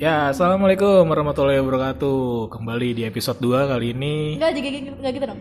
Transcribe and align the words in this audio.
Ya, 0.00 0.32
assalamualaikum 0.32 1.04
warahmatullahi 1.12 1.60
wabarakatuh. 1.60 2.48
Kembali 2.48 2.96
di 2.96 3.02
episode 3.04 3.36
2 3.36 3.68
kali 3.68 3.92
ini. 3.92 4.40
Enggak 4.40 4.56
gitu, 4.56 4.96
enggak 4.96 5.12
gitu 5.12 5.24
dong. 5.28 5.40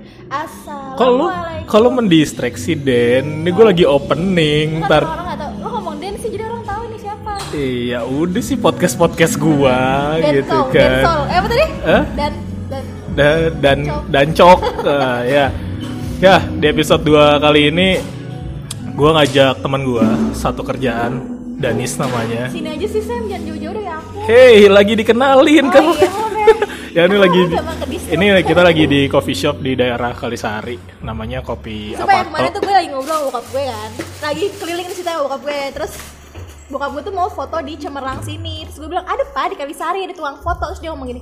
Kalau 0.99 1.31
Assalamualaikum. 1.31 1.67
kalau 1.71 1.89
mendistraksi 1.95 2.75
Den, 2.75 3.47
ini 3.47 3.55
gue 3.55 3.63
lagi 3.63 3.87
opening. 3.87 4.83
Ntar 4.83 5.07
orang 5.07 5.25
nggak 5.31 5.39
tahu. 5.39 5.51
Lo 5.63 5.67
ngomong 5.79 5.95
Den 6.03 6.19
sih 6.19 6.27
jadi 6.27 6.43
orang 6.51 6.63
tahu 6.67 6.81
ini 6.91 6.97
siapa. 6.99 7.31
Iya, 7.55 7.99
udah 8.03 8.43
sih 8.43 8.57
podcast 8.59 8.95
podcast 8.99 9.39
gua 9.39 9.79
Dan 10.19 10.43
gitu 10.43 10.57
kan. 10.75 10.75
Dan 10.75 11.03
Sol. 11.07 11.21
Eh 11.23 11.37
apa 11.39 11.47
tadi? 11.47 11.65
Hah? 11.87 12.03
Dan 12.19 12.31
dan 12.67 12.83
Dan 13.15 13.37
dan 13.63 13.77
dan 14.11 14.27
cok 14.35 14.59
Ah, 14.83 15.19
ya. 15.23 15.45
Ya, 16.19 16.35
di 16.43 16.65
episode 16.67 17.07
2 17.07 17.39
kali 17.39 17.71
ini 17.71 17.87
gua 18.91 19.23
ngajak 19.23 19.63
teman 19.63 19.87
gua 19.87 20.03
satu 20.35 20.67
kerjaan, 20.67 21.38
Danis 21.59 21.99
namanya. 21.99 22.47
sini 22.47 22.71
aja 22.71 22.87
sih 22.87 23.03
Sam 23.03 23.27
jangan 23.27 23.43
jauh-jauh 23.43 23.75
dari 23.75 23.89
aku. 23.91 24.17
Hey, 24.23 24.71
lagi 24.71 24.95
dikenalin 24.95 25.67
Oh 25.67 25.71
kamu. 25.75 25.91
iya, 25.91 26.07
ya. 26.95 27.01
ini 27.03 27.17
lagi 27.19 27.39
di 27.43 27.55
ini 28.09 28.25
kita 28.41 28.61
lagi 28.63 28.83
di 28.87 29.01
coffee 29.05 29.35
shop 29.35 29.59
di 29.59 29.75
daerah 29.75 30.15
Kalisari 30.15 30.79
namanya 31.03 31.43
kopi 31.43 31.93
Supaya 31.93 32.23
apa 32.23 32.31
kemarin 32.31 32.49
tuh 32.55 32.61
gue 32.63 32.73
lagi 32.73 32.87
ngobrol 32.89 33.11
sama 33.11 33.25
bokap 33.27 33.45
gue 33.51 33.63
kan 33.67 33.89
Lagi 34.23 34.43
keliling 34.55 34.87
di 34.87 34.95
situ 34.95 35.05
sama 35.05 35.21
bokap 35.27 35.41
gue 35.43 35.59
Terus 35.75 35.91
bokap 36.71 36.89
gue 36.95 37.03
tuh 37.03 37.13
mau 37.13 37.27
foto 37.27 37.57
di 37.59 37.73
Cemerlang 37.75 38.23
sini 38.23 38.63
Terus 38.65 38.77
gue 38.79 38.89
bilang 38.89 39.05
ada 39.05 39.23
pak 39.29 39.51
di 39.51 39.55
Kalisari 39.59 40.07
ada 40.07 40.15
tukang 40.15 40.39
foto 40.39 40.63
Terus 40.71 40.79
dia 40.79 40.89
ngomong 40.89 41.07
gini 41.11 41.21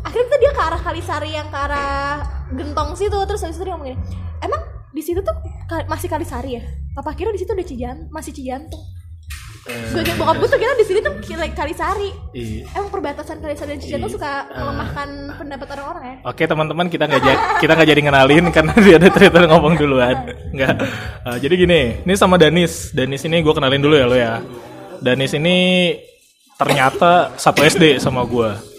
Akhirnya 0.00 0.26
tuh 0.30 0.38
dia 0.40 0.50
ke 0.54 0.62
arah 0.62 0.80
Kalisari 0.80 1.30
yang 1.34 1.48
ke 1.50 1.58
arah 1.58 2.12
Gentong 2.54 2.94
situ 2.94 3.18
Terus 3.18 3.40
habis 3.42 3.58
itu 3.58 3.64
dia 3.66 3.74
ngomong 3.74 3.88
gini 3.92 3.98
Emang 4.40 4.62
di 4.94 5.02
situ 5.02 5.20
tuh 5.20 5.36
masih 5.84 6.08
Kalisari 6.08 6.56
ya? 6.56 6.62
Apa 6.94 7.12
kira 7.12 7.28
di 7.28 7.38
situ 7.42 7.50
udah 7.50 7.66
Cijan 7.66 8.08
masih 8.08 8.30
Cijantung? 8.32 8.80
Gue 9.68 10.00
kira 10.00 10.16
bokap 10.16 10.36
gue 10.40 10.48
tuh 10.48 10.58
kira 10.58 10.72
di 10.72 10.86
sini 10.88 10.98
tuh 11.04 11.12
kira 11.20 11.44
Kalisari 11.52 12.10
Iya. 12.32 12.64
Emang 12.72 12.88
perbatasan 12.88 13.44
Kalisari 13.44 13.76
dan 13.76 13.80
Cijantung 13.84 14.12
suka 14.16 14.48
melemahkan 14.48 15.08
pendapat 15.36 15.66
orang-orang 15.76 16.04
ya? 16.04 16.16
Oke 16.24 16.42
teman-teman 16.48 16.86
kita 16.88 17.04
nggak 17.04 17.22
jadi 17.22 17.38
kita 17.60 17.72
nggak 17.76 17.88
jadi 17.92 18.00
ngenalin 18.08 18.44
karena 18.56 18.72
dia 18.80 18.96
ada 18.96 19.08
cerita 19.12 19.38
ngomong 19.44 19.74
duluan. 19.76 20.16
Nggak. 20.56 20.74
Eh, 21.28 21.36
jadi 21.44 21.54
gini 21.60 21.80
ini 22.08 22.14
sama 22.16 22.40
Danis. 22.40 22.96
Danis 22.96 23.20
ini 23.28 23.44
gue 23.44 23.52
kenalin 23.52 23.82
dulu 23.84 23.94
ya 24.00 24.06
lo 24.08 24.16
ya. 24.16 24.34
Danis 25.04 25.36
ini 25.36 25.92
ternyata 26.56 27.36
satu 27.36 27.60
SD 27.64 28.00
sama 28.00 28.24
gue 28.24 28.69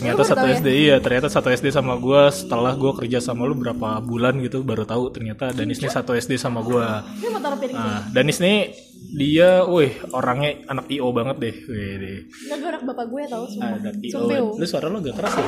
ternyata 0.00 0.20
Lu 0.20 0.24
baru 0.24 0.32
satu 0.32 0.46
ya? 0.48 0.54
SD 0.56 0.68
iya 0.72 0.96
ternyata 0.98 1.28
satu 1.28 1.48
SD 1.52 1.66
sama 1.68 1.94
gue 2.00 2.22
setelah 2.32 2.72
gue 2.72 2.92
kerja 2.96 3.18
sama 3.20 3.44
lu 3.44 3.54
berapa 3.54 4.00
bulan 4.00 4.40
gitu 4.40 4.64
baru 4.64 4.88
tahu 4.88 5.12
ternyata 5.12 5.52
Danis 5.52 5.78
ini 5.84 5.92
satu 5.92 6.16
SD 6.16 6.40
sama 6.40 6.64
gue 6.64 6.80
Ini 7.20 7.28
nah 7.76 8.08
Danis 8.08 8.40
nih 8.40 8.72
dia 9.12 9.64
wih 9.68 9.92
orangnya 10.16 10.64
anak 10.72 10.88
IO 10.88 11.12
banget 11.12 11.36
deh 11.36 11.56
wih 11.68 11.92
deh 12.00 12.18
Nggak, 12.48 12.56
gue 12.56 12.68
anak 12.72 12.82
bapak 12.88 13.06
gue 13.12 13.22
tau 13.28 13.44
semua 13.44 13.76
anak 13.76 13.96
IO 14.00 14.12
Sumpah. 14.16 14.40
lu 14.56 14.64
suara 14.64 14.86
lo 14.88 14.98
gak 15.04 15.16
keras 15.20 15.34
ya? 15.36 15.44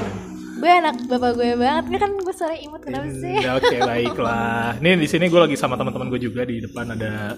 Gue 0.62 0.70
anak 0.70 0.94
bapak 1.10 1.30
gue 1.34 1.58
banget, 1.58 1.84
Nggak 1.90 2.00
kan 2.06 2.12
gue 2.22 2.34
sore 2.38 2.54
imut 2.62 2.86
kenapa 2.86 3.10
sih? 3.10 3.34
Ya, 3.34 3.58
Oke 3.58 3.82
baiklah. 3.82 4.78
Nih 4.78 4.94
di 4.94 5.10
sini 5.10 5.26
gue 5.26 5.40
lagi 5.42 5.58
sama 5.58 5.74
teman-teman 5.74 6.06
gue 6.06 6.22
juga 6.22 6.46
di 6.46 6.62
depan 6.62 6.86
ada 6.94 7.34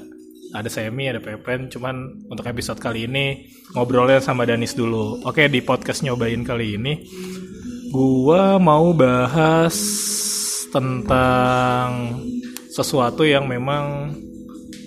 ada 0.54 0.70
Semi, 0.70 1.10
ada 1.10 1.18
Pepen. 1.18 1.66
Cuman 1.66 2.24
untuk 2.30 2.46
episode 2.46 2.78
kali 2.78 3.10
ini 3.10 3.50
ngobrolnya 3.74 4.22
sama 4.22 4.46
Danis 4.46 4.78
dulu. 4.78 5.20
Oke 5.26 5.50
di 5.50 5.58
podcast 5.60 6.06
nyobain 6.06 6.46
kali 6.46 6.78
ini, 6.78 7.02
gue 7.90 8.44
mau 8.62 8.94
bahas 8.94 9.74
tentang 10.70 12.18
sesuatu 12.70 13.26
yang 13.26 13.46
memang 13.50 14.14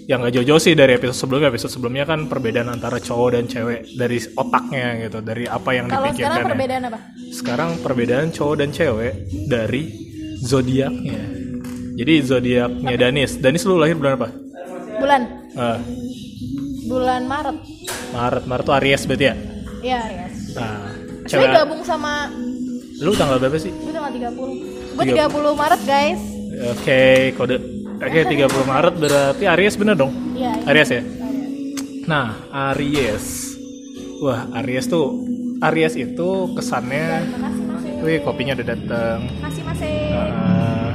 yang 0.07 0.23
gak 0.23 0.39
jauh-jauh 0.39 0.63
sih 0.63 0.71
dari 0.71 0.95
episode 0.95 1.19
sebelumnya. 1.27 1.51
Episode 1.51 1.73
sebelumnya 1.75 2.07
kan 2.07 2.31
perbedaan 2.31 2.71
antara 2.71 3.03
cowok 3.03 3.29
dan 3.35 3.43
cewek 3.51 3.91
dari 3.99 4.23
otaknya 4.39 5.03
gitu, 5.03 5.19
dari 5.19 5.43
apa 5.43 5.69
yang 5.75 5.91
Kalau 5.91 6.07
sekarang 6.07 6.15
dipikirkan. 6.15 6.39
ya. 6.39 6.47
perbedaan 6.47 6.83
apa? 6.88 7.00
Sekarang 7.35 7.69
perbedaan 7.83 8.27
cowok 8.31 8.56
dan 8.56 8.69
cewek 8.72 9.13
dari 9.51 9.83
zodiaknya. 10.39 11.22
Jadi 12.00 12.13
zodiaknya 12.23 12.95
Danis. 12.95 13.35
Danis 13.35 13.67
lu 13.67 13.75
lahir 13.75 14.00
bulan 14.00 14.16
apa? 14.16 14.47
Bulan, 14.97 15.22
Ah, 15.53 15.78
bulan 16.84 17.22
Maret. 17.24 17.58
Maret. 18.09 18.44
Maret 18.46 18.63
tuh 18.63 18.75
Aries 18.75 19.02
berarti 19.06 19.25
ya? 19.25 19.35
Iya, 19.80 19.97
Aries. 20.03 20.35
Nah, 20.53 20.78
Saya 21.24 21.30
cewek. 21.44 21.50
gabung 21.56 21.81
sama 21.84 22.31
Lu 22.97 23.13
tanggal 23.13 23.38
berapa 23.38 23.57
sih? 23.57 23.69
gue 23.69 23.91
tanggal 23.91 24.09
30. 24.09 24.50
Gue 24.91 25.03
30. 25.06 25.30
30 25.30 25.53
Maret, 25.53 25.81
guys. 25.84 26.22
Oke, 26.72 27.02
kode. 27.34 27.56
Oke, 27.97 28.19
30 28.24 28.41
Maret 28.63 28.96
berarti 28.96 29.44
Aries 29.47 29.75
bener 29.75 29.96
dong? 29.96 30.13
Iya, 30.34 30.52
iya. 30.56 30.66
Aries 30.68 30.90
ya? 30.90 31.02
Nah, 32.06 32.28
Aries. 32.72 33.25
Wah, 34.18 34.50
Aries 34.56 34.86
tuh 34.88 35.13
Aries 35.59 35.94
itu 35.94 36.30
kesannya 36.53 37.22
Mas. 37.31 37.56
Wih, 38.00 38.22
kopinya 38.22 38.53
udah 38.53 38.68
dateng. 38.68 39.19
Makasih, 39.36 39.63
Mas. 39.63 39.81
Uh, 39.81 40.91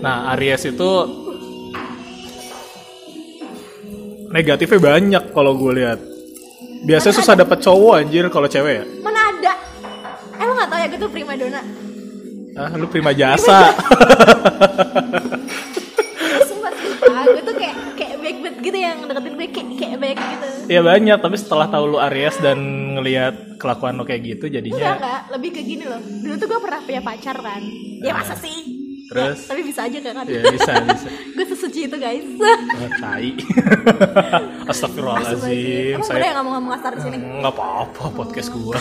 nah, 0.00 0.32
Aries 0.34 0.64
itu 0.66 0.90
negatifnya 4.34 4.80
banyak 4.82 5.24
kalau 5.30 5.54
gue 5.54 5.72
lihat. 5.78 6.02
Biasanya 6.84 7.14
susah 7.14 7.38
dapet 7.38 7.62
cowok 7.62 8.02
anjir 8.02 8.26
kalau 8.34 8.50
cewek 8.50 8.82
ya. 8.82 8.84
Mana 8.98 9.30
ada? 9.30 9.54
Eh, 10.34 10.44
lo 10.44 10.52
gak 10.58 10.68
tau 10.68 10.78
ya 10.82 10.86
gue 10.90 10.98
tuh 10.98 11.10
primadona. 11.14 11.62
Ah, 12.58 12.70
lu 12.74 12.90
prima 12.90 13.14
jasa. 13.14 13.70
Sumpah, 16.50 16.72
sumpah. 16.74 17.22
Gue 17.30 17.42
tuh 17.46 17.54
kayak 17.56 17.76
kayak 17.94 18.14
baik 18.20 18.36
banget 18.42 18.58
gitu 18.62 18.78
yang 18.78 18.98
deketin 19.06 19.32
gue 19.38 19.48
kayak 19.54 19.68
kayak 19.74 19.98
baik 20.02 20.18
gitu. 20.18 20.46
ya 20.70 20.80
banyak, 20.80 21.18
tapi 21.18 21.36
setelah 21.38 21.66
tahu 21.66 21.84
lu 21.94 21.98
Aries 21.98 22.36
dan 22.38 22.58
ngelihat 22.94 23.58
kelakuan 23.58 23.98
lu 23.98 24.06
kayak 24.06 24.22
gitu 24.22 24.46
Enggak, 24.46 24.56
jadinya 24.60 24.90
enggak. 24.98 25.20
Lebih 25.34 25.50
ke 25.50 25.60
gini 25.66 25.84
loh. 25.86 26.00
Dulu 26.02 26.34
tuh 26.36 26.46
gue 26.50 26.60
pernah 26.62 26.80
punya 26.82 27.02
pacar 27.02 27.36
kan. 27.38 27.62
Ya 28.04 28.12
masa 28.12 28.34
sih? 28.38 28.83
Terus? 29.14 29.38
Ya, 29.38 29.48
tapi 29.54 29.60
bisa 29.62 29.80
aja 29.86 29.98
kan? 30.02 30.14
ya 30.26 30.42
bisa 30.42 30.72
bisa. 30.82 31.08
gue 31.38 31.46
sesuci 31.46 31.80
itu 31.86 31.96
guys. 32.02 32.26
Ah, 32.42 32.90
tai. 32.98 33.30
Astagfirullahaladzim. 34.74 35.94
Emang 35.94 36.10
boleh 36.10 36.28
nggak 36.34 36.44
ngomong 36.44 36.72
kasar 36.74 36.92
di 36.98 37.02
sini? 37.06 37.16
nggak 37.22 37.54
apa-apa 37.54 38.04
podcast 38.10 38.48
gua. 38.50 38.74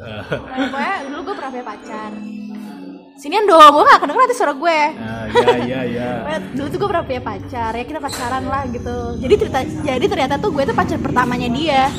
Nah, 0.00 0.24
pokoknya 0.72 0.96
dulu 1.12 1.20
gue 1.28 1.34
pernah 1.36 1.50
punya 1.52 1.66
pacar. 1.68 2.10
Sinian 3.20 3.44
dong, 3.44 3.76
gue 3.76 3.84
gak 3.84 4.00
kedengeran 4.00 4.24
nanti 4.24 4.36
suara 4.40 4.54
gue. 4.56 4.78
Nah, 4.96 5.24
ya 5.28 5.56
ya 5.60 5.80
ya. 5.84 6.08
Pokoknya 6.24 6.40
dulu 6.56 6.66
tuh 6.72 6.78
gue 6.80 6.88
pernah 6.88 7.04
punya 7.04 7.20
pacar, 7.20 7.70
ya 7.76 7.84
kita 7.84 8.00
pacaran 8.00 8.44
lah 8.48 8.62
gitu. 8.72 8.96
Jadi 9.20 9.34
cerita, 9.36 9.58
jadi 9.84 10.04
ternyata 10.08 10.34
tuh 10.40 10.50
gue 10.56 10.64
tuh 10.64 10.72
pacar 10.72 10.96
pertamanya 10.96 11.48
dia. 11.52 11.92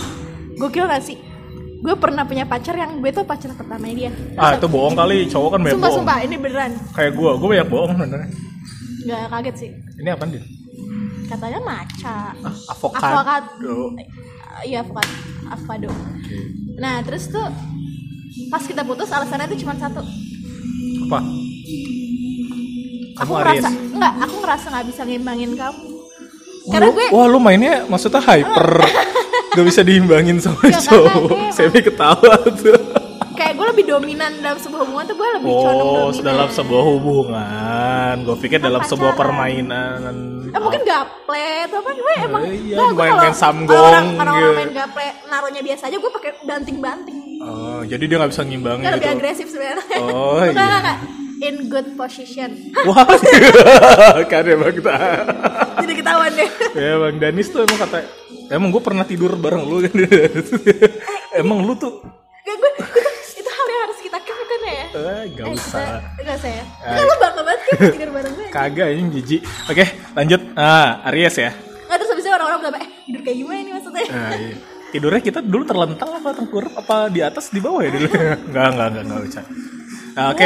Gokil 0.57 0.89
gak 0.89 1.05
sih? 1.05 1.30
Gue 1.81 1.95
pernah 1.97 2.21
punya 2.21 2.45
pacar 2.45 2.77
yang 2.77 3.01
gue 3.01 3.09
tuh 3.09 3.25
pacar 3.25 3.49
pertamanya 3.57 3.95
dia. 3.97 4.11
Ah, 4.37 4.53
itu 4.53 4.69
bohong 4.69 4.93
kali. 4.93 5.25
Cowok 5.25 5.49
kan 5.49 5.59
banyak 5.65 5.73
Sumpah, 5.75 5.89
bohong. 5.89 5.99
sumpah, 6.05 6.17
ini 6.21 6.35
beneran. 6.37 6.71
Kayak 6.93 7.11
gua, 7.17 7.31
gua 7.41 7.47
banyak 7.57 7.69
bohong 7.73 7.91
sebenarnya. 7.97 8.29
Gak 9.01 9.21
kaget 9.33 9.55
sih. 9.57 9.69
Ini 9.97 10.09
apa 10.13 10.23
nih? 10.29 10.43
Katanya 11.25 11.59
maca. 11.65 12.17
Ah, 12.37 12.55
avocado. 12.69 13.05
Avocado. 13.17 13.75
Iya, 14.61 14.85
avocado. 14.85 15.13
Avocado. 15.49 15.89
Nah, 16.77 17.01
terus 17.01 17.25
tuh 17.27 17.47
pas 18.47 18.61
kita 18.61 18.85
putus 18.85 19.09
alasannya 19.09 19.49
tuh 19.49 19.59
cuma 19.59 19.73
satu. 19.73 20.05
Apa? 21.09 21.19
Kamu 23.11 23.27
aku 23.27 23.31
Aries. 23.37 23.61
ngerasa 23.61 23.69
enggak 23.91 24.13
aku 24.23 24.35
ngerasa 24.41 24.65
nggak 24.71 24.85
bisa 24.87 25.01
ngimbangin 25.03 25.51
kamu 25.53 25.90
karena 26.63 26.87
gue 26.89 27.05
Wah, 27.09 27.25
lu 27.25 27.37
mainnya 27.37 27.83
maksudnya 27.83 28.19
hyper. 28.19 28.81
Gak 29.51 29.65
bisa 29.65 29.81
diimbangin 29.81 30.37
sama 30.37 30.61
Enggak, 30.61 30.85
cowok. 30.85 31.51
Semi 31.51 31.79
ketawa 31.79 32.33
tuh. 32.51 32.77
kayak 33.33 33.53
gue 33.53 33.67
lebih 33.67 33.85
dominan 33.89 34.31
dalam 34.37 34.55
sebuah 34.55 34.79
hubungan 34.81 35.03
tuh 35.03 35.15
gue 35.15 35.29
lebih 35.33 35.49
condong 35.51 35.81
Oh, 35.89 35.97
dominan 36.07 36.23
dalam 36.23 36.49
sebuah 36.49 36.83
hubungan. 36.85 38.13
Gue 38.21 38.35
pikir 38.37 38.57
Kan 38.57 38.65
dalam 38.65 38.81
sebuah 38.83 39.11
pacaran. 39.11 39.21
permainan. 39.27 39.99
eh 40.47 40.59
mungkin 40.59 40.81
gaple 40.81 41.39
atau 41.63 41.77
apa 41.79 41.91
gue 41.91 42.13
emang 42.21 42.43
iya, 42.45 42.75
Nggak, 42.75 42.87
gue 42.89 42.99
main- 43.01 43.17
main 43.17 43.31
samgong 43.33 43.71
orang, 43.81 44.07
kalau 44.13 44.31
orang 44.31 44.43
gitu. 44.43 44.51
main 44.53 44.71
gaple 44.73 45.01
naruhnya 45.25 45.61
biasa 45.61 45.83
aja 45.85 45.97
gue 45.97 46.11
pakai 46.11 46.31
banting 46.41 46.77
banting 46.77 47.19
Oh, 47.39 47.81
jadi 47.81 48.03
dia 48.03 48.15
nggak 48.15 48.29
bisa 48.29 48.43
ngimbangin 48.43 48.83
lebih 48.85 48.99
gitu. 49.01 49.15
agresif 49.15 49.47
sebenarnya 49.47 49.95
Oh, 50.01 50.37
Enggak, 50.43 50.45
iya. 50.45 50.51
enggak, 50.51 50.67
enggak. 50.77 50.97
In 51.41 51.67
good 51.67 51.93
position. 51.93 52.53
Wah, 52.83 53.03
kan 54.31 54.43
emang 54.43 54.71
kita. 54.71 54.93
jadi 55.79 55.93
ketahuan 55.95 56.31
deh. 56.31 56.49
Ya 56.71 56.93
bang 56.97 57.17
Danis 57.17 57.49
tuh 57.49 57.61
emang 57.61 57.79
kata 57.79 58.05
emang 58.47 58.69
gue 58.69 58.79
pernah 58.79 59.01
tidur 59.01 59.33
bareng 59.35 59.63
lu. 59.63 59.81
Kan 59.81 59.91
emang 61.41 61.61
lu 61.61 61.73
tuh 61.75 61.99
Gak, 62.41 62.55
gue, 62.55 62.71
itu, 63.35 63.45
hal 63.47 63.67
yang 63.67 63.81
harus 63.83 63.99
kita 63.99 64.17
keep 64.19 64.37
kan 64.39 64.61
ya. 64.63 64.85
Eh 64.91 65.21
gak 65.31 65.45
Eh, 65.45 65.53
usah. 65.53 65.85
kita- 66.11 66.23
Gak 66.23 66.35
usah 66.37 66.51
ya. 66.51 66.63
Eh. 66.63 66.89
Kan 66.91 67.01
lu 67.01 67.15
bangga 67.17 67.41
banget 67.43 67.61
kan 67.61 67.75
tidur 67.91 68.09
bareng 68.11 68.33
gue 68.33 68.47
kagak 68.49 68.87
ini 68.91 69.09
jijik. 69.15 69.41
Oke 69.67 69.85
lanjut. 70.13 70.41
Ah 70.53 71.05
Aries 71.07 71.35
ya. 71.35 71.51
Nggak 71.85 71.97
terus 71.97 72.09
habisnya 72.09 72.31
orang-orang 72.33 72.59
bilang 72.61 72.75
Eh 72.77 72.89
tidur 73.03 73.21
kayak 73.21 73.37
gimana 73.37 73.59
nih 73.59 73.73
maksudnya? 73.73 74.05
Nah, 74.07 74.31
iya. 74.33 74.55
tidurnya 74.91 75.21
kita 75.21 75.39
dulu 75.39 75.63
terlentang 75.63 76.09
apa 76.11 76.29
tengkurap 76.31 76.73
apa 76.75 76.95
di 77.07 77.19
atas 77.19 77.47
di 77.47 77.59
bawah 77.59 77.79
ya 77.79 77.91
dulu? 77.91 78.07
Nggak 78.51 78.67
nggak 78.69 78.87
nggak 78.91 79.03
nggak 79.05 79.21
bisa 79.25 79.41
nah, 80.11 80.27
oke 80.29 80.43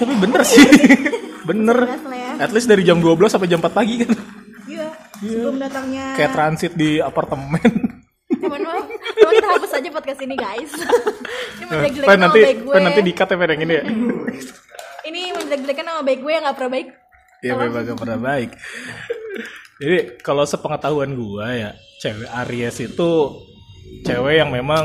tapi 0.00 0.14
bener 0.16 0.40
sih 0.42 0.64
bener 1.50 1.78
ya. 2.08 2.32
at 2.40 2.50
least 2.50 2.68
dari 2.68 2.82
jam 2.82 2.98
12 2.98 3.20
sampai 3.28 3.48
jam 3.48 3.60
4 3.60 3.68
pagi 3.70 3.94
kan 4.00 4.10
Iya 4.70 4.86
sebelum 5.20 5.56
datangnya 5.60 6.04
kayak 6.16 6.32
transit 6.32 6.72
di 6.72 6.96
apartemen 7.02 7.90
Eh, 8.30 8.48
maaf 8.48 8.86
Coba 9.20 9.30
kita 9.36 9.48
hapus 9.52 9.72
aja 9.76 9.90
podcast 9.92 10.20
ini 10.24 10.34
guys. 10.38 10.72
ini 11.60 11.64
menjelek-jelekan 11.68 12.08
Pen 12.08 12.16
nama 12.16 12.24
nanti 12.24 12.40
baik 12.40 12.58
gue. 12.64 12.72
Pen 12.72 12.82
nanti 12.88 13.00
dikat 13.04 13.28
ya 13.28 13.36
Pen 13.36 13.50
yang 13.52 13.62
ini 13.68 13.74
ya. 13.74 13.84
Ini 15.10 15.20
menjelek-jelekan 15.34 15.84
nama 15.84 16.00
baik 16.06 16.20
gue 16.22 16.32
yang 16.32 16.44
gak 16.46 16.56
pernah 16.56 16.72
baik. 16.72 16.88
Iya 17.40 17.52
memang 17.56 17.82
gak 17.84 18.00
pernah 18.00 18.18
baik. 18.20 18.50
Jadi 19.80 19.96
kalau 20.20 20.44
sepengetahuan 20.44 21.16
gua 21.16 21.46
ya, 21.56 21.70
cewek 22.04 22.28
Aries 22.44 22.76
itu 22.84 23.10
cewek 24.04 24.34
yang 24.44 24.52
memang 24.52 24.84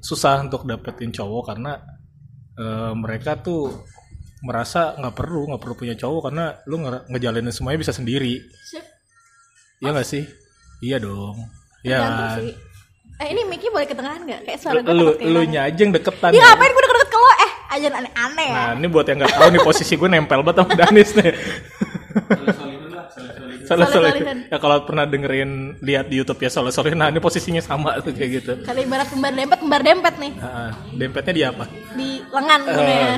susah 0.00 0.40
untuk 0.40 0.64
dapetin 0.64 1.12
cowok 1.12 1.52
karena 1.52 1.76
eh, 2.56 2.92
mereka 2.96 3.36
tuh 3.36 3.84
merasa 4.44 4.92
nggak 4.94 5.14
perlu 5.14 5.48
nggak 5.48 5.58
perlu 5.58 5.74
punya 5.74 5.94
cowok 5.94 6.20
karena 6.28 6.44
lu 6.64 6.76
nge- 6.78 7.04
ngejalanin 7.08 7.48
semuanya 7.48 7.80
bisa 7.80 7.90
sendiri. 7.90 8.44
Sip. 8.62 8.84
Iya 9.80 9.90
nggak 9.90 10.04
sih? 10.06 10.22
Iya 10.80 11.00
dong. 11.00 11.48
Iya 11.80 11.96
Tergantung 11.98 12.28
kan? 12.28 12.38
sih. 12.38 12.52
Eh 13.14 13.28
ini 13.30 13.42
Mickey 13.46 13.68
boleh 13.68 13.86
ke 13.86 13.94
tengah 13.94 14.14
nggak? 14.16 14.40
Kayak 14.42 14.58
suara 14.58 14.80
gue 14.80 14.92
Lu, 14.92 15.06
lu 15.14 15.40
nya 15.46 15.64
aja 15.64 15.78
yang 15.78 15.90
deketan. 15.90 16.28
Dia 16.28 16.38
ya. 16.38 16.44
ngapain 16.50 16.70
gue 16.70 16.82
deket-deket 16.82 17.08
ke 17.08 17.16
lo? 17.16 17.30
Eh, 17.30 17.52
aja 17.70 17.86
aneh-aneh 17.94 18.46
ya. 18.46 18.54
Nah 18.54 18.72
ini 18.74 18.86
buat 18.86 19.06
yang 19.06 19.18
nggak 19.18 19.32
tahu 19.32 19.48
nih 19.48 19.62
posisi 19.62 19.92
gue 19.94 20.08
nempel 20.08 20.40
banget 20.42 20.56
sama 20.60 20.72
Danis 20.76 21.10
nih. 21.14 21.32
Salah 23.64 23.86
salah. 23.86 24.12
Solid-solidan. 24.12 24.38
Ya 24.46 24.58
kalau 24.58 24.76
pernah 24.82 25.04
dengerin 25.04 25.50
lihat 25.80 26.06
di 26.06 26.16
YouTube 26.16 26.38
ya 26.38 26.48
soal 26.48 26.68
soal 26.68 26.92
nah 26.92 27.08
ini 27.08 27.18
posisinya 27.18 27.58
sama 27.58 27.96
tuh 27.98 28.12
kayak 28.12 28.30
gitu. 28.34 28.52
Kalau 28.60 28.78
ibarat 28.78 29.08
kembar 29.08 29.32
dempet, 29.32 29.58
kembar 29.58 29.80
dempet 29.80 30.14
nih. 30.16 30.32
Ah, 30.38 30.70
dempetnya 30.90 31.32
di 31.32 31.42
apa? 31.42 31.64
Di 31.92 32.08
lengan 32.26 32.60
Eh, 32.60 32.66
gitu 32.66 32.82
ya. 32.82 33.12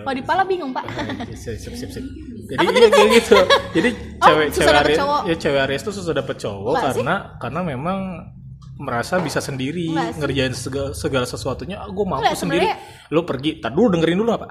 Kalau 0.00 0.16
di 0.16 0.24
pala 0.24 0.42
bingung 0.42 0.72
pak. 0.72 0.84
Sip, 1.32 1.56
sip, 1.56 1.74
sip, 1.74 1.90
sip. 1.90 2.04
Jadi 2.50 2.58
Apa 2.58 2.70
iya, 2.72 2.88
kayak 2.88 3.08
gitu. 3.14 3.34
Jadi 3.76 3.90
Oh, 4.16 4.26
cewek 4.26 4.46
cewek 4.50 4.74
Aries, 4.82 4.98
ya 5.22 5.34
cewek 5.38 5.60
Aries 5.64 5.82
tuh 5.82 5.92
susah 5.92 6.12
dapet 6.12 6.36
cowok 6.36 6.72
Enggak 6.72 6.82
sih. 6.82 6.98
karena 6.98 7.14
karena 7.38 7.60
memang 7.62 7.98
merasa 8.76 9.20
bisa 9.20 9.38
sendiri 9.38 9.92
ngerjain 10.16 10.50
segala, 10.50 10.90
segala 10.90 11.24
sesuatunya. 11.24 11.76
Ah, 11.76 11.86
gue 11.86 12.00
mampu 12.00 12.24
Enggak, 12.24 12.34
sendiri. 12.34 12.64
sebenarnya- 12.66 13.08
Lu 13.08 13.20
pergi, 13.22 13.50
tar 13.58 13.70
dulu 13.70 13.92
dengerin 13.92 14.18
dulu 14.18 14.30
apa? 14.32 14.46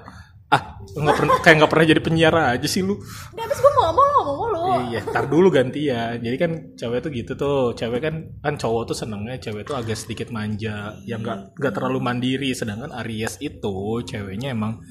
Ah, 0.49 0.81
nggak 0.81 1.15
pernah 1.15 1.35
kayak 1.45 1.55
nggak 1.61 1.71
pernah 1.71 1.85
jadi 1.85 2.01
penyiar 2.01 2.33
aja 2.33 2.67
sih 2.67 2.81
lu. 2.81 2.97
Udah 2.97 3.43
habis 3.45 3.59
gue 3.61 3.71
mau 3.77 3.83
ngomong 3.93 4.07
lo 4.09 4.21
ngomong 4.25 4.49
lo. 4.49 4.61
Iya, 4.89 5.01
tar 5.05 5.25
dulu 5.29 5.47
gantian. 5.53 6.17
Jadi 6.17 6.37
kan 6.41 6.51
cewek 6.73 6.99
tuh 7.05 7.11
gitu 7.13 7.31
tuh. 7.37 7.61
Cewek 7.77 8.01
kan 8.01 8.15
kan 8.41 8.53
cowok 8.57 8.89
tuh 8.89 8.97
senengnya 8.97 9.37
cewek 9.37 9.69
tuh 9.69 9.77
agak 9.77 9.93
sedikit 9.93 10.33
manja, 10.33 10.97
yang 11.05 11.21
nggak 11.21 11.53
nggak 11.53 11.73
terlalu 11.77 11.99
mandiri. 12.01 12.49
Sedangkan 12.57 12.89
Aries 13.05 13.37
itu 13.45 14.01
ceweknya 14.01 14.57
emang 14.57 14.81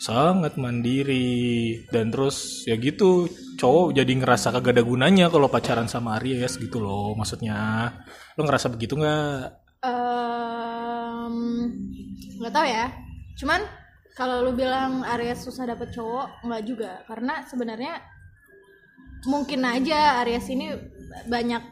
sangat 0.00 0.56
mandiri 0.56 1.76
dan 1.92 2.08
terus 2.08 2.64
ya 2.64 2.72
gitu 2.80 3.28
cowok 3.60 3.92
jadi 3.92 4.08
ngerasa 4.16 4.48
kagak 4.48 4.80
ada 4.80 4.84
gunanya 4.86 5.28
kalau 5.28 5.52
pacaran 5.52 5.92
sama 5.92 6.16
Aries 6.16 6.56
gitu 6.56 6.80
loh 6.80 7.12
maksudnya 7.12 7.92
lo 8.32 8.48
ngerasa 8.48 8.72
begitu 8.72 8.96
nggak 8.96 9.60
Ehm, 9.80 11.36
nggak 12.36 12.52
tahu 12.52 12.66
ya. 12.68 12.92
Cuman 13.40 13.60
kalau 14.14 14.42
lu 14.42 14.52
bilang 14.52 15.06
Aries 15.16 15.42
susah 15.42 15.70
dapet 15.70 15.94
cowok, 15.94 16.44
nggak 16.44 16.62
juga. 16.66 16.92
Karena 17.06 17.46
sebenarnya 17.46 18.02
mungkin 19.28 19.62
aja 19.64 20.22
Aries 20.24 20.46
ini 20.50 20.74
banyak 21.30 21.62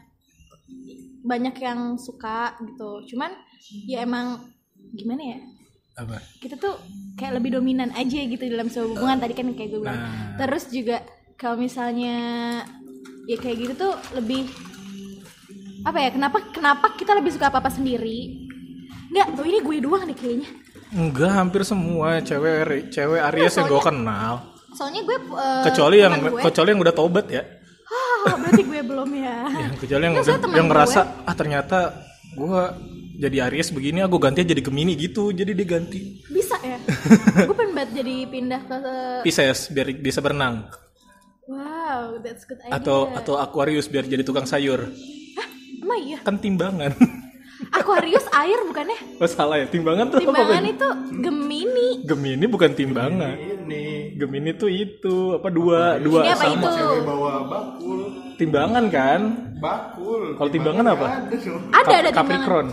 banyak 1.24 1.56
yang 1.58 1.98
suka 1.98 2.54
gitu. 2.62 3.14
Cuman 3.14 3.34
ya 3.84 4.06
emang 4.06 4.48
gimana 4.94 5.22
ya? 5.22 5.38
apa 5.98 6.22
Kita 6.38 6.54
tuh 6.54 6.78
kayak 7.18 7.42
lebih 7.42 7.58
dominan 7.58 7.90
aja 7.90 8.22
gitu 8.22 8.46
dalam 8.46 8.70
sebuah 8.70 8.94
hubungan 8.94 9.18
tadi 9.18 9.34
kan 9.34 9.50
kayak 9.50 9.70
gue 9.74 9.80
bilang. 9.82 9.98
Nah. 9.98 10.38
Terus 10.38 10.70
juga 10.70 11.02
kalau 11.34 11.58
misalnya 11.58 12.16
ya 13.26 13.36
kayak 13.36 13.56
gitu 13.66 13.72
tuh 13.74 13.94
lebih 14.14 14.46
apa 15.86 15.98
ya 16.02 16.10
kenapa 16.10 16.38
kenapa 16.50 16.86
kita 16.98 17.14
lebih 17.18 17.34
suka 17.34 17.50
apa 17.50 17.62
apa 17.62 17.70
sendiri 17.70 18.48
nggak 19.08 19.38
tuh 19.38 19.46
ini 19.46 19.58
gue 19.62 19.76
doang 19.84 20.04
nih 20.04 20.16
kayaknya 20.16 20.48
enggak 20.90 21.32
hampir 21.32 21.62
semua. 21.62 22.20
Cewek 22.20 22.88
cewek 22.88 23.20
Aries 23.24 23.54
yang 23.54 23.66
gue 23.66 23.82
kenal. 23.82 24.34
soalnya 24.68 25.02
gue 25.02 25.16
eh, 25.16 25.62
kecuali 25.64 25.96
yang 25.98 26.12
gue, 26.14 26.38
kecuali 26.40 26.68
yang 26.70 26.80
udah 26.80 26.94
tobat 26.94 27.26
ya. 27.26 27.42
Ah, 27.88 28.36
berarti 28.36 28.62
gue 28.62 28.80
belum 28.80 29.10
ya. 29.10 29.36
Yang 29.64 29.74
kecuali 29.80 30.02
yang 30.04 30.14
Nggak, 30.14 30.24
udah 30.24 30.36
yang 30.36 30.50
gue- 30.60 30.70
ngerasa 30.70 31.00
ah 31.24 31.34
ternyata 31.34 31.78
gue 32.30 32.60
jadi 33.18 33.36
Aries 33.44 33.70
begini 33.70 33.98
aku 34.00 34.16
ganti 34.16 34.44
jadi 34.44 34.60
Gemini 34.60 34.94
gitu 34.94 35.30
jadi 35.30 35.50
dia 35.50 35.66
ganti. 35.66 36.22
Bisa 36.24 36.54
ya? 36.60 36.78
Gue 37.48 37.52
pengen 37.52 37.74
banget 37.74 37.90
jadi 37.96 38.14
pindah 38.24 38.60
ke 38.62 38.76
Pisces 39.22 39.66
biar 39.68 39.90
bisa 39.92 40.20
berenang. 40.20 40.70
Wow 41.44 42.20
that's 42.20 42.44
good 42.44 42.60
idea. 42.60 42.76
atau 42.76 43.10
atau 43.10 43.34
Aquarius 43.36 43.86
biar 43.86 44.04
jadi 44.04 44.20
tukang 44.20 44.44
sayur. 44.44 44.86
Hah, 45.34 45.48
emang 45.80 45.98
iya? 46.00 46.18
Kan 46.20 46.36
timbangan 46.36 46.92
Aquarius 47.74 48.26
air 48.30 48.58
bukannya? 48.62 48.98
Oh 49.18 49.26
salah 49.26 49.58
ya 49.58 49.66
timbangan 49.66 50.14
tuh 50.14 50.22
apa 50.22 50.30
timbangan 50.30 50.62
Ben? 50.62 50.72
itu 50.78 50.88
Gemini. 51.18 51.88
Gemini 52.06 52.44
bukan 52.46 52.70
timbangan. 52.78 53.34
Ini 53.34 54.14
Gemini 54.14 54.50
tuh 54.54 54.70
itu 54.70 55.34
apa 55.34 55.50
dua 55.50 55.98
dua 55.98 56.22
ini 56.22 56.30
apa 56.30 56.44
sama. 56.46 56.54
itu? 56.54 56.68
Cewek 56.70 57.02
bawa 57.02 57.32
bakul. 57.50 58.00
Timbangan 58.38 58.84
kan? 58.94 59.20
Bakul. 59.58 60.38
Kalau 60.38 60.50
timbangan 60.54 60.84
apa? 60.94 61.06
ada 61.10 61.34
ada 61.74 61.94
ada 61.98 62.10
timbangan 62.14 62.14
Capricorn 62.14 62.68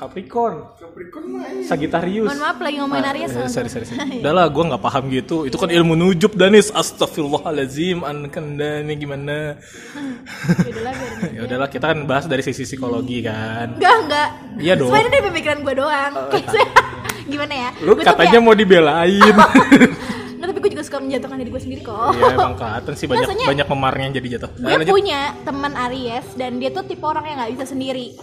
Capricorn 0.00 0.64
Capricorn 0.80 1.26
mah. 1.28 1.44
Sagittarius 1.60 2.24
mohon 2.24 2.40
maaf 2.40 2.56
lagi 2.56 2.76
ngomongin 2.80 3.04
Aries 3.04 3.30
Eh, 3.30 3.46
sorry, 3.46 3.68
sorry, 3.68 3.84
sorry. 3.84 4.16
Udah 4.24 4.32
lah, 4.32 4.46
gue 4.48 4.64
nggak 4.64 4.80
paham 4.80 5.04
gitu. 5.08 5.44
Itu 5.44 5.60
kan 5.60 5.68
ilmu 5.68 5.92
nujub 5.92 6.32
Danis. 6.32 6.72
Astagfirullahalazim. 6.72 8.00
Ankandani 8.00 8.96
gimana? 8.96 9.60
Yaudahlah, 10.64 10.92
biarin. 10.96 11.30
ya 11.36 11.40
udahlah, 11.44 11.68
kita 11.68 11.84
kan 11.84 11.98
bahas 12.08 12.24
dari 12.24 12.40
sisi 12.40 12.64
psikologi 12.64 13.20
kan. 13.20 13.76
Enggak, 13.76 13.96
enggak. 14.00 14.28
Iya 14.56 14.72
dong. 14.74 14.88
Sebenarnya 14.88 15.10
dari 15.12 15.24
pemikiran 15.28 15.58
gue 15.60 15.74
doang. 15.76 16.12
Gimana 17.32 17.54
ya? 17.54 17.70
Lu 17.78 17.92
Gua 17.92 18.02
katanya 18.02 18.30
kayak- 18.32 18.42
mau 18.42 18.54
dibelain. 18.56 19.34
Nggak, 20.40 20.48
tapi 20.48 20.58
gue 20.58 20.70
juga 20.72 20.84
suka 20.88 20.98
menjatuhkan 20.98 21.36
diri 21.36 21.50
gue 21.52 21.62
sendiri 21.62 21.82
kok. 21.84 22.16
Iya 22.16 22.26
emang 22.34 22.54
kelihatan 22.56 22.92
sih 22.96 23.06
banyak 23.06 23.26
Rasanya- 23.28 23.48
banyak 23.52 23.66
memarnya 23.68 24.04
yang 24.08 24.14
jadi 24.16 24.28
jatuh. 24.40 24.50
Gue 24.56 24.84
punya 24.88 25.20
teman 25.44 25.72
Aries 25.76 26.26
dan 26.34 26.56
dia 26.56 26.72
tuh 26.72 26.82
tipe 26.82 27.04
orang 27.04 27.28
yang 27.28 27.36
nggak 27.38 27.52
bisa 27.60 27.66
sendiri. 27.68 28.16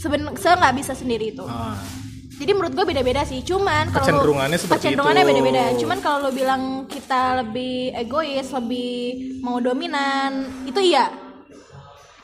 Seben, 0.00 0.32
se 0.34 0.48
nggak 0.48 0.74
bisa 0.74 0.92
sendiri 0.94 1.30
itu. 1.30 1.44
Ah, 1.44 1.76
Jadi 2.32 2.56
menurut 2.56 2.72
gue 2.72 2.88
beda-beda 2.88 3.20
sih. 3.22 3.44
Cuman 3.44 3.92
kalau 3.92 4.00
Kecenderungannya 4.00 4.56
seperti 4.56 4.80
kecenderungannya 4.88 5.24
beda-beda. 5.28 5.62
Cuman 5.76 5.98
kalau 6.00 6.18
lo 6.24 6.30
bilang 6.32 6.62
kita 6.88 7.44
lebih 7.44 7.92
egois, 7.92 8.48
lebih 8.50 8.92
mau 9.38 9.60
dominan, 9.60 10.32
itu 10.64 10.80
iya. 10.80 11.12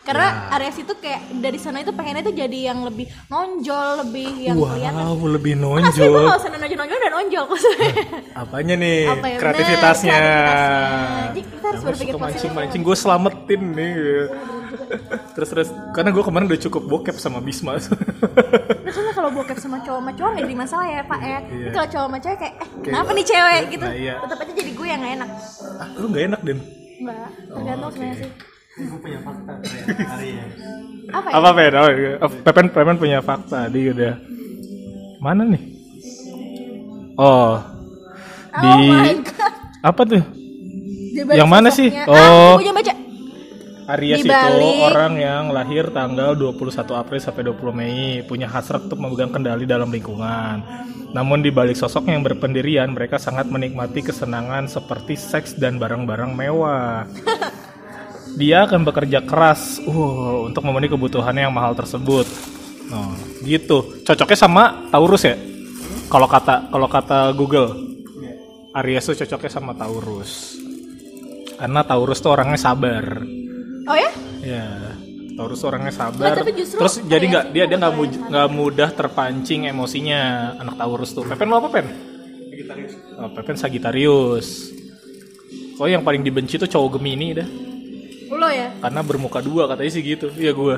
Karena 0.00 0.24
Ya. 0.48 0.54
Aries 0.56 0.78
itu 0.78 0.94
kayak 0.94 1.18
dari 1.36 1.58
sana 1.58 1.82
itu 1.82 1.90
pengennya 1.90 2.22
tuh 2.22 2.32
jadi 2.32 2.70
yang 2.70 2.80
lebih 2.80 3.10
nonjol, 3.26 4.06
lebih 4.06 4.30
yang 4.40 4.54
kelihatan. 4.56 5.02
wow, 5.02 5.18
lebih 5.26 5.52
Asli 5.52 5.66
gue 6.00 6.06
nonjol. 6.06 6.24
gak 6.24 6.38
usah 6.38 6.50
nonjol-nonjol 6.54 6.98
dan 6.98 7.12
nonjol 7.12 7.44
maksudnya. 7.44 7.92
Apanya 8.32 8.74
nih? 8.78 8.98
Apa 9.04 9.26
ya? 9.26 9.36
Kreativitasnya. 9.36 10.14
Bener, 10.14 10.22
kreativitasnya. 10.22 11.26
Jadi 11.26 11.40
kita 11.44 11.66
harus 11.66 11.82
berpikir 11.82 12.14
positif. 12.14 12.22
mancing-mancing, 12.24 12.80
gue 12.80 12.96
selamatin 12.96 13.62
nih. 13.74 13.94
Terus 15.34 15.48
terus 15.52 15.68
karena 15.92 16.10
gue 16.12 16.24
kemarin 16.24 16.46
udah 16.48 16.60
cukup 16.60 16.82
bokep 16.86 17.16
sama 17.16 17.38
Bisma. 17.44 17.76
Nah, 17.76 18.92
soalnya 18.94 19.14
kalau 19.14 19.30
bokep 19.34 19.58
sama 19.58 19.78
cowok 19.82 20.00
sama 20.00 20.12
cowok 20.14 20.30
gak 20.36 20.42
jadi 20.46 20.56
masalah 20.56 20.86
ya 20.86 21.00
pak 21.02 21.20
ya 21.20 21.38
Tapi 21.42 21.70
kalau 21.74 21.88
cowok 21.90 22.06
sama 22.06 22.18
cewek 22.22 22.38
kayak 22.38 22.54
eh 22.56 22.68
kenapa 22.82 23.10
nih 23.12 23.26
cewek 23.26 23.62
gitu 23.74 23.86
Nah, 23.86 23.94
iya. 23.98 24.14
tetap 24.22 24.38
aja 24.42 24.52
jadi 24.54 24.70
gue 24.72 24.86
yang 24.86 25.00
gak 25.02 25.12
enak 25.18 25.30
ah, 25.76 25.88
lu 25.98 26.06
gak 26.12 26.24
enak 26.30 26.40
Den? 26.46 26.58
Enggak, 26.96 27.28
tergantung 27.50 27.90
sebenarnya 27.92 28.16
sih 28.16 28.30
gue 28.76 28.98
punya 29.00 29.18
fakta 29.24 29.52
ya 29.96 30.04
Aries 30.20 30.52
Apa 31.06 31.26
ya? 31.30 31.34
Apa 31.38 31.48
Pen? 31.56 31.72
Oh, 31.72 31.90
iya. 31.90 32.12
Oh, 32.20 32.30
Pepen 32.44 32.66
Pepen 32.68 32.96
punya 32.98 33.18
fakta 33.22 33.70
di 33.70 33.80
udah. 33.88 34.14
Mana 35.22 35.42
nih? 35.46 35.62
Oh. 37.16 37.56
Di 38.58 38.68
Oh 38.68 38.78
my 38.90 39.14
god 39.22 39.54
apa 39.86 40.02
tuh? 40.02 40.22
Dia 41.14 41.22
Yang 41.30 41.48
mana 41.48 41.68
sih? 41.70 41.88
Oh. 42.10 42.12
Ah, 42.12 42.58
gue 42.58 42.66
jangan 42.66 42.78
baca 42.82 42.92
Aries 43.86 44.26
Di 44.26 44.26
itu 44.26 44.82
orang 44.82 45.14
yang 45.14 45.54
lahir 45.54 45.94
tanggal 45.94 46.34
21 46.34 46.90
April 46.90 47.20
sampai 47.22 47.42
20 47.46 47.70
Mei, 47.70 48.18
punya 48.26 48.50
hasrat 48.50 48.90
untuk 48.90 48.98
memegang 48.98 49.30
kendali 49.30 49.62
dalam 49.62 49.94
lingkungan. 49.94 50.58
Namun 51.14 51.38
di 51.38 51.54
balik 51.54 51.78
sosok 51.78 52.10
yang 52.10 52.26
berpendirian, 52.26 52.90
mereka 52.90 53.22
sangat 53.22 53.46
menikmati 53.46 54.02
kesenangan 54.02 54.66
seperti 54.66 55.14
seks 55.14 55.54
dan 55.54 55.78
barang-barang 55.78 56.34
mewah. 56.34 57.06
Dia 58.40 58.66
akan 58.66 58.82
bekerja 58.82 59.22
keras 59.22 59.78
uh, 59.86 60.50
untuk 60.50 60.66
memenuhi 60.66 60.90
kebutuhannya 60.90 61.46
yang 61.46 61.54
mahal 61.54 61.78
tersebut. 61.78 62.26
Nah, 62.90 63.14
gitu. 63.46 64.02
Cocoknya 64.02 64.38
sama 64.38 64.90
Taurus 64.90 65.22
ya? 65.24 65.38
Kalau 66.10 66.26
kata 66.26 66.74
kalau 66.74 66.90
kata 66.90 67.30
Google, 67.38 67.70
Aries 68.76 69.06
tuh 69.06 69.14
cocoknya 69.14 69.50
sama 69.50 69.72
Taurus. 69.78 70.58
Karena 71.56 71.80
Taurus 71.86 72.18
tuh 72.18 72.34
orangnya 72.34 72.60
sabar. 72.60 73.24
Oh 73.86 73.94
ya? 73.94 74.10
Ya, 74.42 74.66
Taurus 75.34 75.62
orangnya 75.62 75.90
sabar. 75.90 76.18
Nggak, 76.18 76.36
tapi 76.36 76.50
justru 76.54 76.78
Terus 76.78 76.94
jadi 77.06 77.24
nggak 77.24 77.44
dia 77.50 77.64
dia 77.64 77.76
nggak 77.76 77.94
mu- 77.94 78.22
nggak 78.26 78.48
mudah 78.50 78.88
terpancing 78.90 79.66
emosinya 79.66 80.20
anak 80.56 80.74
Taurus 80.74 81.10
tuh. 81.12 81.22
Pepen 81.22 81.46
lo 81.46 81.58
apa 81.58 81.68
pen? 81.70 81.86
Oh, 83.16 83.30
Pepen 83.30 83.54
Sagittarius. 83.54 84.74
Oh 85.76 85.86
yang 85.86 86.02
paling 86.02 86.20
dibenci 86.20 86.56
tuh 86.56 86.66
cowok 86.66 86.98
Gemini 86.98 87.36
dah. 87.36 87.48
Lo 88.28 88.48
ya? 88.48 88.74
Karena 88.80 89.00
bermuka 89.00 89.38
dua 89.38 89.68
katanya 89.68 89.92
sih 89.92 90.02
gitu. 90.02 90.32
Iya 90.32 90.50
gua. 90.50 90.76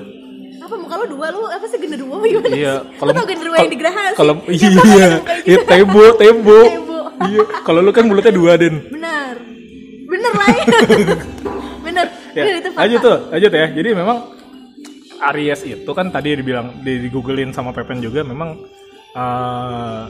apa 0.59 0.77
muka 0.77 1.00
lu 1.00 1.17
dua 1.17 1.33
lu 1.33 1.49
apa 1.49 1.65
sih 1.65 1.81
genderuwo 1.81 2.21
gimana 2.21 2.53
Iya, 2.53 2.75
kalau 3.00 3.09
lu 3.09 3.17
tau 3.17 3.25
genderuwo 3.25 3.57
yang 3.57 3.73
di 3.73 3.79
Geraha 3.79 4.05
sih? 4.12 4.17
Kalau 4.21 4.35
iya, 4.45 4.69
kayak 4.69 4.85
iya 4.85 5.09
gitu. 5.49 5.65
tebo, 5.65 6.05
tebo. 6.12 6.59
Tebo. 6.61 6.99
Iya, 7.25 7.43
kalau 7.65 7.81
lu 7.81 7.88
kan 7.88 8.05
mulutnya 8.05 8.35
dua 8.37 8.53
den. 8.61 8.85
bener 8.85 9.35
bener 10.05 10.33
lah 10.35 10.49
ya 10.50 10.65
Ya, 12.38 12.45
Bener, 12.47 12.57
itu 12.62 12.71
fakta. 12.71 12.80
lanjut 12.87 13.00
tuh, 13.02 13.18
lanjut 13.35 13.52
ya. 13.52 13.66
Jadi 13.75 13.88
memang 13.99 14.18
Aries 15.18 15.61
itu 15.66 15.90
kan 15.90 16.07
tadi 16.14 16.38
dibilang 16.38 16.78
di, 16.87 17.11
googlein 17.11 17.50
sama 17.50 17.75
Pepen 17.75 17.99
juga 17.99 18.23
memang 18.23 18.54
eh, 19.18 20.07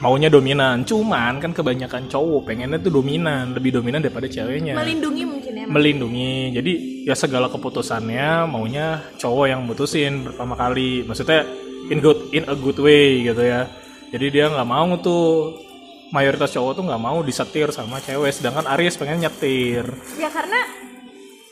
maunya 0.00 0.30
dominan. 0.30 0.86
Cuman 0.86 1.42
kan 1.42 1.50
kebanyakan 1.50 2.06
cowok 2.06 2.46
pengennya 2.46 2.78
tuh 2.78 3.02
dominan, 3.02 3.52
lebih 3.52 3.82
dominan 3.82 4.00
daripada 4.00 4.30
ceweknya. 4.30 4.78
melindungi 4.78 5.22
mungkin 5.26 5.52
ya 5.52 5.64
melindungi. 5.66 6.34
Jadi 6.54 6.72
ya 7.04 7.14
segala 7.18 7.50
keputusannya 7.52 8.46
maunya 8.46 9.02
cowok 9.18 9.46
yang 9.50 9.60
mutusin 9.66 10.24
pertama 10.24 10.54
kali. 10.54 11.02
Maksudnya 11.04 11.44
in 11.90 11.98
good 11.98 12.30
in 12.32 12.46
a 12.46 12.54
good 12.54 12.78
way 12.78 13.26
gitu 13.26 13.42
ya. 13.42 13.66
Jadi 14.10 14.26
dia 14.30 14.46
nggak 14.50 14.66
mau 14.66 14.90
tuh 14.98 15.54
mayoritas 16.10 16.50
cowok 16.50 16.72
tuh 16.74 16.84
nggak 16.90 17.02
mau 17.02 17.22
disetir 17.22 17.70
sama 17.70 18.02
cewek, 18.02 18.34
sedangkan 18.34 18.66
Aries 18.74 18.98
pengen 18.98 19.22
nyetir. 19.22 19.86
ya 20.18 20.26
karena 20.26 20.60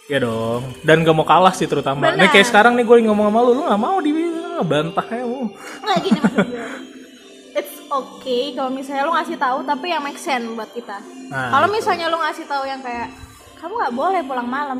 Ya 0.08 0.18
dong. 0.18 0.62
Dan 0.80 1.04
gak 1.04 1.12
mau 1.12 1.22
kalah 1.22 1.52
sih 1.52 1.64
terutama. 1.64 2.08
Nih 2.08 2.16
Benar. 2.16 2.32
kayak 2.32 2.46
sekarang 2.48 2.72
nih 2.74 2.82
gue 2.82 2.96
ngomong 3.04 3.28
sama 3.28 3.40
lu, 3.42 3.50
lu 3.52 3.62
gak 3.62 3.76
mau 3.78 3.96
di 4.00 4.12
bantah 4.58 5.06
ya 5.06 5.22
lu. 5.22 5.46
nggak 5.78 5.98
gini 6.02 6.18
maksud 6.18 6.46
gue 6.48 6.64
it's 7.58 7.78
okay 7.86 8.42
kalau 8.52 8.70
misalnya 8.70 9.06
lu 9.06 9.14
ngasih 9.14 9.36
tahu 9.36 9.58
tapi 9.62 9.86
yang 9.86 10.02
make 10.02 10.18
sense 10.18 10.50
buat 10.50 10.70
kita 10.72 10.98
Nah, 11.28 11.52
kalau 11.52 11.68
misalnya 11.68 12.08
lu 12.08 12.18
ngasih 12.18 12.42
tahu 12.42 12.64
yang 12.64 12.80
kayak 12.80 13.12
kamu 13.54 13.70
nggak 13.70 13.94
boleh 13.94 14.20
pulang 14.24 14.48
malam 14.48 14.78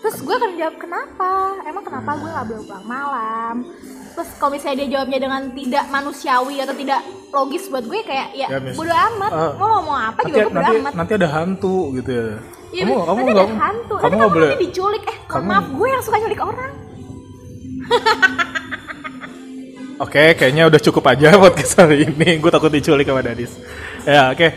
terus 0.00 0.20
gue 0.20 0.32
akan 0.32 0.52
jawab 0.54 0.76
kenapa 0.78 1.30
emang 1.64 1.82
kenapa 1.82 2.10
gue 2.14 2.30
nggak 2.30 2.46
boleh 2.46 2.62
pulang 2.64 2.86
malam 2.86 3.54
terus 4.14 4.28
kalau 4.36 4.52
misalnya 4.52 4.76
dia 4.80 4.88
jawabnya 4.96 5.18
dengan 5.18 5.42
tidak 5.50 5.84
manusiawi 5.90 6.56
atau 6.60 6.74
tidak 6.74 7.00
logis 7.28 7.64
buat 7.66 7.84
gue 7.84 8.00
kayak 8.00 8.28
ya, 8.32 8.46
Ya, 8.46 8.58
bodo 8.72 8.88
amat 8.88 9.30
Ah. 9.30 9.52
mau 9.56 9.68
ngomong 9.76 9.98
apa 10.06 10.18
nanti, 10.22 10.30
juga 10.30 10.40
gue 10.40 10.48
bodo 10.48 10.62
nanti, 10.62 10.76
amat 10.78 10.92
nanti 10.94 11.12
ada 11.12 11.28
hantu 11.28 11.76
gitu 11.92 12.10
ya. 12.14 12.28
Iya, 12.74 12.82
kamu 12.82 12.94
kamu 13.06 13.18
nggak 13.24 13.48
hantu 13.54 13.94
kamu 13.94 14.14
nggak 14.14 14.18
kamu 14.18 14.34
boleh 14.34 14.48
nanti 14.50 14.64
diculik 14.66 15.02
eh 15.06 15.16
kamu- 15.30 15.46
maaf 15.46 15.66
gue 15.70 15.88
yang 15.88 16.02
suka 16.02 16.16
nyulik 16.18 16.42
orang 16.42 16.72
Oke, 19.94 20.34
kayaknya 20.34 20.66
udah 20.66 20.80
cukup 20.82 21.06
aja 21.06 21.30
podcast 21.38 21.78
hari 21.78 22.02
ini. 22.02 22.42
Gue 22.42 22.50
takut 22.50 22.66
diculik 22.66 23.06
sama 23.06 23.22
Dadis. 23.22 23.54
Ya, 24.02 24.34
oke. 24.34 24.48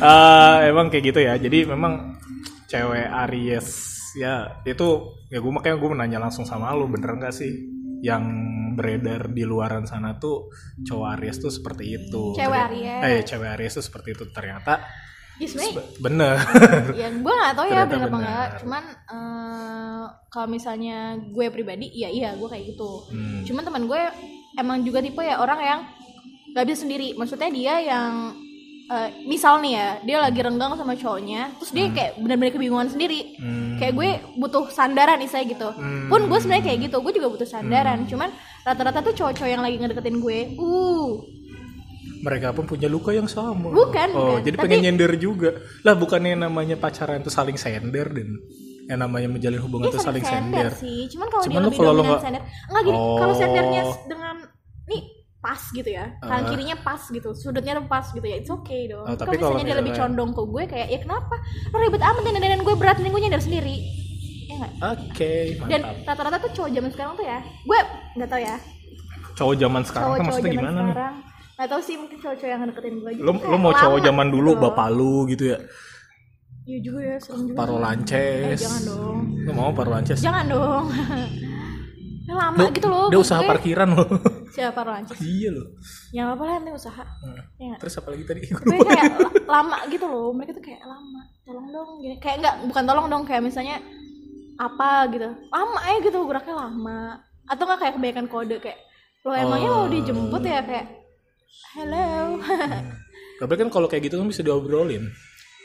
Eh, 0.00 0.56
emang 0.72 0.88
kayak 0.88 1.04
gitu 1.04 1.20
ya. 1.20 1.36
Jadi 1.36 1.68
memang 1.68 2.16
cewek 2.64 3.04
Aries 3.28 3.92
ya 4.14 4.62
itu 4.64 4.88
ya 5.26 5.42
gue 5.42 5.52
makanya 5.52 5.76
gue 5.76 5.90
menanya 5.90 6.18
langsung 6.22 6.46
sama 6.46 6.70
lu 6.70 6.86
bener 6.86 7.18
nggak 7.18 7.34
sih 7.34 7.50
yang 8.00 8.22
beredar 8.72 9.26
di 9.28 9.42
luaran 9.42 9.84
sana 9.84 10.16
tuh 10.16 10.48
cowok 10.80 11.06
Aries 11.18 11.38
tuh 11.38 11.52
seperti 11.52 11.84
itu. 12.00 12.32
Cewek 12.32 12.60
Aries. 12.72 13.02
Eh, 13.04 13.20
cewek 13.20 13.48
Aries 13.58 13.74
tuh 13.74 13.84
seperti 13.84 14.16
itu 14.16 14.24
ternyata 14.32 14.80
ya 15.40 15.46
sebenarnya 15.50 15.74
bener. 15.98 16.34
ya 17.00 17.08
gue 17.10 17.34
nggak 17.34 17.54
tahu 17.58 17.66
ya 17.66 17.72
Ternyata 17.82 17.90
bener 17.90 18.06
apa 18.06 18.16
enggak 18.22 18.48
cuman 18.62 18.82
eh, 19.10 20.04
kalau 20.30 20.46
misalnya 20.50 20.98
gue 21.18 21.46
pribadi 21.50 21.86
iya 21.90 22.08
iya 22.10 22.30
gue 22.38 22.46
kayak 22.46 22.74
gitu. 22.74 23.06
Hmm. 23.10 23.42
cuman 23.42 23.62
teman 23.66 23.82
gue 23.90 24.00
emang 24.54 24.86
juga 24.86 25.02
tipe 25.02 25.18
ya 25.18 25.42
orang 25.42 25.60
yang 25.62 25.80
nggak 26.54 26.64
bisa 26.70 26.86
sendiri. 26.86 27.18
Maksudnya 27.18 27.50
dia 27.50 27.74
yang 27.82 28.30
eh, 28.86 29.08
misal 29.26 29.58
nih 29.58 29.72
ya 29.74 29.88
dia 30.06 30.16
lagi 30.22 30.38
renggang 30.38 30.78
sama 30.78 30.94
cowoknya 30.94 31.50
terus 31.58 31.74
dia 31.74 31.90
kayak 31.90 32.12
benar-benar 32.22 32.52
kebingungan 32.54 32.88
sendiri. 32.90 33.34
Hmm. 33.42 33.74
kayak 33.74 33.94
gue 33.98 34.08
butuh 34.38 34.70
sandaran 34.70 35.18
istilahnya 35.18 35.50
gitu. 35.50 35.68
Hmm. 35.74 36.06
pun 36.06 36.30
gue 36.30 36.38
sebenarnya 36.38 36.64
kayak 36.70 36.78
gitu 36.86 36.96
gue 37.02 37.12
juga 37.18 37.28
butuh 37.34 37.48
sandaran. 37.48 38.06
Cuman 38.06 38.30
rata-rata 38.62 39.02
tuh 39.02 39.14
cowok-cowok 39.18 39.50
yang 39.50 39.62
lagi 39.66 39.76
ngedeketin 39.82 40.22
gue 40.22 40.38
uh 40.62 41.10
mereka 42.20 42.50
pun 42.50 42.64
punya 42.64 42.86
luka 42.86 43.10
yang 43.10 43.26
sama. 43.26 43.68
Bukan, 43.68 44.08
Oh, 44.10 44.20
bukan. 44.32 44.42
jadi 44.42 44.56
Tapi- 44.56 44.64
pengen 44.66 44.80
nyender 44.82 45.12
juga. 45.16 45.50
Lah 45.80 45.94
bukannya 45.94 46.36
namanya 46.38 46.74
pacaran 46.74 47.18
itu 47.18 47.28
saling 47.28 47.54
sender 47.54 48.08
dan 48.08 48.28
yang 48.84 49.00
namanya 49.00 49.28
menjalin 49.30 49.60
hubungan 49.60 49.86
dia 49.86 49.92
itu 49.92 49.98
saling 49.98 50.20
sender 50.20 50.68
sender. 50.68 50.72
sih 50.76 51.08
cuman 51.08 51.26
kalau 51.26 51.42
Cuman 51.42 51.56
dia 51.56 51.64
lebih 51.64 51.78
kalau 51.78 51.92
dominan 51.94 52.20
sender 52.20 52.42
enggak 52.68 52.82
gini 52.84 52.98
kalau 53.16 53.24
Oh. 53.26 53.38
sendernya 53.38 53.82
s- 53.82 54.04
dengan 54.04 54.36
nih 54.84 55.02
pas 55.40 55.62
gitu 55.70 55.88
ya 55.90 56.04
kanan 56.20 56.36
Ah. 56.38 56.48
kirinya 56.48 56.76
pas 56.78 57.02
gitu 57.02 57.28
sudutnya 57.32 57.72
tuh 57.74 57.86
pas 57.86 58.04
gitu 58.06 58.20
ya 58.22 58.36
it's 58.36 58.48
okay 58.50 58.84
dong 58.84 59.00
Oh, 59.02 59.12
tapi 59.14 59.36
kalau 59.36 59.40
kalau 59.42 59.48
misalnya 59.54 59.64
dia 59.66 59.76
lebih 59.80 59.92
condong 59.94 60.30
ke 60.30 60.42
gue 60.46 60.62
kayak 60.66 60.88
ya 60.90 60.98
kenapa 60.98 61.34
lo 61.66 61.76
ribet 61.78 62.02
amat 62.02 62.22
dan 62.22 62.34
dan 62.38 62.60
gue 62.60 62.74
berat 62.74 62.96
nih 62.98 63.08
gue 63.08 63.20
nyender 63.22 63.40
sendiri 63.42 63.76
ya 64.42 64.54
nggak 64.54 64.72
Oke, 64.86 65.32
dan 65.62 65.80
mantap. 65.80 66.04
rata-rata 66.06 66.36
tuh 66.38 66.50
cowok 66.54 66.70
zaman 66.70 66.90
sekarang 66.90 67.12
tuh 67.14 67.24
ya 67.24 67.38
gue 67.40 67.78
nggak 68.14 68.28
tahu 68.30 68.40
ya 68.42 68.56
Cowok 69.34 69.54
zaman 69.58 69.82
sekarang 69.82 70.04
tuh 70.04 70.12
cowok-cowok 70.12 70.28
maksudnya 70.28 70.52
gimana 70.52 70.68
nih? 70.70 70.84
sekarang 70.84 71.14
nggak 71.54 71.68
tahu 71.68 71.80
sih 71.80 71.94
mungkin 71.94 72.18
cowok-cowok 72.18 72.50
yang 72.50 72.62
deketin 72.66 72.94
gue 72.96 73.08
aja 73.08 73.20
Lu 73.20 73.30
lu 73.30 73.38
kayak 73.40 73.60
mau 73.60 73.72
cowok 73.72 73.98
zaman 74.00 74.26
gitu 74.26 74.34
dulu 74.34 74.50
loh. 74.50 74.60
bapak 74.60 74.88
lu 74.90 75.14
gitu 75.26 75.44
ya. 75.46 75.58
iya 76.64 76.78
juga 76.80 77.00
ya 77.04 77.16
serem 77.16 77.42
juga 77.44 77.56
Paro 77.56 77.70
sih. 77.70 77.76
eh, 77.76 77.84
lances. 77.84 78.58
jangan 78.60 78.82
dong 78.84 79.16
Lu 79.38 79.52
mau 79.52 79.70
paro 79.70 79.90
lances? 79.90 80.18
jangan 80.18 80.44
dong 80.44 80.84
Ya, 82.24 82.32
lama 82.40 82.56
Lu- 82.58 82.72
gitu 82.72 82.88
loh 82.88 83.06
Dia 83.06 83.20
usaha 83.20 83.38
gue. 83.38 83.48
parkiran 83.48 83.88
loh. 83.92 84.08
siapa 84.48 84.80
Rancis 84.80 85.18
iya 85.28 85.50
loh. 85.50 85.66
ya 86.10 86.22
apa 86.28 86.42
lah 86.42 86.54
nanti 86.56 86.72
usaha 86.72 87.02
ya 87.54 87.64
nggak? 87.68 87.80
Terus 87.80 87.94
apa 87.96 88.08
lagi 88.08 88.24
tadi? 88.24 88.40
gue 88.42 88.78
kayak 88.80 89.04
la- 89.14 89.34
lama 89.52 89.78
gitu 89.86 90.04
loh 90.04 90.30
mereka 90.30 90.52
tuh 90.52 90.64
kayak 90.64 90.82
lama 90.82 91.20
tolong 91.44 91.68
dong 91.68 91.88
gini 91.98 92.16
kayak 92.16 92.36
nggak 92.40 92.54
bukan 92.64 92.82
tolong 92.84 93.06
dong 93.08 93.22
kayak 93.22 93.42
misalnya 93.42 93.76
apa 94.56 95.10
gitu 95.10 95.26
lama 95.48 95.78
aja 95.80 95.98
gitu 96.00 96.18
geraknya 96.24 96.54
lama 96.56 97.00
atau 97.44 97.62
nggak 97.62 97.78
kayak 97.78 97.94
kebanyakan 97.94 98.26
kode 98.26 98.56
kayak 98.58 98.78
lo 99.20 99.32
emangnya 99.32 99.68
mau 99.68 99.84
Oh. 99.84 99.88
dijemput 99.88 100.42
ya 100.42 100.60
kayak 100.60 100.86
hello 101.74 102.38
Tapi 103.34 103.52
kan 103.58 103.68
kalau 103.68 103.86
kayak 103.86 104.06
gitu 104.06 104.18
kan 104.18 104.30
bisa 104.30 104.42
diobrolin. 104.42 105.10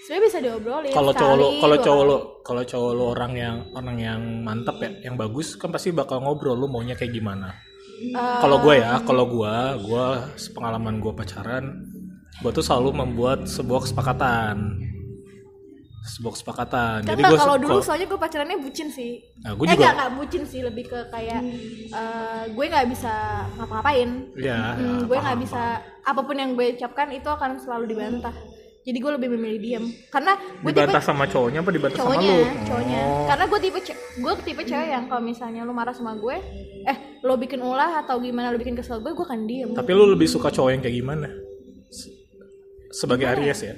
sebenarnya 0.06 0.26
bisa 0.26 0.40
diobrolin 0.42 0.90
Kalau 0.90 1.12
cowok 1.14 1.36
lo, 1.38 1.48
kalau 1.62 1.78
cowok 1.78 2.04
lo, 2.04 2.18
kalau 2.42 2.64
cowok 2.66 2.92
lo 2.98 3.04
orang 3.14 3.34
yang 3.38 3.56
orang 3.78 3.98
yang 3.98 4.22
mantep 4.42 4.78
ya, 4.82 4.90
yang 5.06 5.16
bagus 5.16 5.54
kan 5.54 5.70
pasti 5.70 5.94
bakal 5.94 6.18
ngobrol 6.20 6.58
lo 6.58 6.66
maunya 6.66 6.98
kayak 6.98 7.14
gimana. 7.14 7.54
Eh, 8.00 8.40
Kalau 8.42 8.64
gue 8.64 8.80
ya, 8.80 9.04
kalau 9.04 9.28
gue, 9.28 9.56
gue 9.86 10.06
pengalaman 10.56 10.98
gue 10.98 11.14
pacaran, 11.14 11.84
gue 12.42 12.52
tuh 12.56 12.64
selalu 12.64 12.96
membuat 12.96 13.46
sebuah 13.46 13.86
kesepakatan, 13.86 14.82
sebuah 16.02 16.32
kesepakatan. 16.34 16.98
kan 17.02 17.10
Jadi 17.10 17.22
gue 17.22 17.38
kalau 17.38 17.56
dulu 17.56 17.78
soalnya 17.80 18.06
gue 18.06 18.18
pacarannya 18.18 18.58
bucin 18.58 18.88
sih 18.88 19.20
Nah, 19.40 19.52
gue 19.52 19.64
eh 19.64 19.70
juga- 19.70 19.80
nggak 19.80 19.94
nggak 19.96 20.12
bucin 20.16 20.44
sih 20.44 20.62
lebih 20.62 20.86
ke 20.86 21.00
kayak 21.08 21.42
eh, 21.90 22.44
gue 22.50 22.66
nggak 22.66 22.88
bisa 22.88 23.14
ngapa-ngapain 23.54 24.10
ya, 24.34 24.60
Hmm, 24.72 24.80
ya, 24.80 24.92
gue 25.02 25.12
paham, 25.12 25.24
nggak 25.24 25.40
bisa 25.40 25.62
apa 26.02 26.22
pun 26.22 26.36
yang 26.36 26.52
gue 26.54 26.68
ucapkan 26.74 27.08
itu 27.10 27.28
akan 27.28 27.58
selalu 27.58 27.86
dibantah 27.88 28.36
jadi 28.80 28.96
gue 28.98 29.12
lebih 29.14 29.30
memilih 29.30 29.60
diam 29.60 29.84
karena 30.08 30.34
gue 30.34 30.72
tipe 30.72 30.82
Dibantah 30.82 31.04
sama 31.04 31.24
cowoknya 31.26 31.60
apa 31.60 31.70
dibantah 31.70 31.96
sama 31.96 32.08
cowoknya 32.10 32.32
lu? 32.32 32.46
cowoknya 32.64 33.02
Oh. 33.02 33.26
karena 33.28 33.46
gue 33.46 33.60
tipe 33.62 33.80
ce- 33.82 34.00
gue 34.16 34.34
tipe 34.42 34.62
cewek 34.64 34.88
yang 34.90 35.04
kalau 35.06 35.22
misalnya 35.22 35.62
lu 35.62 35.72
marah 35.72 35.92
sama 35.92 36.16
gue 36.16 36.36
eh 36.82 36.98
lo 37.20 37.36
bikin 37.36 37.60
ulah 37.60 38.00
atau 38.00 38.18
gimana 38.18 38.50
lo 38.50 38.58
bikin 38.58 38.74
kesel 38.74 38.98
gue 38.98 39.12
gue 39.12 39.22
akan 39.22 39.46
diem 39.46 39.70
Tapi 39.72 39.92
lu 39.92 40.08
lebih 40.08 40.26
suka 40.26 40.48
cowok 40.48 40.70
yang 40.72 40.82
kayak 40.82 40.96
gimana? 40.96 41.28
Se- 41.90 42.16
Sebagai 42.90 43.28
Aries 43.28 43.62
ya. 43.62 43.76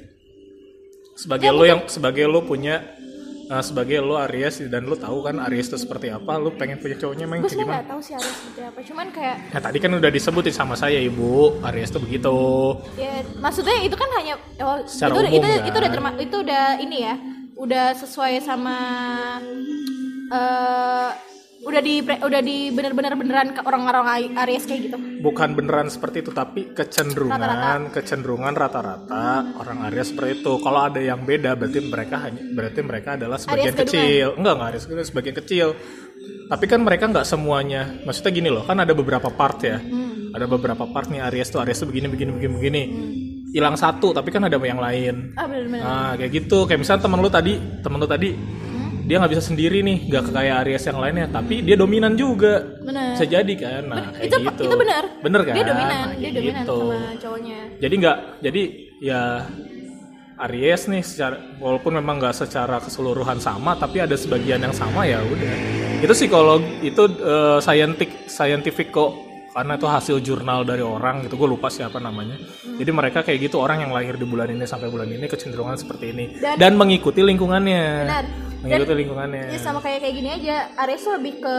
Sebagai 1.21 1.49
lo 1.51 1.63
yang 1.63 1.81
sebagai 1.87 2.25
lo 2.25 2.41
punya 2.41 2.81
eh, 3.45 3.61
sebagai 3.61 3.99
lo 3.99 4.17
Aries 4.17 4.65
dan 4.65 4.83
lo 4.83 4.95
tahu 4.95 5.21
kan 5.21 5.37
Aries 5.39 5.67
itu 5.67 5.77
seperti 5.77 6.07
apa, 6.09 6.33
lo 6.35 6.49
pengen 6.51 6.77
punya 6.77 6.95
cowoknya 6.95 7.25
main 7.25 7.39
gue 7.39 7.47
kayak 7.47 7.61
gimana? 7.61 7.75
nggak 7.75 7.87
tahu 7.87 7.99
sih 7.99 8.13
harus 8.13 8.31
seperti 8.31 8.61
apa 8.63 8.79
cuman 8.81 9.07
kayak 9.11 9.35
Nah 9.49 9.61
tadi 9.61 9.77
kan 9.77 9.91
udah 9.93 10.09
disebutin 10.09 10.49
sama 10.51 10.73
saya 10.73 10.97
ibu, 10.99 11.31
Aries 11.63 11.89
tuh 11.89 11.99
begitu. 11.99 12.35
ya 12.97 13.13
maksudnya 13.37 13.75
itu 13.79 13.93
kan 13.93 14.09
hanya 14.13 14.33
oh, 14.59 14.81
Secara 14.83 15.11
itu 15.11 15.19
umum, 15.21 15.35
itu 15.35 15.47
itu 15.63 15.77
udah 15.77 15.83
kan? 15.83 15.93
terma- 15.93 16.17
itu 16.17 16.35
udah 16.39 16.65
ini 16.79 16.97
ya 17.01 17.15
udah 17.55 17.85
sesuai 17.93 18.33
sama 18.39 18.77
eh 20.31 21.09
udah 21.61 21.81
di 21.81 22.01
udah 22.01 22.41
di 22.41 22.73
bener-bener 22.73 23.13
beneran 23.13 23.53
ke 23.53 23.61
orang-orang 23.61 24.33
Aries 24.33 24.65
kayak 24.65 24.81
gitu 24.89 24.97
Bukan 25.21 25.53
beneran 25.53 25.85
seperti 25.85 26.25
itu, 26.25 26.33
tapi 26.33 26.73
kecenderungan, 26.73 27.37
Rata-rata. 27.37 27.93
kecenderungan 27.93 28.53
rata-rata 28.57 29.53
orang 29.61 29.85
Aries 29.85 30.09
seperti 30.09 30.41
itu. 30.41 30.57
Kalau 30.57 30.89
ada 30.89 30.97
yang 30.97 31.21
beda, 31.21 31.53
berarti 31.53 31.77
mereka 31.85 32.15
hanya, 32.25 32.41
berarti 32.41 32.79
mereka 32.81 33.09
adalah 33.21 33.37
sebagian 33.37 33.77
kecil. 33.77 34.27
Enggak, 34.41 34.53
enggak 34.57 34.69
Aries 34.73 34.83
sebagian 35.05 35.35
kecil. 35.37 35.67
Tapi 36.49 36.65
kan 36.65 36.81
mereka 36.81 37.05
nggak 37.05 37.27
semuanya. 37.29 38.01
Maksudnya 38.01 38.31
gini 38.33 38.49
loh, 38.49 38.65
kan 38.65 38.81
ada 38.81 38.97
beberapa 38.97 39.29
part 39.29 39.61
ya. 39.61 39.77
Hmm. 39.77 40.33
Ada 40.33 40.49
beberapa 40.49 40.89
part 40.89 41.05
nih 41.13 41.21
Aries 41.29 41.53
tuh, 41.53 41.61
Aries 41.61 41.77
tuh 41.77 41.85
begini, 41.85 42.09
begini, 42.09 42.31
begini, 42.33 42.53
begini. 42.57 42.81
Hilang 43.51 43.77
satu, 43.77 44.15
tapi 44.15 44.33
kan 44.33 44.47
ada 44.47 44.57
yang 44.57 44.81
lain. 44.81 45.37
ah 45.37 45.45
bener-bener 45.45 45.83
Nah, 45.85 46.11
kayak 46.17 46.31
gitu. 46.33 46.65
Kayak 46.65 46.81
misalnya 46.81 47.01
teman 47.05 47.19
lu 47.21 47.29
tadi, 47.29 47.53
teman 47.85 47.99
lu 48.01 48.07
tadi, 48.09 48.29
Hmm. 48.33 48.60
Dia 49.11 49.19
nggak 49.19 49.33
bisa 49.35 49.43
sendiri 49.43 49.83
nih, 49.83 50.07
nggak 50.07 50.23
kayak 50.31 50.55
Aries 50.63 50.83
yang 50.87 50.99
lainnya, 51.03 51.27
tapi 51.27 51.59
dia 51.59 51.75
dominan 51.75 52.15
juga. 52.15 52.63
bener 52.79 53.11
Bisa 53.11 53.27
jadi 53.27 53.53
kan. 53.59 53.81
Nah, 53.83 54.15
kayak 54.15 54.23
itu 54.23 54.35
gitu. 54.39 54.63
itu 54.63 54.75
benar 54.79 55.03
Bener 55.19 55.41
kan? 55.43 55.51
dia 55.51 55.65
dominan 55.67 55.91
Nah, 55.91 56.15
dia 56.15 56.29
dominan 56.31 56.63
gitu. 56.63 56.77
sama 56.79 56.97
cowoknya 57.19 57.57
Jadi 57.77 57.93
nggak, 57.99 58.17
jadi 58.39 58.61
ya 59.03 59.21
Aries 60.41 60.87
nih 60.87 61.03
secara 61.03 61.35
walaupun 61.59 61.91
memang 61.93 62.17
nggak 62.17 62.33
secara 62.33 62.79
keseluruhan 62.79 63.37
sama 63.37 63.75
tapi 63.75 63.99
ada 63.99 64.15
sebagian 64.15 64.57
yang 64.57 64.73
sama 64.73 65.05
ya 65.05 65.21
udah 65.21 65.53
itu 66.01 66.13
psikolog 66.15 66.63
itu 66.81 67.03
eh, 67.13 67.59
scientific 67.61 68.25
scientific 68.25 68.87
kok 68.89 69.13
karena 69.51 69.77
itu 69.77 69.85
hasil 69.85 70.17
jurnal 70.17 70.63
dari 70.63 70.81
orang 70.81 71.27
gitu 71.27 71.37
gue 71.37 71.45
lupa 71.45 71.69
siapa 71.69 72.01
namanya 72.01 72.41
jadi 72.73 72.89
mereka 72.89 73.21
kayak 73.21 73.37
gitu 73.43 73.61
orang 73.61 73.85
yang 73.85 73.93
lahir 73.93 74.17
di 74.17 74.25
bulan 74.25 74.49
ini 74.49 74.65
sampai 74.65 74.89
bulan 74.89 75.05
ini 75.05 75.29
kecenderungan 75.29 75.77
seperti 75.77 76.09
ini 76.09 76.25
dan, 76.41 76.57
Dan- 76.57 76.79
mengikuti 76.79 77.21
lingkungannya 77.21 77.83
Benar. 78.01 78.25
Mengikuti 78.61 78.87
Dan- 78.87 78.99
lingkungannya. 79.01 79.43
Ya 79.51 79.59
sama 79.59 79.79
kayak 79.81 79.99
kayak 80.05 80.15
gini 80.15 80.29
aja. 80.31 80.57
Aries 80.85 81.01
tuh 81.03 81.17
lebih 81.17 81.41
ke 81.41 81.55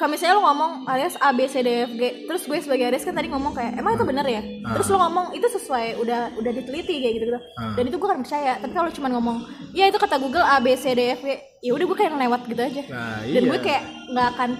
kalau 0.00 0.16
misalnya 0.16 0.40
lo 0.40 0.48
ngomong 0.48 0.88
Aries 0.88 1.20
A 1.20 1.28
B 1.36 1.44
C 1.44 1.60
D 1.60 1.68
F 1.84 1.92
G 1.92 2.24
terus 2.24 2.48
gue 2.48 2.56
sebagai 2.56 2.88
Aries 2.88 3.04
kan 3.04 3.12
tadi 3.12 3.28
ngomong 3.28 3.52
kayak 3.52 3.76
emang 3.76 4.00
itu 4.00 4.04
bener 4.08 4.24
ya? 4.24 4.40
Terus 4.72 4.88
lo 4.88 4.96
ngomong 4.96 5.36
itu 5.36 5.44
sesuai 5.44 6.00
udah 6.00 6.40
udah 6.40 6.52
diteliti 6.56 7.04
kayak 7.04 7.14
gitu 7.20 7.24
gitu 7.28 7.40
dan 7.76 7.84
itu 7.84 7.96
gue 8.00 8.08
kan 8.08 8.20
percaya. 8.24 8.56
Tapi 8.64 8.72
kalau 8.72 8.88
cuma 8.96 9.08
ngomong 9.12 9.44
ya 9.76 9.92
itu 9.92 10.00
kata 10.00 10.16
Google 10.16 10.40
A 10.40 10.56
B 10.56 10.72
C 10.72 10.96
D 10.96 11.16
F 11.16 11.20
G 11.20 11.36
ya 11.60 11.76
udah 11.76 11.84
gue 11.84 11.96
kayak 12.00 12.16
lewat 12.16 12.40
gitu 12.48 12.62
aja. 12.64 12.82
Nah, 12.88 13.20
dan 13.28 13.42
iya. 13.44 13.50
gue 13.52 13.58
kayak 13.60 13.82
nggak 14.16 14.26
akan 14.36 14.50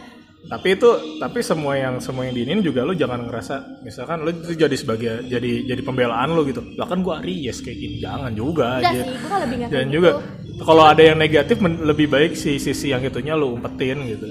tapi 0.48 0.72
itu 0.72 0.90
tapi 1.20 1.44
semua 1.44 1.76
yang 1.76 2.00
semua 2.00 2.24
yang 2.24 2.32
diinin 2.32 2.64
juga 2.64 2.80
lu 2.82 2.96
jangan 2.96 3.28
ngerasa 3.28 3.84
misalkan 3.84 4.24
lu 4.24 4.32
itu 4.32 4.56
jadi 4.56 4.72
sebagai 4.72 5.28
jadi 5.28 5.68
jadi 5.68 5.82
pembelaan 5.84 6.32
lu 6.32 6.48
gitu. 6.48 6.64
Lah 6.80 6.88
kan 6.88 7.04
gua 7.04 7.20
Aries 7.20 7.60
kayak 7.60 7.76
gini. 7.76 7.96
Jangan 8.00 8.32
juga 8.32 8.80
enggak 8.80 8.92
aja. 8.96 9.02
sih 9.04 9.14
gue 9.20 9.36
lebih 9.36 9.56
dan 9.68 9.86
juga. 9.92 10.10
gitu. 10.16 10.62
kalau 10.64 10.84
ada 10.88 11.02
yang 11.04 11.16
negatif 11.20 11.56
lebih 11.60 12.06
baik 12.08 12.32
si 12.40 12.56
sisi 12.56 12.88
yang 12.88 13.04
itunya 13.04 13.36
lu 13.36 13.60
umpetin 13.60 14.00
gitu. 14.08 14.26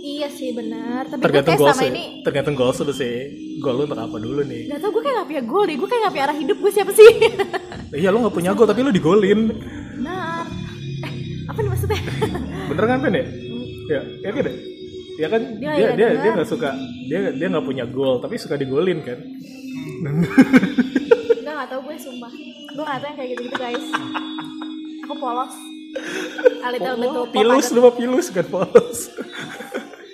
Iya 0.00 0.28
sih 0.32 0.56
benar. 0.56 1.04
Tapi 1.12 1.20
gue 1.20 1.26
tergantung 1.28 1.56
goals 1.60 1.76
sama 1.76 1.82
sih 1.84 1.88
ini 1.92 2.04
tergantung 2.24 2.56
goals 2.56 2.78
lu 2.80 2.94
sih. 2.96 3.14
Goal 3.60 3.74
lu 3.76 3.82
untuk 3.86 4.00
apa 4.00 4.16
dulu 4.16 4.40
nih? 4.40 4.72
Gak 4.72 4.80
tau 4.80 4.88
gue 4.88 5.02
kayak 5.04 5.16
gak 5.20 5.28
punya 5.28 5.42
goal 5.44 5.64
deh, 5.68 5.76
gue 5.76 5.88
kayak 5.92 6.02
gak 6.08 6.12
punya 6.16 6.24
arah 6.32 6.36
hidup. 6.40 6.56
Gue 6.56 6.72
siapa 6.72 6.92
sih? 6.96 7.10
iya 8.00 8.08
lu 8.08 8.24
nggak 8.24 8.34
punya 8.34 8.56
goal 8.56 8.64
tapi 8.64 8.80
lu 8.80 8.90
digolin. 8.90 9.52
Benar. 10.00 10.48
Eh, 11.04 11.12
apa 11.44 11.58
nih 11.60 11.70
maksudnya? 11.70 12.00
bener 12.72 12.84
kan 12.88 12.98
Pen 13.04 13.14
ya? 13.14 13.24
Ya 13.90 14.00
ya 14.24 14.30
kan 14.32 14.69
ya 15.20 15.28
kan 15.28 15.42
Dia 15.54 15.70
dia 15.76 15.88
dia 15.92 16.08
dia 16.16 16.30
nggak 16.32 16.48
suka 16.48 16.70
dia 17.04 17.20
dia 17.30 17.46
nggak 17.46 17.62
punya 17.62 17.84
goal 17.84 18.18
tapi 18.18 18.34
suka 18.36 18.56
digolin 18.56 19.00
kan? 19.00 19.18
Enggak, 20.00 21.54
gak 21.54 21.68
tau 21.68 21.80
gue 21.82 21.96
sumpah. 21.96 22.32
Gue 22.70 22.84
gak 22.84 22.98
tau 22.98 23.06
yang 23.06 23.16
kayak 23.16 23.30
gitu-gitu 23.34 23.56
guys. 23.56 23.84
Aku 25.04 25.14
polos. 25.14 25.54
A 26.60 26.68
little 26.70 26.96
bit 26.96 27.10
Oh, 27.10 27.14
too 27.18 27.26
pilus 27.30 27.66
lu 27.68 27.80
mah 27.82 27.92
pilus 27.92 28.26
kan 28.30 28.46
polos. 28.46 28.98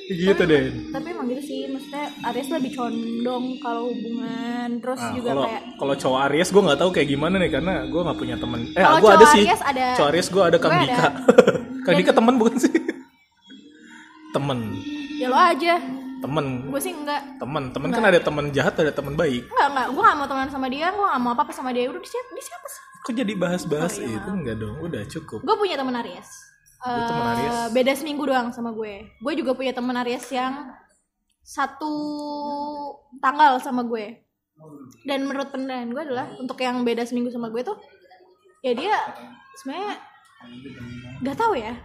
Gitu 0.07 0.39
deh. 0.39 0.71
Tapi 0.89 1.07
emang 1.11 1.27
gitu 1.27 1.43
sih, 1.43 1.67
maksudnya 1.67 2.07
Aries 2.25 2.47
lebih 2.47 2.79
condong 2.79 3.59
kalau 3.59 3.91
hubungan. 3.91 4.79
Terus 4.79 5.03
Nah, 5.03 5.11
juga 5.13 5.29
kalau 5.29 5.45
kayak 5.45 5.63
kalau 5.75 5.95
cowok 5.99 6.21
Aries 6.25 6.49
gue 6.49 6.63
nggak 6.63 6.79
tahu 6.79 6.91
kayak 6.95 7.09
gimana 7.11 7.35
nih 7.37 7.51
karena 7.51 7.73
gue 7.85 8.01
nggak 8.07 8.15
punya 8.15 8.37
temen. 8.39 8.61
Eh, 8.71 8.85
gue 8.87 9.11
ada 9.11 9.27
sih. 9.29 9.43
Ada- 9.43 9.99
Cowok 9.99 10.09
Aries 10.09 10.29
gue 10.31 10.43
ada 10.47 10.59
Kang 10.63 10.79
Dika. 10.79 11.07
Kang 11.85 11.95
Dika 11.99 12.13
temen 12.15 12.35
bukan 12.39 12.55
sih? 12.57 12.71
Temen, 14.37 14.59
Ya 15.17 15.33
lo 15.33 15.39
aja 15.41 15.81
temen, 16.17 16.69
Gue 16.69 16.81
sih 16.81 16.93
enggak 16.93 17.41
temen, 17.41 17.73
temen 17.73 17.89
kan 17.93 18.05
ada 18.05 18.21
temen 18.21 18.53
jahat 18.53 18.77
ada 18.77 18.93
temen 18.93 19.17
baik. 19.17 19.49
Enggak, 19.49 19.69
enggak 19.73 19.87
Gue 19.93 20.03
gak 20.05 20.17
mau 20.17 20.27
temenan 20.29 20.51
sama 20.53 20.67
dia 20.69 20.87
Gue 20.93 21.05
gak 21.05 21.21
mau 21.25 21.33
apa-apa 21.33 21.53
sama 21.57 21.71
dia 21.73 21.89
Udah, 21.89 22.01
dia 22.01 22.11
siapa, 22.13 22.31
dia 22.37 22.45
siapa 22.45 22.67
sih? 22.69 22.83
Kok 23.07 23.15
jadi 23.17 23.33
bahas-bahas 23.39 23.93
Oh, 23.97 24.03
iya. 24.03 24.19
itu 24.19 24.31
enggak 24.35 24.57
dong? 24.59 24.77
Udah 24.83 25.03
cukup. 25.07 25.39
Gue 25.47 25.57
punya 25.57 25.79
temen 25.79 25.95
Aries. 25.95 26.29
Temen 26.83 27.27
Aries? 27.39 27.57
Beda 27.71 27.93
seminggu 27.95 28.23
doang 28.27 28.51
sama 28.51 28.75
gue. 28.75 29.07
Gue 29.23 29.33
juga 29.39 29.55
punya 29.55 29.71
temen 29.71 29.95
Aries 29.95 30.27
yang 30.35 30.75
satu 31.47 31.95
tanggal 33.23 33.63
sama 33.63 33.87
gue. 33.87 34.27
Dan 35.07 35.31
menurut 35.31 35.55
penilaian 35.55 35.87
gue 35.87 36.03
adalah 36.03 36.35
untuk 36.43 36.59
yang 36.59 36.83
beda 36.83 37.07
seminggu 37.07 37.31
sama 37.31 37.55
gue 37.55 37.63
tuh, 37.63 37.79
ya 38.67 38.75
dia 38.75 38.97
sebenarnya 39.63 39.95
nggak 41.23 41.37
tahu 41.39 41.55
ya. 41.55 41.79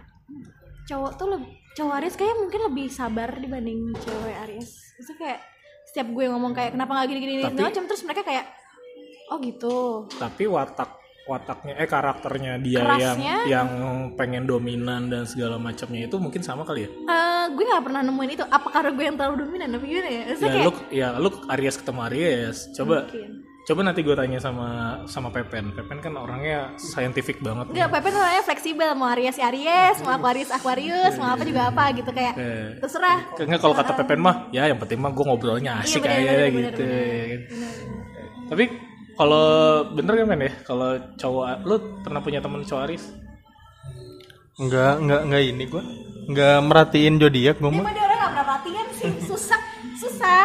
Cowok 0.90 1.12
tuh 1.14 1.28
lebih, 1.38 1.52
cowok 1.72 1.94
Aries 1.98 2.16
kayak 2.16 2.36
mungkin 2.36 2.60
lebih 2.66 2.86
sabar 2.88 3.28
dibanding 3.34 3.92
cewek 3.96 4.36
Aries. 4.44 4.70
Itu 4.96 5.16
kayak 5.16 5.40
setiap 5.84 6.08
gue 6.08 6.24
ngomong 6.26 6.52
kayak 6.52 6.72
kenapa 6.72 6.90
nggak 6.94 7.08
gini-gini 7.08 7.34
Tapi- 7.42 7.62
macam 7.62 7.84
terus 7.84 8.02
mereka 8.02 8.22
kayak 8.22 8.44
oh 9.28 9.36
gitu. 9.38 9.76
Tapi 10.16 10.44
watak 10.46 10.90
wataknya 11.22 11.78
eh 11.78 11.86
karakternya 11.86 12.58
dia 12.58 12.82
Kerasnya? 12.82 13.46
yang 13.46 13.68
yang 13.68 13.68
pengen 14.18 14.42
dominan 14.42 15.06
dan 15.06 15.22
segala 15.22 15.54
macamnya 15.54 16.04
itu 16.04 16.16
mungkin 16.18 16.42
sama 16.42 16.66
kali 16.66 16.84
ya. 16.84 16.90
Eh, 16.90 17.44
gue 17.50 17.64
nggak 17.64 17.84
pernah 17.84 18.02
nemuin 18.02 18.30
itu. 18.32 18.44
Apa 18.44 18.68
karena 18.68 18.90
gue 18.90 19.04
yang 19.06 19.16
terlalu 19.16 19.36
dominan? 19.46 19.68
Apa 19.72 19.84
gimana 19.86 20.08
ya? 20.10 20.22
Maksudnya 20.26 20.42
Ya 20.42 20.52
kayak 20.52 20.66
lu 20.66 20.72
ya 20.90 21.08
lu 21.16 21.30
Aries 21.48 21.76
ketemu 21.78 22.00
Aries. 22.10 22.58
Coba 22.74 22.96
mungkin. 23.06 23.30
Coba 23.62 23.80
nanti 23.82 24.00
gue 24.00 24.10
tanya 24.12 24.36
sama 24.36 24.68
sama 25.06 25.30
Pepen. 25.30 25.70
Pepen 25.70 25.98
kan 25.98 26.12
orangnya 26.14 26.74
scientific 26.74 27.38
banget. 27.38 27.70
Enggak, 27.70 27.88
Pepe 27.92 28.08
tuh 28.08 28.18
orangnya 28.18 28.42
fleksibel. 28.42 28.90
Mau 28.92 29.06
Aries 29.08 29.34
ya 29.34 29.46
Aries, 29.48 29.96
mau 30.00 30.12
Aquarius 30.12 30.50
Aquarius, 30.50 31.14
mau 31.14 31.30
apa 31.30 31.42
juga 31.42 31.70
apa 31.70 31.84
gitu 31.92 32.10
kayak 32.10 32.34
Eh. 32.34 32.68
terserah. 32.78 33.18
Enggak 33.36 33.60
kalau 33.60 33.74
kata 33.74 33.92
Pepen 33.94 34.18
mah, 34.18 34.50
ya 34.50 34.66
yang 34.66 34.76
penting 34.76 34.98
mah 34.98 35.10
gue 35.10 35.22
ngobrolnya 35.22 35.78
asik 35.78 36.02
Iya, 36.02 36.10
bener, 36.10 36.18
aja 36.18 36.32
bener, 36.50 36.50
gitu. 36.50 36.82
bener. 36.82 37.38
Tapi 38.48 38.64
kalau 39.12 39.46
bener 39.90 40.12
kan 40.14 40.26
men 40.26 40.42
ya, 40.42 40.52
kalau 40.62 40.90
cowok 41.14 41.46
lu 41.62 41.76
pernah 42.02 42.20
punya 42.20 42.40
temen 42.40 42.60
cowok 42.62 42.82
Aris? 42.82 43.04
Enggak, 44.54 44.94
enggak, 44.98 45.20
enggak 45.22 45.42
ini 45.44 45.64
gua. 45.64 45.82
Enggak 46.22 46.56
merhatiin 46.62 47.14
zodiak 47.16 47.56
gua 47.56 47.70
Dia 47.70 47.78
mah. 47.78 47.92
dia 47.92 48.04
orang 48.04 48.18
gak 48.18 48.28
pernah 48.28 48.44
perhatian 48.44 48.86
sih, 48.94 49.10
susah, 49.24 49.60
susah. 49.96 50.44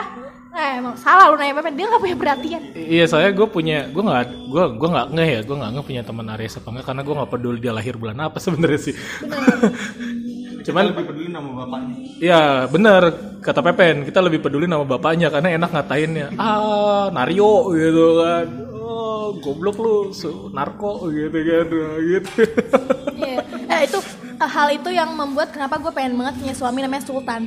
Eh, 0.58 0.72
emang 0.76 0.98
salah 0.98 1.30
lu 1.30 1.38
nanya 1.38 1.54
Pepe, 1.56 1.70
dia 1.72 1.86
gak 1.86 2.02
punya 2.02 2.18
perhatian. 2.18 2.62
I- 2.74 2.98
Iya 2.98 3.06
saya 3.06 3.30
gue 3.30 3.46
punya 3.46 3.86
gue 3.86 4.02
nggak 4.02 4.24
gue 4.48 4.64
gue 4.74 4.90
nggak 4.90 5.08
ngeh 5.12 5.30
ya 5.30 5.42
gue 5.42 5.56
nggak 5.56 5.72
ngeh 5.72 5.86
punya 5.86 6.02
teman 6.02 6.28
Aries 6.28 6.58
apa 6.58 6.68
enggak 6.68 6.86
karena 6.88 7.02
gue 7.04 7.16
nggak 7.16 7.30
peduli 7.30 7.58
dia 7.60 7.72
lahir 7.72 7.94
bulan 7.96 8.18
apa 8.20 8.38
sebenarnya 8.38 8.80
sih. 8.82 8.96
Cuman 10.66 10.84
lebih 10.90 11.06
peduli 11.06 11.30
nama 11.30 11.50
bapaknya. 11.64 11.96
Iya 12.18 12.42
bener 12.66 13.02
kata 13.40 13.62
Pepen 13.62 13.96
kita 14.04 14.20
lebih 14.20 14.40
peduli 14.42 14.66
nama 14.66 14.84
bapaknya 14.84 15.30
karena 15.30 15.54
enak 15.54 15.70
ngatainnya 15.70 16.28
ah 16.36 17.08
Nario 17.08 17.72
gitu 17.72 18.06
kan 18.18 18.48
oh 18.74 19.38
goblok 19.38 19.78
lu 19.78 19.96
su- 20.12 20.50
narko 20.50 21.08
gitu 21.08 21.38
kan 21.38 21.66
gitu 22.04 22.32
Iya. 23.20 23.40
Eh, 23.68 23.82
itu 23.86 24.00
hal 24.38 24.68
itu 24.70 24.90
yang 24.90 25.10
membuat 25.12 25.50
kenapa 25.50 25.78
gue 25.78 25.90
pengen 25.90 26.14
banget 26.16 26.36
punya 26.38 26.54
suami 26.54 26.80
namanya 26.80 27.02
Sultan. 27.02 27.44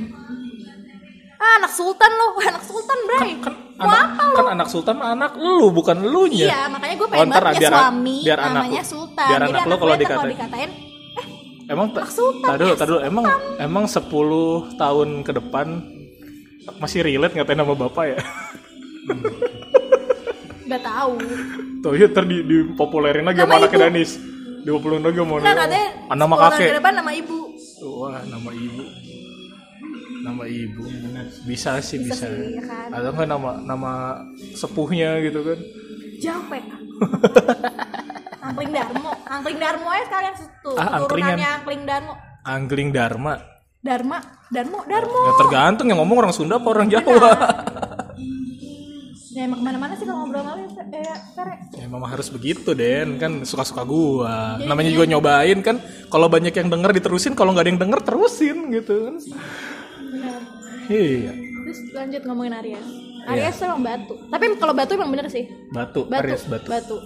Ah, 1.41 1.57
anak 1.57 1.71
Sultan 1.71 2.11
lo, 2.11 2.37
anak 2.45 2.61
Sultan, 2.61 2.99
Bray. 3.03 3.33
kan 3.39 3.53
Mau 3.75 3.89
anak 3.89 4.13
apa 4.13 4.23
lo? 4.23 4.35
kan 4.37 4.47
anak 4.53 4.67
Sultan 4.69 4.97
anak 5.01 5.31
lu 5.35 5.71
bukan 5.71 5.97
lu 5.99 6.27
nya 6.27 6.45
Iya, 6.45 6.59
makanya 6.69 6.95
gue 6.95 7.07
pengen 7.09 7.27
ntar 7.27 7.41
banget 7.41 7.51
punya 7.51 7.59
biar- 7.59 7.75
suami 7.75 8.17
biar 8.21 8.39
namanya 8.39 8.77
lu- 8.77 8.87
Sultan. 8.87 9.25
biar 9.25 9.39
anak 9.41 9.49
lu 9.49 9.49
anak 9.49 9.57
kalau 9.57 9.65
gue 9.65 9.73
tuh 9.73 9.81
kalau 9.81 9.97
dikatain- 9.97 10.31
dikatain, 10.31 10.71
emang 11.67 11.87
Anak 11.91 12.11
Sultan, 12.11 12.45
tar 12.45 12.55
dulu 12.55 12.67
ya, 12.67 12.75
tar 12.75 12.85
dulu 12.85 12.99
emang 13.01 13.25
emang 13.57 13.83
10 13.87 13.99
tahun 14.75 15.07
ke 15.19 15.31
depan 15.33 15.67
masih 16.77 17.01
relate 17.01 17.33
ngatain 17.33 17.57
nama 17.57 17.73
bapak 17.73 18.05
ya 18.07 18.17
gak 20.67 20.81
tahu. 20.81 21.13
tuh 21.81 21.93
ya 21.93 22.05
ntar 22.07 22.23
di, 22.23 22.37
dipopulerin 22.41 23.23
lagi 23.23 23.39
sama 23.39 23.51
Nama 23.51 23.59
anaknya. 23.65 23.79
Danis 23.83 24.11
dipopulerin 24.61 25.01
lagi 25.01 25.17
sama 25.17 25.33
nama 26.13 26.35
10 26.37 26.37
tahun 26.37 26.53
kakek 26.53 26.63
ke 26.63 26.77
depan 26.77 26.93
nama 26.95 27.11
ibu. 27.11 27.39
Wah, 27.81 28.21
nama 28.23 28.49
ibu. 28.53 28.81
Nama 30.21 30.43
ibu. 30.45 30.83
Bisa 31.43 31.81
sih 31.81 31.97
Bisa 31.97 32.23
bisa. 32.23 32.27
sih, 32.29 32.57
ya 32.57 32.63
kan? 32.63 32.87
Atau 32.93 33.09
enggak 33.11 33.27
nama 33.27 33.51
nama 33.59 33.91
sepuhnya 34.53 35.17
gitu 35.21 35.41
kan. 35.41 35.59
Japek. 36.21 36.63
Angkling 38.51 38.71
Darmo, 38.73 39.11
Angkling 39.25 39.59
Darmo 39.61 39.87
aja 39.89 40.03
sekalian 40.09 40.33
tuh. 40.61 40.75
Ah, 40.77 40.97
angkringan. 40.97 41.37
Turunannya 41.37 41.49
Angkling 41.61 41.81
Darmo. 41.85 42.13
Angling 42.41 42.89
Dharma. 42.89 43.33
Dharma, 43.81 44.17
Darmo, 44.53 44.79
Darmo. 44.85 45.19
Ya 45.25 45.33
tergantung 45.41 45.85
yang 45.89 45.97
ngomong 46.01 46.17
orang 46.25 46.33
Sunda 46.33 46.61
apa 46.61 46.67
orang 46.69 46.87
Jawa. 46.89 47.29
Ya 49.31 49.47
emang 49.47 49.63
ke 49.63 49.65
mana-mana 49.65 49.95
sih 49.95 50.03
kalau 50.03 50.27
ngobrol 50.27 50.43
sama 50.43 50.59
eh, 50.91 51.15
Fere. 51.31 51.55
ya 51.71 51.87
memang 51.87 52.11
harus 52.11 52.27
begitu, 52.27 52.75
Den. 52.75 53.15
Kan 53.15 53.47
suka-suka 53.47 53.87
gua. 53.87 54.59
Jadi 54.59 54.67
Namanya 54.67 54.91
juga 54.91 55.07
nyobain 55.07 55.59
kan. 55.63 55.79
Kalau 56.11 56.27
banyak 56.27 56.51
yang 56.51 56.67
denger 56.67 56.91
diterusin, 56.99 57.31
kalau 57.31 57.55
nggak 57.55 57.63
ada 57.63 57.71
yang 57.71 57.79
denger 57.79 57.99
terusin 58.03 58.57
gitu 58.75 59.07
kan. 59.07 59.15
Benar. 60.11 60.41
Iya. 60.91 61.31
Terus 61.61 61.79
lanjut 61.95 62.21
ngomongin 62.27 62.53
Aries. 62.59 62.87
Aries 63.21 63.55
tuh 63.55 63.65
emang 63.69 63.83
batu. 63.85 64.13
Tapi 64.27 64.43
kalau 64.57 64.73
batu 64.73 64.91
emang 64.97 65.11
bener 65.13 65.29
sih. 65.29 65.45
Batu, 65.69 66.09
Batu. 66.09 66.21
Aries 66.25 66.43
batu. 66.49 66.67
Batu. 66.67 66.97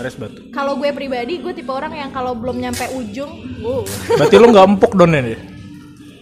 Aries 0.00 0.16
batu. 0.16 0.40
Kalau 0.54 0.78
gue 0.78 0.90
pribadi, 0.94 1.42
gue 1.42 1.52
tipe 1.52 1.68
orang 1.68 1.92
yang 1.92 2.10
kalau 2.14 2.32
belum 2.32 2.62
nyampe 2.62 2.86
ujung, 2.94 3.30
wow, 3.60 3.82
Berarti 4.14 4.36
lu 4.38 4.46
nggak 4.54 4.66
empuk 4.70 4.92
don 4.94 5.12
ya? 5.12 5.36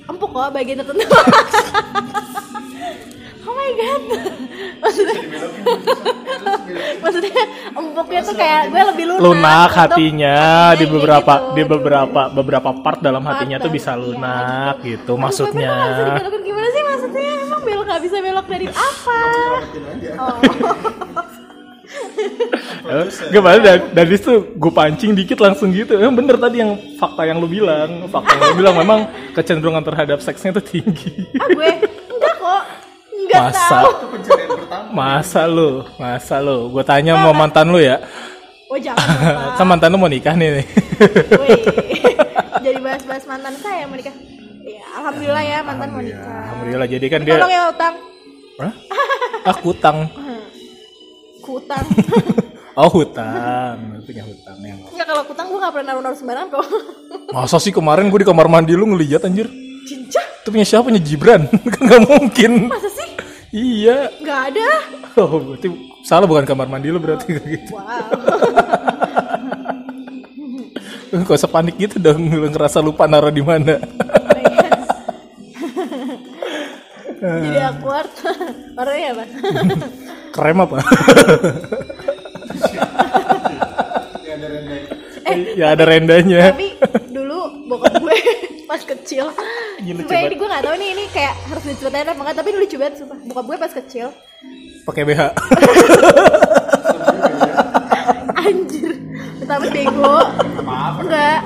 empuk 0.02 0.30
kok 0.34 0.50
bagian 0.52 0.82
tertentu. 0.82 1.06
oh 3.46 3.54
my 3.54 3.70
god. 3.78 4.02
maksudnya, 4.82 5.14
maksudnya 7.02 7.34
empuknya 7.72 8.20
tuh 8.24 8.34
kayak 8.36 8.62
gue 8.72 8.82
lebih 8.94 9.04
lunak. 9.10 9.22
lunak 9.22 9.68
untuk 9.68 9.80
hatinya 9.80 10.38
di 10.72 10.84
kayak 10.84 10.92
beberapa 10.92 11.32
gitu. 11.34 11.54
di 11.54 11.62
beberapa 11.66 12.22
beberapa 12.32 12.68
part 12.82 12.98
dalam 13.00 13.22
hatinya 13.26 13.56
tuh 13.60 13.70
Part 13.70 13.78
bisa 13.78 13.90
dalam- 13.92 14.04
lunak 14.06 14.74
iya, 14.80 14.88
gitu 14.96 15.12
Aduh, 15.14 15.22
maksudnya 15.22 15.72
gimana 16.42 16.68
sih 16.72 16.82
maksudnya? 16.84 17.30
Emang 17.42 17.60
belok 17.64 17.84
nggak 17.88 18.02
bisa 18.02 18.16
belok 18.22 18.46
dari 18.46 18.66
apa? 18.70 19.20
Oh. 20.18 20.38
Gak 23.32 23.42
dan, 23.64 23.80
Danis 23.92 24.20
tuh 24.24 24.52
gue 24.56 24.72
pancing 24.72 25.12
dikit 25.16 25.38
langsung 25.40 25.72
gitu. 25.72 25.96
Emang 25.96 26.16
bener 26.16 26.36
tadi 26.40 26.60
yang 26.60 26.76
fakta 26.96 27.24
yang 27.24 27.40
lu 27.40 27.48
bilang. 27.48 28.08
Fakta 28.08 28.32
yang 28.36 28.42
lu 28.52 28.56
bilang 28.64 28.74
memang 28.76 29.00
kecenderungan 29.36 29.84
terhadap 29.84 30.18
seksnya 30.20 30.56
tuh 30.56 30.64
tinggi. 30.64 31.28
ah 31.40 31.48
gue 31.52 31.70
enggak 33.22 33.42
Masa? 33.50 33.66
tahu 33.70 33.90
Masa 34.92 35.42
lu? 35.48 35.70
Masa 35.96 36.36
lu? 36.42 36.68
Gue 36.74 36.84
tanya 36.84 37.16
mau 37.16 37.32
mantan 37.32 37.70
lu 37.70 37.78
ya? 37.80 38.02
oh 38.72 38.80
jangan 38.80 39.04
dong, 39.04 39.52
kan 39.60 39.66
mantan 39.68 39.88
lu 39.92 40.00
mau 40.00 40.08
nikah 40.08 40.32
nih. 40.32 40.64
nih. 40.64 40.66
Jadi 42.64 42.78
bahas-bahas 42.80 43.24
mantan 43.28 43.52
saya 43.60 43.84
mau 43.84 44.00
nikah 44.00 44.16
ya 44.62 44.84
alhamdulillah 44.98 45.44
ya 45.44 45.58
mantan 45.66 45.88
mau 45.90 46.02
nikah 46.02 46.42
Alhamdulillah 46.54 46.88
jadi 46.88 47.06
kan 47.10 47.20
dia 47.26 47.34
tolong 47.38 47.52
ya 47.52 47.62
utang 47.70 47.94
Hah? 48.62 48.72
Ah 49.50 49.56
kutang 49.58 50.06
kutang 51.42 51.86
Oh 52.78 52.88
hutang 52.88 53.76
punya 54.06 54.22
hutang 54.22 54.58
yang 54.62 54.78
Enggak 54.86 55.06
kalau 55.10 55.22
kutang 55.26 55.46
gue 55.50 55.58
gak 55.58 55.72
pernah 55.74 55.86
naruh-naruh 55.92 56.18
sembarangan 56.18 56.48
kok 56.54 56.66
Masa 57.34 57.58
sih 57.58 57.74
kemarin 57.74 58.06
gue 58.06 58.22
di 58.22 58.28
kamar 58.28 58.46
mandi 58.46 58.78
lu 58.78 58.86
ngeliat 58.86 59.26
anjir 59.26 59.50
Cincah 59.82 60.26
Itu 60.42 60.50
punya 60.50 60.66
siapa? 60.66 60.90
Punya 60.90 60.98
Gibran? 60.98 61.46
Kan 61.78 61.86
gak 61.86 62.02
mungkin. 62.02 62.66
Masa 62.66 62.90
sih? 62.90 63.14
Iya. 63.54 64.10
Gak 64.26 64.40
ada. 64.50 64.68
Oh 65.14 65.38
berarti 65.38 65.70
salah 66.02 66.26
bukan 66.26 66.42
kamar 66.42 66.66
mandi 66.66 66.90
lu 66.90 66.98
berarti. 66.98 67.38
Kayak 67.38 67.62
gitu. 67.62 67.78
Wow. 67.78 67.94
Kok 71.30 71.38
usah 71.38 71.46
panik 71.46 71.78
gitu 71.78 72.02
dong. 72.02 72.26
Lu 72.26 72.50
ngerasa 72.50 72.82
lupa 72.82 73.06
naruh 73.06 73.30
di 73.30 73.38
mana. 73.38 73.78
Jadi 77.22 77.58
awkward. 77.62 78.10
Warnanya 78.74 79.14
apa? 79.14 79.24
Krem 80.34 80.58
apa? 80.58 80.82
ya 85.54 85.76
ada 85.78 85.84
rendanya. 85.86 86.50
Tapi 86.50 86.74
dulu 87.14 87.68
bokap 87.70 87.94
gue 88.02 88.18
pas 88.66 88.80
kecil. 89.12 89.28
Gila, 89.82 90.00
Sumpah 90.00 90.22
ini 90.24 90.36
gue 90.40 90.48
gak 90.48 90.62
tau 90.64 90.74
nih 90.78 90.88
ini 90.96 91.04
kayak 91.12 91.34
harus 91.50 91.64
diceritain 91.66 92.06
apa 92.08 92.20
enggak 92.22 92.36
Tapi 92.40 92.48
dulu 92.54 92.64
lucu 92.64 92.76
banget 92.80 92.94
sumpah. 93.04 93.18
Bokap 93.28 93.44
gue 93.44 93.56
pas 93.60 93.72
kecil. 93.76 94.08
Pakai 94.88 95.02
BH. 95.04 95.22
Anjir. 98.48 98.92
Pertama 99.44 99.66
bego. 99.68 100.16
Enggak. 101.04 101.40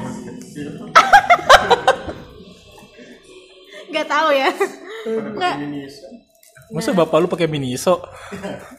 Enggak 3.90 4.06
tahu 4.06 4.28
ya. 4.30 4.50
Enggak 5.06 5.54
Masa 6.66 6.90
bapak 6.90 7.22
lu 7.22 7.30
pakai 7.30 7.46
miniso? 7.46 8.02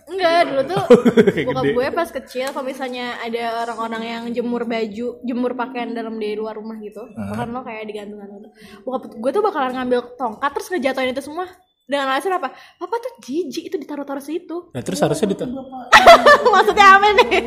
Enggak, 0.07 0.39
dulu 0.49 0.61
tuh 0.67 0.83
gede. 1.47 1.71
gue 1.73 1.87
pas 1.95 2.09
kecil 2.11 2.51
kalau 2.51 2.65
misalnya 2.67 3.15
ada 3.23 3.63
orang-orang 3.67 4.03
yang 4.03 4.23
jemur 4.35 4.67
baju, 4.67 5.07
jemur 5.23 5.51
pakaian 5.55 5.95
dalam 5.95 6.19
di 6.19 6.35
luar 6.35 6.59
rumah 6.59 6.75
gitu. 6.83 7.03
Bahkan 7.15 7.47
lo 7.51 7.63
kayak 7.63 7.87
digantung-gantung 7.87 8.47
tuh. 8.47 8.51
Bokap 8.83 9.15
gue 9.15 9.31
tuh 9.31 9.43
bakalan 9.43 9.73
ngambil 9.77 9.99
tongkat 10.19 10.51
terus 10.51 10.67
ngejatoin 10.71 11.11
itu 11.15 11.23
semua. 11.23 11.47
Dengan 11.87 12.11
alasan 12.11 12.35
apa? 12.35 12.51
Papa 12.51 12.99
tuh 12.99 13.15
jijik 13.23 13.71
itu 13.71 13.75
ditaruh-taruh 13.79 14.19
situ. 14.19 14.75
Nah 14.75 14.83
terus 14.83 14.99
harusnya 14.99 15.31
dita 15.31 15.47
Maksudnya 16.53 16.87
apa 16.99 17.07
nih? 17.15 17.39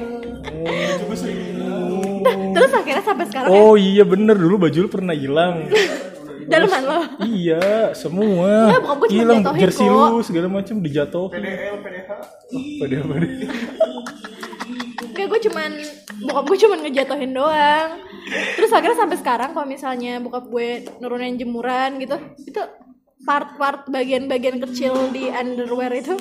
Nah, 2.21 2.35
terus 2.53 2.73
akhirnya 2.73 3.05
sampai 3.05 3.25
sekarang 3.29 3.49
ya, 3.49 3.57
Oh 3.57 3.75
iya 3.77 4.05
bener 4.05 4.37
dulu 4.37 4.57
baju 4.61 4.79
lu 4.85 4.89
pernah 4.89 5.13
hilang 5.17 5.69
daleman 6.51 6.83
lo. 6.83 7.01
Iya 7.23 7.95
semua 7.95 8.51
Enggak, 8.67 8.81
bokap 8.83 8.97
gue 8.99 9.09
cuma 9.09 9.23
Hilang 9.23 9.41
jatohin 9.41 9.61
jersey 9.63 9.87
kok. 9.87 9.95
lu 9.95 10.19
segala 10.27 10.47
macam 10.51 10.77
dijatuh 10.83 11.27
PDL 11.31 11.77
PDH 11.81 12.11
PDH 12.83 13.05
Kayak 15.11 15.29
gue 15.31 15.41
cuman 15.51 15.71
bokap 16.27 16.45
gue 16.51 16.59
cuman 16.67 16.79
ngejatohin 16.87 17.33
doang. 17.33 17.89
Terus 18.59 18.71
akhirnya 18.75 18.99
sampai 18.99 19.17
sekarang 19.19 19.51
kalau 19.55 19.67
misalnya 19.67 20.19
bokap 20.19 20.45
gue 20.51 20.69
nurunin 20.99 21.39
jemuran 21.39 21.99
gitu, 22.03 22.17
itu 22.47 22.61
part-part 23.21 23.85
bagian-bagian 23.93 24.59
kecil 24.65 25.13
di 25.13 25.29
underwear 25.29 25.93
itu 25.93 26.17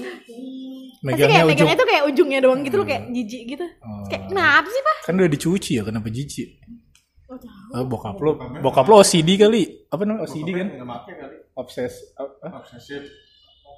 pasti 0.99 0.99
Megangnya 0.99 1.31
kayak 1.31 1.47
ujung 1.47 1.55
megangnya 1.63 1.77
tuh 1.79 1.87
kayak 1.87 2.03
ujungnya 2.11 2.39
doang 2.43 2.59
gitu 2.67 2.75
loh 2.75 2.87
kayak 2.87 3.03
jijik 3.15 3.43
gitu. 3.55 3.65
Terus 3.71 4.07
Kayak 4.11 4.23
kenapa 4.27 4.67
sih 4.67 4.81
pak? 4.83 4.97
Kan 5.07 5.13
udah 5.15 5.31
dicuci 5.31 5.71
ya 5.79 5.83
kenapa 5.87 6.07
jijik 6.11 6.49
Oh, 7.69 7.83
bokap 7.83 8.17
lu, 8.17 8.31
bokap 8.59 8.85
lu 8.85 8.95
OCD 8.97 9.29
kali. 9.35 9.85
Apa 9.85 10.01
namanya 10.01 10.25
OCD 10.25 10.49
kan? 10.51 10.67
Obses, 11.53 11.93
apa? 12.13 12.59
Obsesif. 12.59 13.03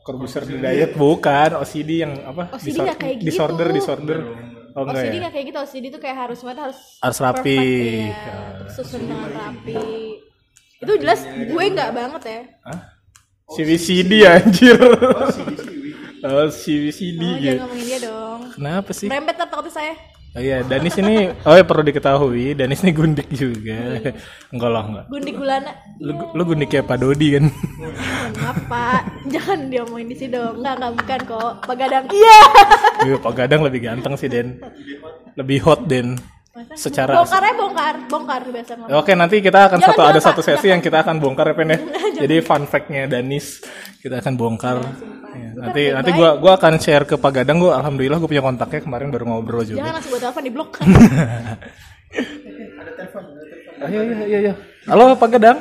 Corbusier 0.02 0.42
diet 0.48 0.96
bukan 0.96 1.60
OCD 1.60 2.02
yang 2.02 2.14
apa? 2.24 2.50
OCD 2.50 2.68
Disor- 2.72 2.86
nggak 2.88 2.98
kayak 2.98 3.16
gitu. 3.18 3.28
Disorder, 3.28 3.68
disorder. 3.70 4.20
Oh 4.72 4.82
enggak 4.82 4.98
OCD 4.98 5.12
ya? 5.12 5.20
nggak 5.20 5.34
kayak 5.36 5.46
gitu, 5.46 5.58
OCD 5.60 5.86
tuh 5.90 6.02
kayak 6.02 6.18
harus 6.18 6.40
banget 6.42 6.60
harus 6.64 6.80
Harus 6.98 7.18
rapi. 7.20 7.60
perfect, 7.60 8.10
iya. 8.10 8.70
Susun 8.72 9.02
dengan 9.04 9.30
rapi. 9.30 9.78
Itu 10.80 10.92
jelas 10.98 11.20
gue 11.22 11.64
nggak 11.70 11.90
banget 11.92 12.22
ya. 12.24 12.42
Hah? 12.64 12.80
CVCD 13.52 14.12
anjir. 14.26 14.80
Oh, 16.22 16.48
CVCD 16.48 17.18
Oh, 17.20 17.34
gitu. 17.36 17.46
jangan 17.52 17.62
ngomongin 17.66 17.86
dia 17.86 18.00
dong. 18.00 18.40
Kenapa 18.54 18.90
sih? 18.92 19.06
Merembet 19.06 19.36
ntar 19.36 19.50
takutnya 19.50 19.74
saya. 19.76 19.94
Oh 20.32 20.40
iya, 20.40 20.64
Danis 20.64 20.96
ini, 20.96 21.28
oh 21.44 21.56
ya 21.60 21.68
perlu 21.68 21.84
diketahui, 21.84 22.56
Danis 22.56 22.80
ini 22.88 22.96
gundik 22.96 23.28
juga. 23.36 24.00
Enggak 24.48 24.70
lah, 24.72 24.84
enggak. 24.88 25.06
Gundi 25.12 25.32
gulana. 25.36 25.76
Lu, 26.00 26.16
lu 26.32 26.42
gundik 26.48 26.72
kayak 26.72 26.88
Pak 26.88 27.04
Dodi 27.04 27.36
kan? 27.36 27.52
Pak, 28.72 29.28
jangan 29.28 29.68
diomongin 29.68 30.08
di 30.08 30.16
sini 30.16 30.40
dong. 30.40 30.64
Enggak, 30.64 30.80
enggak 30.80 30.94
bukan 31.04 31.20
kok. 31.28 31.54
Pak 31.68 31.76
Gadang. 31.76 32.06
Iya. 32.16 32.40
Iya, 33.12 33.16
Pak 33.20 33.34
Gadang 33.36 33.62
lebih 33.68 33.84
ganteng 33.84 34.16
sih, 34.16 34.32
Den. 34.32 34.56
Lebih 35.36 35.60
hot, 35.68 35.84
Den. 35.92 36.16
Secara 36.76 37.16
Bongkarnya 37.16 37.54
bongkar, 37.56 37.96
bongkar 38.12 38.42
biasa 38.44 38.72
ngomong. 38.76 39.00
Oke, 39.00 39.16
nanti 39.16 39.40
kita 39.40 39.72
akan 39.72 39.80
Jangan, 39.80 39.88
satu 39.88 40.02
jangan, 40.04 40.12
ada 40.12 40.20
Pak. 40.20 40.28
satu 40.28 40.42
sesi 40.44 40.68
yang 40.68 40.84
kita 40.84 41.00
akan 41.00 41.16
bongkar 41.24 41.48
ya, 41.48 41.56
Pen 41.56 41.72
ya. 41.72 41.80
Jadi 42.28 42.36
fun 42.44 42.68
fact-nya 42.68 43.08
Danis 43.08 43.64
kita 44.04 44.20
akan 44.20 44.34
bongkar. 44.36 44.84
Ya, 45.32 45.50
nanti 45.56 45.88
baik-baik. 45.88 45.96
nanti 45.96 46.10
gua 46.12 46.30
gua 46.36 46.52
akan 46.60 46.74
share 46.76 47.08
ke 47.08 47.16
Pak 47.16 47.32
Gadang 47.32 47.64
gua 47.64 47.80
alhamdulillah 47.80 48.20
gua 48.20 48.28
punya 48.28 48.44
kontaknya 48.44 48.84
kemarin 48.84 49.08
baru 49.16 49.32
ngobrol 49.32 49.64
juga. 49.64 49.80
Jangan 49.80 49.94
langsung 49.96 50.12
gue 50.12 50.20
telepon 50.20 50.44
di 50.44 50.52
blok. 50.52 50.70
Ayo 53.82 54.00
ayo 54.04 54.14
ayo 54.14 54.38
ayo. 54.44 54.54
Halo 54.92 55.04
Pak 55.16 55.30
Gadang. 55.32 55.58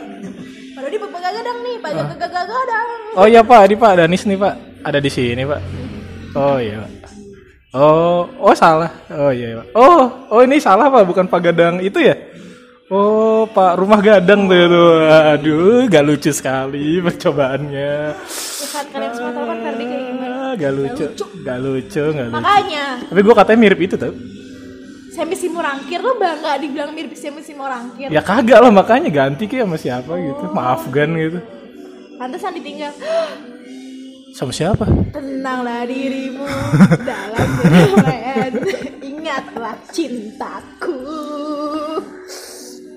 Padahal 0.74 0.90
di 0.90 0.98
Pak 0.98 1.20
Gadang 1.22 1.58
nih, 1.62 1.76
Pak 1.78 1.90
Gadang. 2.18 2.88
Oh 3.14 3.26
iya 3.30 3.40
Pak, 3.46 3.62
di 3.70 3.76
Pak 3.78 3.92
Danis 3.94 4.26
nih 4.26 4.38
Pak. 4.42 4.54
Ada 4.82 4.98
di 4.98 5.10
sini 5.14 5.42
Pak. 5.46 5.60
Oh 6.34 6.58
iya 6.58 6.82
Pak. 6.82 6.99
Oh, 7.70 8.26
oh 8.42 8.54
salah. 8.58 8.90
Oh 9.14 9.30
iya 9.30 9.62
Pak. 9.62 9.66
Oh, 9.78 10.26
oh 10.34 10.40
ini 10.42 10.58
salah 10.58 10.90
Pak, 10.90 11.06
bukan 11.06 11.26
Pak 11.30 11.40
Gadang 11.50 11.78
itu 11.78 12.02
ya? 12.02 12.18
Oh, 12.90 13.46
Pak 13.46 13.78
Rumah 13.78 14.02
Gadang 14.02 14.50
tuh 14.50 14.58
itu. 14.58 14.84
Aduh, 15.06 15.86
gak 15.86 16.02
lucu 16.02 16.30
sekali 16.34 16.98
percobaannya. 16.98 17.94
Ya 18.10 18.66
saat 18.70 18.86
kalian 18.90 19.12
semua 19.14 19.30
tahu 19.34 19.44
kan 19.46 19.58
Ferdi 19.62 19.84
kayak 19.86 20.02
gimana. 20.10 20.34
Ah, 20.34 20.52
gak 20.58 20.72
lucu, 20.74 21.04
gak 21.46 21.58
lucu, 21.62 22.02
gak 22.10 22.26
lucu. 22.26 22.34
Makanya, 22.34 22.84
Tapi 23.06 23.20
gua 23.22 23.34
katanya 23.38 23.58
mirip 23.62 23.80
itu 23.82 23.94
tuh. 23.94 24.14
Semi 25.10 25.34
Simorangkir 25.34 26.00
lo 26.00 26.16
bangga 26.16 26.56
dibilang 26.58 26.90
mirip 26.94 27.12
Semi 27.18 27.42
Simorangkir. 27.42 28.08
Ya 28.10 28.22
kagak 28.22 28.62
lah 28.62 28.70
makanya 28.74 29.10
ganti 29.10 29.46
kayak 29.50 29.70
sama 29.70 29.76
siapa 29.76 30.12
gitu. 30.18 30.44
Maafkan 30.54 31.08
gitu. 31.18 31.38
Pantesan 32.18 32.50
ditinggal. 32.58 32.94
Sama 34.34 34.52
siapa? 34.54 34.86
Tenanglah 35.10 35.84
dirimu 35.84 36.46
dalam 37.10 37.48
keramaian. 37.60 38.52
Ingatlah 39.02 39.76
cintaku. 39.90 40.98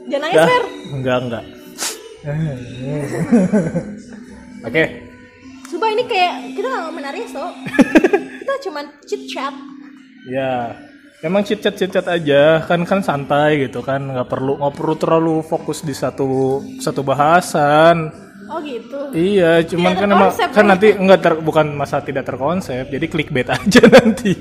Jangan 0.08 0.30
nangis. 0.30 0.46
Fer. 0.46 0.64
Enggak, 0.94 1.18
enggak. 1.26 1.44
Oke. 4.68 4.84
Sumpah 5.68 5.90
ini 5.90 6.04
kayak 6.06 6.34
kita 6.54 6.68
gak 6.70 6.82
ngomongin 6.88 7.10
Arieso. 7.10 7.46
kita 8.46 8.54
cuman 8.70 8.86
chit 9.10 9.26
chat. 9.26 9.54
Ya, 10.30 10.78
memang 11.26 11.44
chit 11.44 11.60
chat 11.60 11.76
chit 11.76 11.92
chat 11.92 12.08
aja 12.08 12.64
kan 12.64 12.88
kan 12.88 13.04
santai 13.04 13.68
gitu 13.68 13.84
kan 13.84 14.00
nggak 14.00 14.32
perlu 14.32 14.56
nggak 14.56 14.76
perlu 14.76 14.96
terlalu 14.96 15.36
fokus 15.44 15.84
di 15.84 15.92
satu 15.92 16.62
satu 16.80 17.02
bahasan. 17.02 18.14
Oh 18.52 18.60
gitu. 18.60 19.00
Iya, 19.16 19.64
cuman 19.64 19.92
kan 19.96 20.10
emang 20.10 20.32
kan 20.34 20.66
ya. 20.66 20.70
nanti 20.76 20.88
enggak 20.96 21.20
ter, 21.24 21.34
bukan 21.40 21.72
masa 21.74 22.04
tidak 22.04 22.28
terkonsep, 22.28 22.90
jadi 22.92 23.06
clickbait 23.08 23.48
aja 23.56 23.82
nanti. 23.88 24.34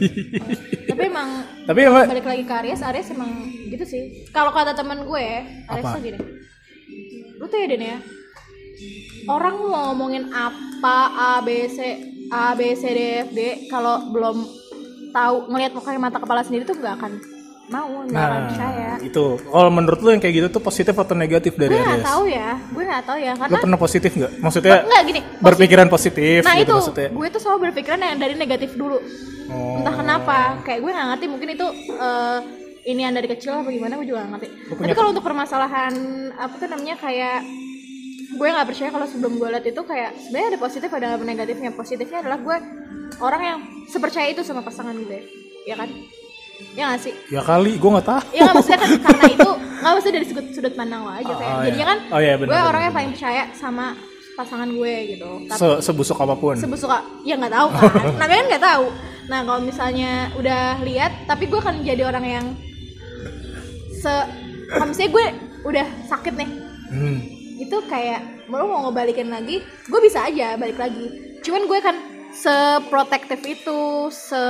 Tapi 0.91 1.03
emang 1.07 1.29
Tapi 1.62 1.81
emang 1.87 2.11
balik 2.11 2.27
lagi 2.27 2.43
ke 2.43 2.55
Aries, 2.59 2.83
Aries 2.83 3.09
emang 3.15 3.31
gitu 3.71 3.85
sih. 3.87 4.27
Kalau 4.35 4.51
kata 4.51 4.75
teman 4.75 5.07
gue, 5.07 5.27
Aries 5.71 5.87
Apa? 5.87 5.95
tuh 5.97 6.03
gini. 6.03 6.19
Lu 7.38 7.45
tuh 7.47 7.59
ya 7.59 7.67
Den 7.71 7.83
ya. 7.83 7.99
Orang 9.31 9.62
mau 9.71 9.95
ngomongin 9.95 10.35
apa 10.35 10.99
A 11.15 11.33
B 11.47 11.71
C 11.71 11.79
A 12.35 12.59
B 12.59 12.75
C 12.75 12.83
D 12.91 13.01
F 13.23 13.29
G 13.31 13.71
kalau 13.71 14.11
belum 14.11 14.43
tahu 15.15 15.53
ngelihat 15.53 15.73
mukanya 15.79 16.01
mata 16.03 16.19
kepala 16.19 16.43
sendiri 16.43 16.67
tuh 16.67 16.75
nggak 16.75 16.99
akan 16.99 17.12
mau 17.73 18.05
Nah, 18.05 18.45
percaya 18.45 18.91
itu. 19.01 19.25
Kalau 19.41 19.71
menurut 19.73 19.99
lu 19.99 20.09
yang 20.11 20.21
kayak 20.21 20.35
gitu 20.37 20.49
tuh 20.53 20.61
positif 20.61 20.93
atau 20.93 21.15
negatif 21.15 21.57
dari 21.57 21.73
gue 21.73 21.81
nggak 21.81 21.97
Aries? 21.97 22.07
tahu 22.07 22.25
ya 22.29 22.51
gue 22.61 22.83
nggak 22.85 23.03
tahu 23.03 23.19
ya 23.19 23.33
Lu 23.33 23.41
karena 23.41 23.57
pernah 23.59 23.81
positif 23.81 24.11
nggak? 24.13 24.33
Maksudnya 24.39 24.77
nggak 24.85 25.03
gini 25.03 25.21
berpikiran 25.39 25.89
positif 25.89 26.39
nah 26.43 26.55
gitu 26.55 26.63
itu 26.63 26.75
maksudnya. 26.77 27.09
gue 27.09 27.27
tuh 27.29 27.41
selalu 27.41 27.59
berpikiran 27.67 27.99
yang 27.99 28.19
dari 28.19 28.35
negatif 28.35 28.71
dulu 28.75 29.01
Oh. 29.45 29.77
entah 29.77 29.93
kenapa 29.93 30.37
kayak 30.63 30.81
gue 30.81 30.91
nggak 30.91 31.09
ngerti 31.11 31.27
mungkin 31.27 31.49
itu 31.51 31.67
eh, 31.93 32.39
ini 32.85 33.01
yang 33.01 33.13
dari 33.13 33.29
kecil 33.29 33.53
apa 33.55 33.69
gimana 33.69 33.95
gue 33.95 34.07
juga 34.07 34.23
nggak 34.23 34.33
ngerti 34.33 34.49
tapi 34.73 34.93
kalau 34.95 35.09
untuk 35.11 35.21
permasalahan 35.23 35.93
apa 36.33 36.55
tuh 36.57 36.67
namanya 36.67 36.97
kayak 36.97 37.45
gue 38.33 38.49
nggak 38.49 38.65
percaya 38.65 38.89
kalau 38.89 39.05
sebelum 39.05 39.37
gue 39.37 39.49
liat 39.51 39.67
itu 39.67 39.83
kayak 39.83 40.11
sebenarnya 40.17 40.49
ada 40.49 40.59
positif 40.59 40.89
ada 40.89 41.09
negatifnya 41.19 41.71
positifnya 41.71 42.19
adalah 42.23 42.39
gue 42.39 42.57
orang 43.21 43.43
yang 43.43 43.59
sepercaya 43.87 44.27
itu 44.27 44.41
sama 44.41 44.63
pasangan 44.63 44.97
gue 44.97 45.21
ya 45.63 45.77
kan 45.77 45.91
ya 46.72 46.85
gak 46.88 47.01
sih 47.01 47.14
Ya 47.29 47.40
kali, 47.40 47.72
gue 47.75 47.90
nggak 47.90 48.07
tahu. 48.07 48.20
ya 48.31 48.40
nggak 48.42 48.55
maksudnya 48.55 48.79
kan 48.79 48.90
karena 49.07 49.27
itu 49.31 49.51
nggak 49.75 49.92
maksudnya 49.92 50.14
dari 50.14 50.27
sudut 50.27 50.46
sudut 50.51 50.75
pandang 50.75 51.01
lo 51.01 51.12
aja 51.12 51.33
kayak 51.33 51.42
Oh, 51.48 51.57
iya. 51.57 51.66
jadinya 51.66 51.87
kan 51.87 51.98
Oh, 52.09 52.20
iya, 52.20 52.35
benar, 52.35 52.48
gue 52.48 52.57
benar, 52.57 52.70
orang 52.70 52.83
yang 52.83 52.94
paling 52.94 53.11
percaya 53.12 53.42
sama 53.53 53.87
pasangan 54.33 54.68
gue 54.70 54.94
gitu 55.11 55.31
tapi 55.44 55.59
Se 55.59 55.66
Sebusuk 55.83 56.16
apa 56.16 56.35
pun. 56.35 56.55
sebusuk 56.57 56.88
ya 57.22 57.35
nggak 57.35 57.53
tahu 57.53 57.68
kan 57.70 57.90
namanya 58.18 58.38
kan 58.38 58.46
nggak 58.48 58.64
tahu 58.66 58.85
nah 59.22 59.40
kalau 59.40 59.61
misalnya 59.61 60.11
udah 60.35 60.62
lihat 60.81 61.12
tapi 61.25 61.46
gue 61.46 61.57
akan 61.57 61.77
jadi 61.81 62.03
orang 62.03 62.25
yang 62.27 62.46
se 63.94 64.12
kalau 64.68 64.87
misalnya 64.87 65.11
gue 65.11 65.25
udah 65.64 65.87
sakit 66.07 66.35
nih 66.35 66.51
Hmm. 66.88 67.25
itu 67.57 67.72
kayak 67.87 68.20
lo 68.48 68.68
mau 68.68 68.85
ngebalikin 68.85 69.29
lagi 69.29 69.61
gue 69.62 70.01
bisa 70.03 70.22
aja 70.22 70.57
balik 70.57 70.77
lagi 70.77 71.09
cuman 71.40 71.64
gue 71.64 71.79
kan 71.79 71.96
seprotektif 72.33 73.40
itu 73.45 74.09
se 74.09 74.45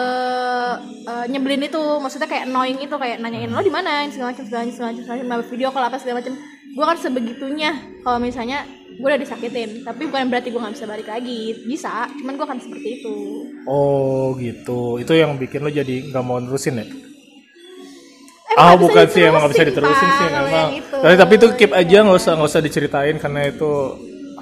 eh, 1.07 1.25
nyebelin 1.29 1.66
itu. 1.66 1.83
Maksudnya 1.99 2.31
kayak 2.31 2.47
annoying 2.49 2.79
itu 2.81 2.95
kayak 2.95 3.18
nanyain 3.18 3.51
lo 3.51 3.61
di 3.61 3.73
mana? 3.73 4.07
Segala 4.09 4.33
macam 4.33 4.45
segala 4.47 4.62
macam 4.64 4.75
segala 4.75 4.88
macam 4.90 5.03
segala 5.05 5.18
macam. 5.23 5.51
Video 5.51 5.68
call 5.75 5.87
apa 5.87 5.99
segala 5.99 6.16
macam. 6.23 6.35
Gue 6.73 6.85
kan 6.87 6.99
sebegitunya. 6.99 7.71
Kalau 8.01 8.18
misalnya 8.23 8.59
gue 8.92 9.07
udah 9.07 9.21
disakitin. 9.21 9.71
Tapi 9.83 10.03
bukan 10.09 10.31
berarti 10.31 10.49
gue 10.55 10.61
nggak 10.62 10.75
bisa 10.79 10.87
balik 10.87 11.09
lagi. 11.11 11.40
Bisa 11.66 12.07
cuman 12.23 12.33
gue 12.38 12.47
akan 12.47 12.59
seperti 12.62 12.88
itu. 13.03 13.16
Oh 13.66 14.33
gitu. 14.38 15.03
Itu 15.03 15.12
yang 15.12 15.37
bikin 15.37 15.66
lo 15.66 15.71
jadi 15.71 16.09
nggak 16.09 16.25
mau 16.25 16.38
nerusin 16.38 16.81
ya? 16.81 16.87
Emang 18.53 18.68
Ah 18.68 18.77
bukan 18.77 19.09
sih 19.09 19.25
emang 19.25 19.49
nggak 19.49 19.53
bisa 19.57 19.64
diterusin, 19.64 20.09
sih. 20.12 20.27
kalau 20.29 20.45
memang. 20.45 20.71
itu. 20.77 20.97
Tapi, 21.01 21.14
tapi 21.16 21.33
itu 21.40 21.47
keep 21.57 21.73
aja 21.73 21.97
nggak 22.05 22.18
usah 22.21 22.33
nggak 22.37 22.51
usah 22.53 22.61
diceritain 22.61 23.16
karena 23.16 23.49
itu 23.49 23.73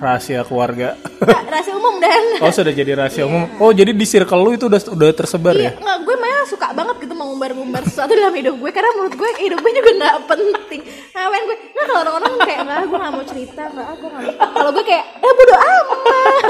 rahasia 0.00 0.40
keluarga. 0.42 0.96
Ra- 1.20 1.44
rahasia 1.46 1.76
umum 1.76 2.00
dan 2.00 2.22
oh 2.44 2.50
sudah 2.50 2.72
jadi 2.72 2.96
rahasia 2.96 3.24
umum. 3.24 3.44
Oh 3.56 3.70
jadi 3.70 3.92
di 3.92 4.02
circle 4.02 4.40
lu 4.40 4.56
itu 4.56 4.66
udah 4.66 4.80
udah 4.90 5.08
tersebar 5.12 5.52
Iya, 5.52 5.62
ya? 5.62 5.72
nggak 5.76 5.98
gue 6.00 6.16
malah 6.16 6.46
suka 6.48 6.66
banget 6.72 6.96
gitu 6.98 7.12
mengumbar-ngumbar 7.12 7.82
sesuatu 7.84 8.10
dalam 8.10 8.32
hidup 8.32 8.56
gue 8.56 8.70
karena 8.70 8.90
menurut 8.92 9.14
gue 9.14 9.30
hidup 9.38 9.58
gue 9.60 9.72
juga 9.72 9.90
nggak 9.94 10.16
penting. 10.26 10.80
Ngapain 11.12 11.42
gue? 11.44 11.56
Nah 11.70 11.84
kalau 11.84 12.00
orang-orang 12.02 12.32
kayak 12.40 12.60
nggak, 12.64 12.78
gue 12.82 12.98
nggak 12.98 13.12
mau 13.12 13.24
cerita, 13.24 13.62
nggak, 13.68 13.88
gue 13.94 14.08
nggak. 14.08 14.24
Kalau 14.40 14.70
gue 14.72 14.84
kayak, 14.84 15.04
eh 15.16 15.32
bodo 15.32 15.54
amat. 15.54 16.00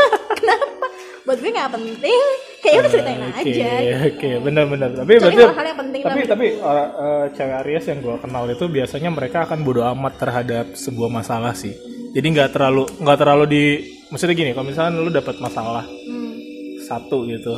Kenapa? 0.38 0.86
Buat 1.20 1.38
gue 1.38 1.50
nggak 1.50 1.70
penting. 1.70 2.22
Kayak 2.60 2.76
udah 2.76 2.90
ceritain 2.90 3.20
Oke, 3.24 3.40
aja. 3.40 3.70
Oke, 4.06 4.30
benar-benar. 4.38 4.88
Tapi 4.92 5.10
Kecuali 5.10 5.20
berarti 5.32 5.42
hal-hal 5.42 5.66
yang 5.66 5.80
penting 5.80 6.00
tapi 6.00 6.20
tapi 6.24 6.46
uh, 6.60 6.68
uh, 6.68 7.24
cewek 7.32 7.56
Aries 7.60 7.84
yang 7.88 7.98
gue 8.00 8.16
kenal 8.20 8.44
itu 8.46 8.64
biasanya 8.66 9.10
mereka 9.10 9.38
akan 9.44 9.58
bodo 9.60 9.82
amat 9.84 10.12
terhadap 10.16 10.66
sebuah 10.74 11.08
masalah 11.08 11.52
sih. 11.52 11.72
Jadi 12.10 12.26
nggak 12.28 12.50
terlalu 12.50 12.82
nggak 12.96 13.18
terlalu 13.18 13.44
di 13.46 13.62
maksudnya 14.08 14.34
gini, 14.34 14.50
kalau 14.50 14.66
misalnya 14.66 14.92
lu 14.96 15.10
dapat 15.10 15.38
masalah 15.38 15.84
Hmm. 15.84 16.34
satu 16.80 17.22
gitu, 17.24 17.54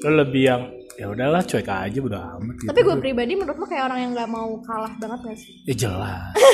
lu 0.00 0.12
lebih 0.14 0.42
yang 0.44 0.62
ya 0.92 1.08
udahlah 1.08 1.40
cuek 1.40 1.66
aja 1.66 1.98
bodo 1.98 2.14
amat 2.14 2.54
gitu. 2.54 2.68
Tapi 2.68 2.80
gue 2.80 2.96
pribadi 3.00 3.32
menurut 3.32 3.56
lo 3.56 3.64
kayak 3.64 3.84
orang 3.84 3.98
yang 3.98 4.10
nggak 4.12 4.28
mau 4.28 4.60
kalah 4.60 4.92
banget 4.96 5.18
gak 5.24 5.36
sih? 5.36 5.52
Ya 5.64 5.74
jelas. 5.76 6.30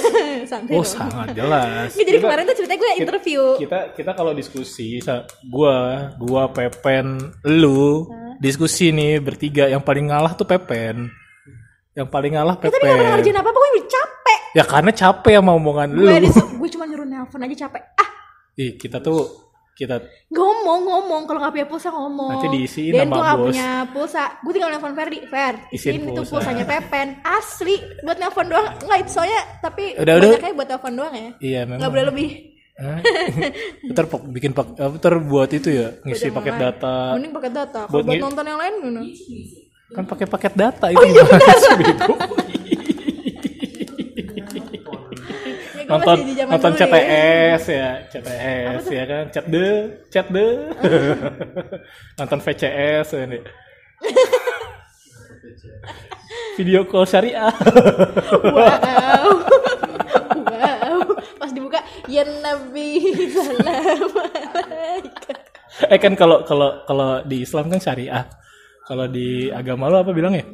Oh 0.71 0.81
dong. 0.81 0.85
sangat 0.87 1.29
jelas. 1.35 1.93
Jadi 1.93 2.09
Kita- 2.11 2.25
kemarin 2.25 2.43
tuh 2.47 2.57
ceritanya 2.57 2.81
gue 2.81 2.93
interview. 2.97 3.41
kita 3.59 3.79
kita 3.93 4.11
kalau 4.15 4.33
diskusi 4.33 4.97
gua 5.45 5.77
gua 6.17 6.49
Pepen 6.49 7.19
lu 7.45 8.09
diskusi 8.39 8.89
nih 8.89 9.19
bertiga 9.19 9.67
yang 9.67 9.83
paling 9.83 10.09
ngalah 10.09 10.33
tuh 10.33 10.47
Pepen 10.47 11.11
yang 11.93 12.07
paling 12.07 12.33
ngalah 12.33 12.57
Ya, 12.57 12.63
tapi 12.63 12.73
gak 12.73 12.81
pernah 12.81 12.95
Pepen 12.97 13.13
ngerjain 13.13 13.37
apa-apa 13.37 13.59
gue 13.59 13.71
udah 13.71 13.87
capek. 13.87 14.17
Ya 14.59 14.65
karena 14.67 14.91
capek 14.91 15.39
sama 15.39 15.55
omongan 15.55 15.89
lu. 15.95 16.03
Gue 16.03 16.19
disu- 16.19 16.51
gue 16.59 16.69
cuma 16.75 16.85
nyuruh 16.85 17.07
nelpon 17.07 17.39
aja 17.39 17.57
capek. 17.63 17.83
Ah. 17.95 18.11
Ih 18.59 18.75
kita 18.75 18.99
tuh 18.99 19.23
kita 19.73 20.03
ngomong 20.29 20.81
ngomong. 20.83 21.23
Kalau 21.25 21.39
nggak 21.39 21.55
punya 21.55 21.67
pulsa 21.71 21.89
ngomong. 21.89 22.31
Nanti 22.35 22.49
diisiin 22.51 22.91
dan 22.91 23.07
nggak 23.07 23.37
bos. 23.39 23.45
punya 23.47 23.69
pulsa. 23.95 24.25
Gue 24.43 24.53
tinggal 24.53 24.75
nelfon 24.75 24.99
Ferdi. 24.99 25.19
Fer 25.25 25.55
Isiin 25.71 26.03
itu 26.03 26.11
pulsa. 26.11 26.33
pulsanya 26.35 26.65
Pepen. 26.67 27.23
Asli 27.23 27.79
buat 28.03 28.19
nelfon 28.19 28.51
doang. 28.51 28.67
Nggak 28.83 28.99
itu 28.99 29.11
soalnya 29.15 29.41
tapi 29.63 29.95
Udah, 29.95 30.15
udah. 30.19 30.29
banyaknya 30.35 30.55
buat 30.59 30.69
nelfon 30.69 30.95
doang 30.99 31.15
ya. 31.15 31.31
Iya 31.39 31.61
nggak 31.63 31.79
memang 31.79 31.93
boleh 31.95 32.07
lebih. 32.11 32.29
Ntar 33.91 34.07
bikin 34.31 34.55
pak 34.55 34.79
apa, 34.79 34.95
ntar 35.03 35.19
buat 35.19 35.51
itu 35.51 35.67
ya 35.67 35.99
ngisi 36.03 36.31
paket 36.31 36.55
data. 36.57 37.15
Mending 37.15 37.35
pakai 37.35 37.51
data. 37.51 37.81
Kalau 37.87 38.07
Buat 38.07 38.23
nonton 38.23 38.45
yang 38.47 38.55
lain 38.55 38.75
gimana? 38.79 39.03
Kan 39.89 40.05
pakai 40.05 40.27
paket 40.29 40.55
data 40.55 40.87
Oh, 40.87 40.95
itu 40.95 41.05
iya, 41.11 41.23
gimana 41.23 41.53
sih 41.57 41.75
bego 41.75 42.15
ya, 42.15 42.29
gue 45.75 45.78
nonton 45.89 46.17
nonton 46.47 46.73
dulu 46.77 46.85
ya. 46.85 46.85
CTS 46.85 47.63
ya 47.73 47.91
CTS 48.13 48.85
ya 48.93 49.05
kan? 49.09 49.25
Chat 49.33 49.47
de 49.49 49.67
chat 50.13 50.27
de. 50.29 50.47
Nonton 52.21 52.39
VCS 52.45 53.07
ya 53.17 53.25
nih. 53.25 53.43
Video 56.61 56.85
call 56.85 57.09
syariah. 57.09 57.53
Wow. 58.45 59.29
Wow. 60.49 61.15
Pas 61.39 61.51
dibuka 61.55 61.79
ya 62.11 62.27
Nabi 62.27 62.99
salam 63.31 64.11
eh 65.87 65.99
kan 66.03 66.19
kalau 66.19 66.43
kalau 66.43 66.83
kalau 66.83 67.23
di 67.23 67.47
Islam 67.47 67.71
kan 67.71 67.79
syariah. 67.79 68.27
Kalau 68.89 69.05
di 69.05 69.53
agama 69.53 69.93
lo 69.93 70.01
apa 70.01 70.17
bilangnya 70.17 70.49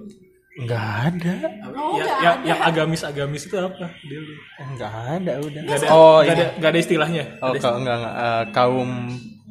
Enggak 0.55 0.87
ada. 1.11 1.35
oh, 1.75 1.99
ya, 1.99 2.05
nggak 2.05 2.19
yang, 2.23 2.37
yang 2.47 2.61
agamis 2.63 3.03
agamis 3.03 3.43
itu 3.43 3.57
apa 3.59 3.91
dia 4.01 4.21
Enggak 4.63 4.93
ada 5.19 5.33
udah. 5.43 5.61
Gak 5.67 5.77
ada, 5.83 5.87
oh, 5.91 6.19
gak 6.21 6.25
ini. 6.25 6.31
ada, 6.31 6.45
gak 6.63 6.71
ada 6.71 6.79
istilahnya. 6.79 7.25
Oh, 7.43 7.51
ka- 7.53 7.75
enggak 7.75 7.97
enggak 7.99 8.15
eh, 8.15 8.45
kaum 8.55 8.91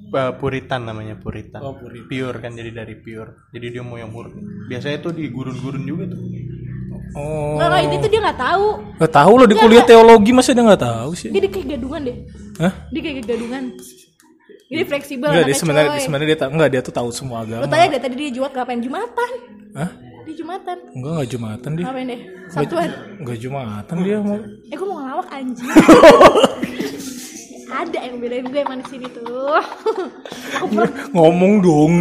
eh, 0.09 0.33
puritan 0.39 0.81
namanya 0.87 1.15
puritan. 1.19 1.59
Oh, 1.59 1.75
puritan. 1.75 2.07
Pure 2.07 2.37
kan 2.39 2.51
jadi 2.55 2.71
dari 2.71 2.95
pure. 2.95 3.51
Jadi 3.51 3.65
dia 3.67 3.83
mau 3.83 3.99
yang 3.99 4.15
murni. 4.15 4.39
Biasanya 4.71 5.03
itu 5.03 5.09
di 5.11 5.27
gurun-gurun 5.27 5.83
juga 5.83 6.07
tuh. 6.07 6.19
Oh. 7.13 7.61
nggak 7.61 7.67
nggak, 7.67 7.83
itu 7.93 8.07
dia 8.09 8.21
nggak 8.25 8.39
tahu 8.41 8.67
Gak 8.97 9.13
tahu 9.13 9.31
lo 9.37 9.45
di 9.45 9.53
kuliah 9.53 9.85
teologi 9.85 10.33
masa 10.33 10.49
dia 10.49 10.65
nggak 10.65 10.81
tahu 10.81 11.11
sih. 11.13 11.29
dia, 11.29 11.45
dia 11.45 11.51
kayak 11.51 11.67
gadungan 11.77 12.01
deh 12.01 12.17
Hah? 12.57 12.73
dia 12.89 13.01
kayak 13.05 13.17
gadungan 13.21 13.63
jadi 14.65 14.83
fleksibel 14.89 15.29
Enggak, 15.29 15.45
dia 15.45 15.53
sebenarnya 15.53 15.89
sebenarnya 16.01 16.27
dia 16.33 16.39
tahu 16.41 16.49
enggak 16.57 16.69
dia 16.73 16.81
tuh 16.81 16.89
tahu 16.89 17.09
semua 17.13 17.45
Lo 17.45 17.61
agama. 17.61 17.69
tanya 17.69 17.85
deh 17.93 18.01
tadi 18.01 18.15
dia 18.17 18.29
jual 18.33 18.49
ngapain 18.49 18.81
Jumatan 18.81 19.29
Hah? 19.77 19.89
Di 20.23 20.33
Jumatan 20.39 20.77
Enggak, 20.95 21.11
enggak 21.11 21.27
Jumatan 21.35 21.71
dia. 21.75 21.85
Ngapain 21.85 22.07
deh? 22.07 22.21
Sabtuan 22.47 22.89
Enggak 23.19 23.37
Jumatan 23.43 23.97
dia 24.03 24.17
mau. 24.23 24.39
Eh 24.71 24.75
gue 24.75 24.87
mau 24.87 24.97
ngelawak 25.03 25.27
anjing 25.31 25.69
Ada 27.73 28.05
yang 28.05 28.21
bedain 28.21 28.45
gue 28.45 28.61
emang 28.61 28.79
di 28.79 28.87
sini 28.87 29.07
tuh 29.09 29.57
Ngomong 31.11 31.53
dong, 31.59 31.93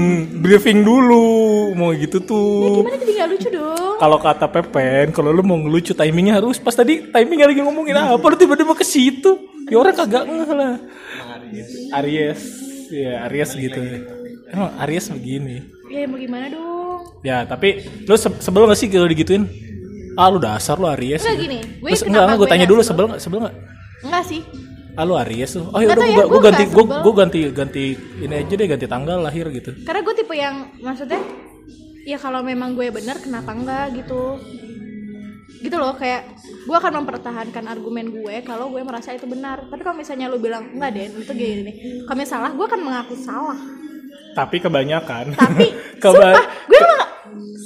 briefing 0.45 0.85
dulu. 0.85 1.73
Mau 1.73 1.97
gitu 1.97 2.21
tuh. 2.23 2.85
Gimana 2.85 2.97
jadi 3.01 3.13
gak 3.25 3.29
lucu 3.33 3.49
dong 3.51 3.97
Kalau 3.97 4.19
kata 4.21 4.47
Pepen, 4.53 5.07
kalau 5.17 5.31
lu 5.33 5.43
mau 5.43 5.57
ngelucu 5.59 5.97
timingnya 5.97 6.39
harus 6.39 6.61
pas 6.61 6.77
tadi 6.77 7.09
timingnya 7.09 7.49
lagi 7.51 7.65
ngomongin 7.65 7.97
apa 7.99 8.23
lu 8.23 8.37
tiba-tiba 8.37 8.77
ke 8.77 8.85
situ. 8.85 9.51
Ya 9.67 9.81
orang 9.81 9.97
kagak 9.97 10.29
ngeh 10.29 10.51
lah. 10.53 10.75
Aries. 12.03 12.41
Ya, 12.93 13.25
Aries 13.27 13.57
gitu. 13.57 13.81
Emang 14.53 14.77
Aries 14.85 15.09
begini. 15.09 15.65
Ya 15.89 16.05
mau 16.05 16.21
gimana 16.21 16.53
dong 16.53 16.82
Ya, 17.23 17.47
tapi 17.47 17.87
lu 18.07 18.17
se 18.19 18.29
sebel 18.43 18.67
gak 18.67 18.79
sih 18.79 18.91
kalau 18.91 19.07
digituin? 19.07 19.47
Ah, 20.19 20.29
lu 20.29 20.43
dasar 20.43 20.77
lu 20.77 20.91
Aries. 20.91 21.25
Enggak 21.25 21.39
gini 21.41 21.59
Gue 21.81 21.89
Terus, 21.95 22.03
enggak, 22.05 22.23
enggak, 22.29 22.39
gue 22.39 22.49
tanya 22.51 22.67
dulu 22.69 22.81
sebel? 22.85 23.07
sebel 23.07 23.17
gak? 23.17 23.21
Sebel 23.23 23.39
gak? 23.47 23.55
Enggak 24.03 24.25
sih 24.27 24.43
Ah, 24.93 25.05
lu 25.09 25.15
Aries 25.17 25.51
tuh. 25.57 25.65
Oh, 25.73 25.81
yaudah 25.81 25.97
tahu 25.97 26.11
gue 26.13 26.21
ya, 26.21 26.27
gua 26.29 26.41
ganti 26.45 26.65
gue 26.69 27.15
ganti 27.17 27.41
ganti 27.49 27.85
ini 28.21 28.35
aja 28.37 28.55
deh 28.61 28.67
ganti 28.69 28.87
tanggal 28.91 29.19
lahir 29.25 29.49
gitu. 29.49 29.73
Karena 29.89 30.01
gue 30.05 30.15
tipe 30.21 30.35
yang 30.37 30.69
Maksudnya 30.85 31.21
Ya 32.03 32.19
kalau 32.19 32.43
memang 32.43 32.75
gue 32.75 32.91
bener 32.91 33.17
Kenapa 33.23 33.55
enggak 33.55 33.95
gitu 33.95 34.43
gitu 35.63 35.79
loh 35.79 35.95
kayak 35.95 36.27
gue 36.67 36.77
akan 36.77 37.07
mempertahankan 37.07 37.65
argumen 37.71 38.11
gue 38.11 38.43
kalau 38.43 38.75
gue 38.75 38.83
merasa 38.83 39.15
itu 39.15 39.31
benar 39.31 39.71
tapi 39.71 39.87
kalau 39.87 39.95
misalnya 39.95 40.27
lu 40.27 40.43
bilang 40.43 40.75
enggak 40.75 40.91
deh 40.99 41.07
itu 41.23 41.33
gini 41.39 41.63
nih 41.63 41.75
kalau 42.03 42.27
salah 42.27 42.51
gue 42.51 42.67
akan 42.67 42.83
mengaku 42.83 43.15
salah 43.15 43.55
Tapi 44.33 44.57
kebanyakan. 44.59 45.25
tapi 45.35 45.65
Keba- 46.03 46.33
sumpah 46.35 46.45
gue 46.67 46.79
emang 46.79 46.97
gak 46.97 47.11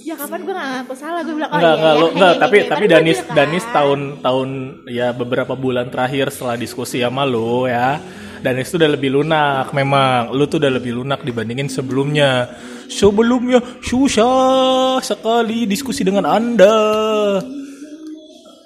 ya 0.06 0.14
kapan 0.14 0.38
gue 0.42 0.54
gak 0.54 0.68
ngaku 0.70 0.94
salah 0.94 1.20
gue 1.20 1.34
bilang 1.34 1.50
oh 1.50 1.58
Enggak, 1.58 1.66
iya 1.66 1.74
enggak, 1.76 1.94
ya, 1.94 1.98
lu, 1.98 2.06
enggak, 2.14 2.34
tapi 2.38 2.56
tapi 2.64 2.84
Danis 2.86 3.18
kan. 3.20 3.34
Danis 3.34 3.64
tahun 3.68 4.00
tahun 4.22 4.48
ya 4.86 5.06
beberapa 5.10 5.52
bulan 5.54 5.90
terakhir 5.90 6.30
setelah 6.30 6.54
diskusi 6.54 7.02
sama 7.02 7.26
lu 7.26 7.66
ya. 7.66 7.98
Danis 8.36 8.70
tuh 8.70 8.78
udah 8.78 8.90
lebih 8.94 9.10
lunak 9.10 9.72
memang. 9.72 10.30
Lu 10.30 10.46
tuh 10.46 10.62
udah 10.62 10.70
lebih 10.70 10.94
lunak 10.94 11.26
dibandingin 11.26 11.66
sebelumnya. 11.66 12.46
Sebelumnya 12.86 13.58
susah 13.82 15.02
sekali 15.02 15.66
diskusi 15.66 16.06
dengan 16.06 16.22
Anda. 16.22 16.78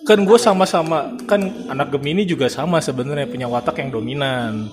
kan 0.00 0.26
gue 0.26 0.36
sama-sama 0.36 1.14
kan 1.24 1.38
anak 1.70 1.92
Gemini 1.94 2.26
juga 2.26 2.50
sama 2.50 2.82
sebenarnya 2.82 3.30
punya 3.30 3.46
watak 3.46 3.78
yang 3.78 3.94
dominan 3.94 4.66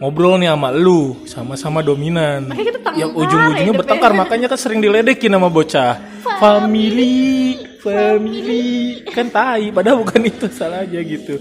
ngobrol 0.00 0.36
nih 0.40 0.52
sama 0.52 0.68
lu 0.72 1.16
sama-sama 1.24 1.80
dominan. 1.80 2.52
Yang 2.96 3.12
ujung-ujungnya 3.12 3.64
hidupnya. 3.68 3.80
bertengkar 3.80 4.12
makanya 4.16 4.46
kan 4.52 4.58
sering 4.60 4.80
diledekin 4.80 5.32
sama 5.32 5.48
bocah. 5.52 6.00
Family. 6.40 7.56
Family 7.80 9.04
kan 9.14 9.30
tai 9.30 9.70
padahal 9.70 10.02
bukan 10.02 10.20
itu 10.26 10.50
salahnya 10.50 11.00
gitu. 11.06 11.38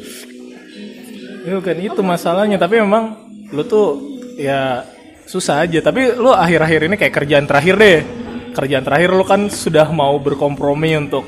Ya 1.45 1.57
bukan 1.57 1.77
itu 1.81 2.01
masalahnya 2.05 2.57
tapi 2.61 2.81
memang 2.81 3.17
lu 3.49 3.65
tuh 3.65 4.01
ya 4.37 4.85
susah 5.25 5.65
aja. 5.65 5.81
Tapi 5.81 6.13
lu 6.13 6.29
akhir-akhir 6.29 6.91
ini 6.91 6.95
kayak 6.99 7.13
kerjaan 7.15 7.45
terakhir 7.49 7.75
deh. 7.81 7.99
Kerjaan 8.53 8.85
terakhir 8.85 9.09
lu 9.11 9.25
kan 9.25 9.49
sudah 9.49 9.89
mau 9.89 10.15
berkompromi 10.21 10.95
untuk 10.95 11.25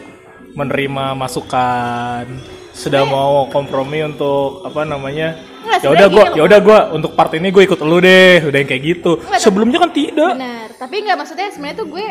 menerima 0.58 1.14
masukan 1.14 2.58
sudah 2.78 3.10
mau 3.10 3.50
kompromi 3.50 4.06
untuk 4.06 4.62
apa 4.62 4.86
namanya 4.86 5.34
ya 5.78 5.90
udah 5.90 6.08
gini 6.08 6.28
ya 6.34 6.44
udah 6.44 6.60
gua 6.60 6.80
untuk 6.92 7.12
part 7.14 7.32
ini 7.34 7.48
gue 7.50 7.64
ikut 7.64 7.80
lu 7.80 7.98
deh 8.00 8.44
udah 8.44 8.58
yang 8.58 8.70
kayak 8.70 8.84
gitu 8.86 9.12
Nggak, 9.20 9.42
sebelumnya 9.42 9.78
kan 9.80 9.92
tidak 9.92 10.32
Benar, 10.34 10.68
tapi 10.76 10.96
nggak 11.04 11.18
maksudnya 11.18 11.48
sebenarnya 11.52 11.78
tuh 11.78 11.88
gue 11.90 12.06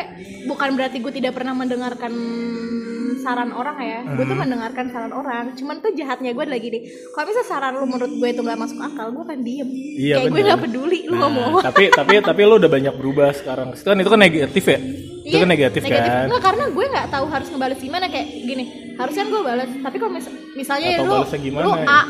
bukan 0.45 0.69
berarti 0.75 0.97
gue 0.99 1.13
tidak 1.13 1.33
pernah 1.35 1.53
mendengarkan 1.53 2.13
saran 3.17 3.51
orang 3.51 3.75
ya. 3.81 3.99
Gue 4.07 4.23
tuh 4.23 4.37
mendengarkan 4.39 4.87
saran 4.87 5.11
orang. 5.11 5.51
Cuman 5.51 5.83
tuh 5.83 5.91
jahatnya 5.91 6.31
gue 6.31 6.45
lagi 6.47 6.71
nih. 6.71 6.81
Kalau 7.11 7.27
misalnya 7.27 7.49
saran 7.49 7.73
lu 7.75 7.83
menurut 7.83 8.11
gue 8.15 8.27
itu 8.31 8.39
nggak 8.39 8.55
masuk 8.55 8.79
akal, 8.79 9.11
gue 9.11 9.19
akan 9.19 9.39
diem. 9.43 9.67
Iya, 9.67 10.15
Kayak 10.15 10.23
gue 10.23 10.31
benar. 10.31 10.47
nggak 10.47 10.61
peduli 10.63 10.99
lu 11.11 11.15
ngomong. 11.19 11.51
Nah, 11.59 11.63
tapi 11.67 11.83
tapi 11.91 12.13
tapi 12.23 12.41
lu 12.47 12.55
udah 12.55 12.71
banyak 12.71 12.93
berubah 12.95 13.35
sekarang 13.35 13.75
itu 13.75 13.83
kan 13.83 13.99
itu 13.99 14.09
kan 14.09 14.21
negatif 14.21 14.63
ya 14.63 14.79
itu 15.27 15.43
kan 15.43 15.49
negatif, 15.51 15.81
kan 15.83 16.31
Nggak, 16.31 16.39
karena 16.39 16.63
gue 16.71 16.85
nggak 16.87 17.07
tahu 17.11 17.25
harus 17.27 17.47
ngebales 17.51 17.79
gimana 17.83 18.07
kayak 18.07 18.27
gini. 18.47 18.63
Harusnya 18.95 19.27
gue 19.27 19.41
balas, 19.43 19.69
tapi 19.83 19.95
kalau 19.99 20.11
mis- 20.15 20.35
misalnya 20.55 20.87
Atau 20.95 21.03
lu 21.03 21.13
balesnya 21.19 21.39
gimana 21.43 21.65
lu 21.67 21.71
ya? 21.75 21.83
A, 21.83 22.01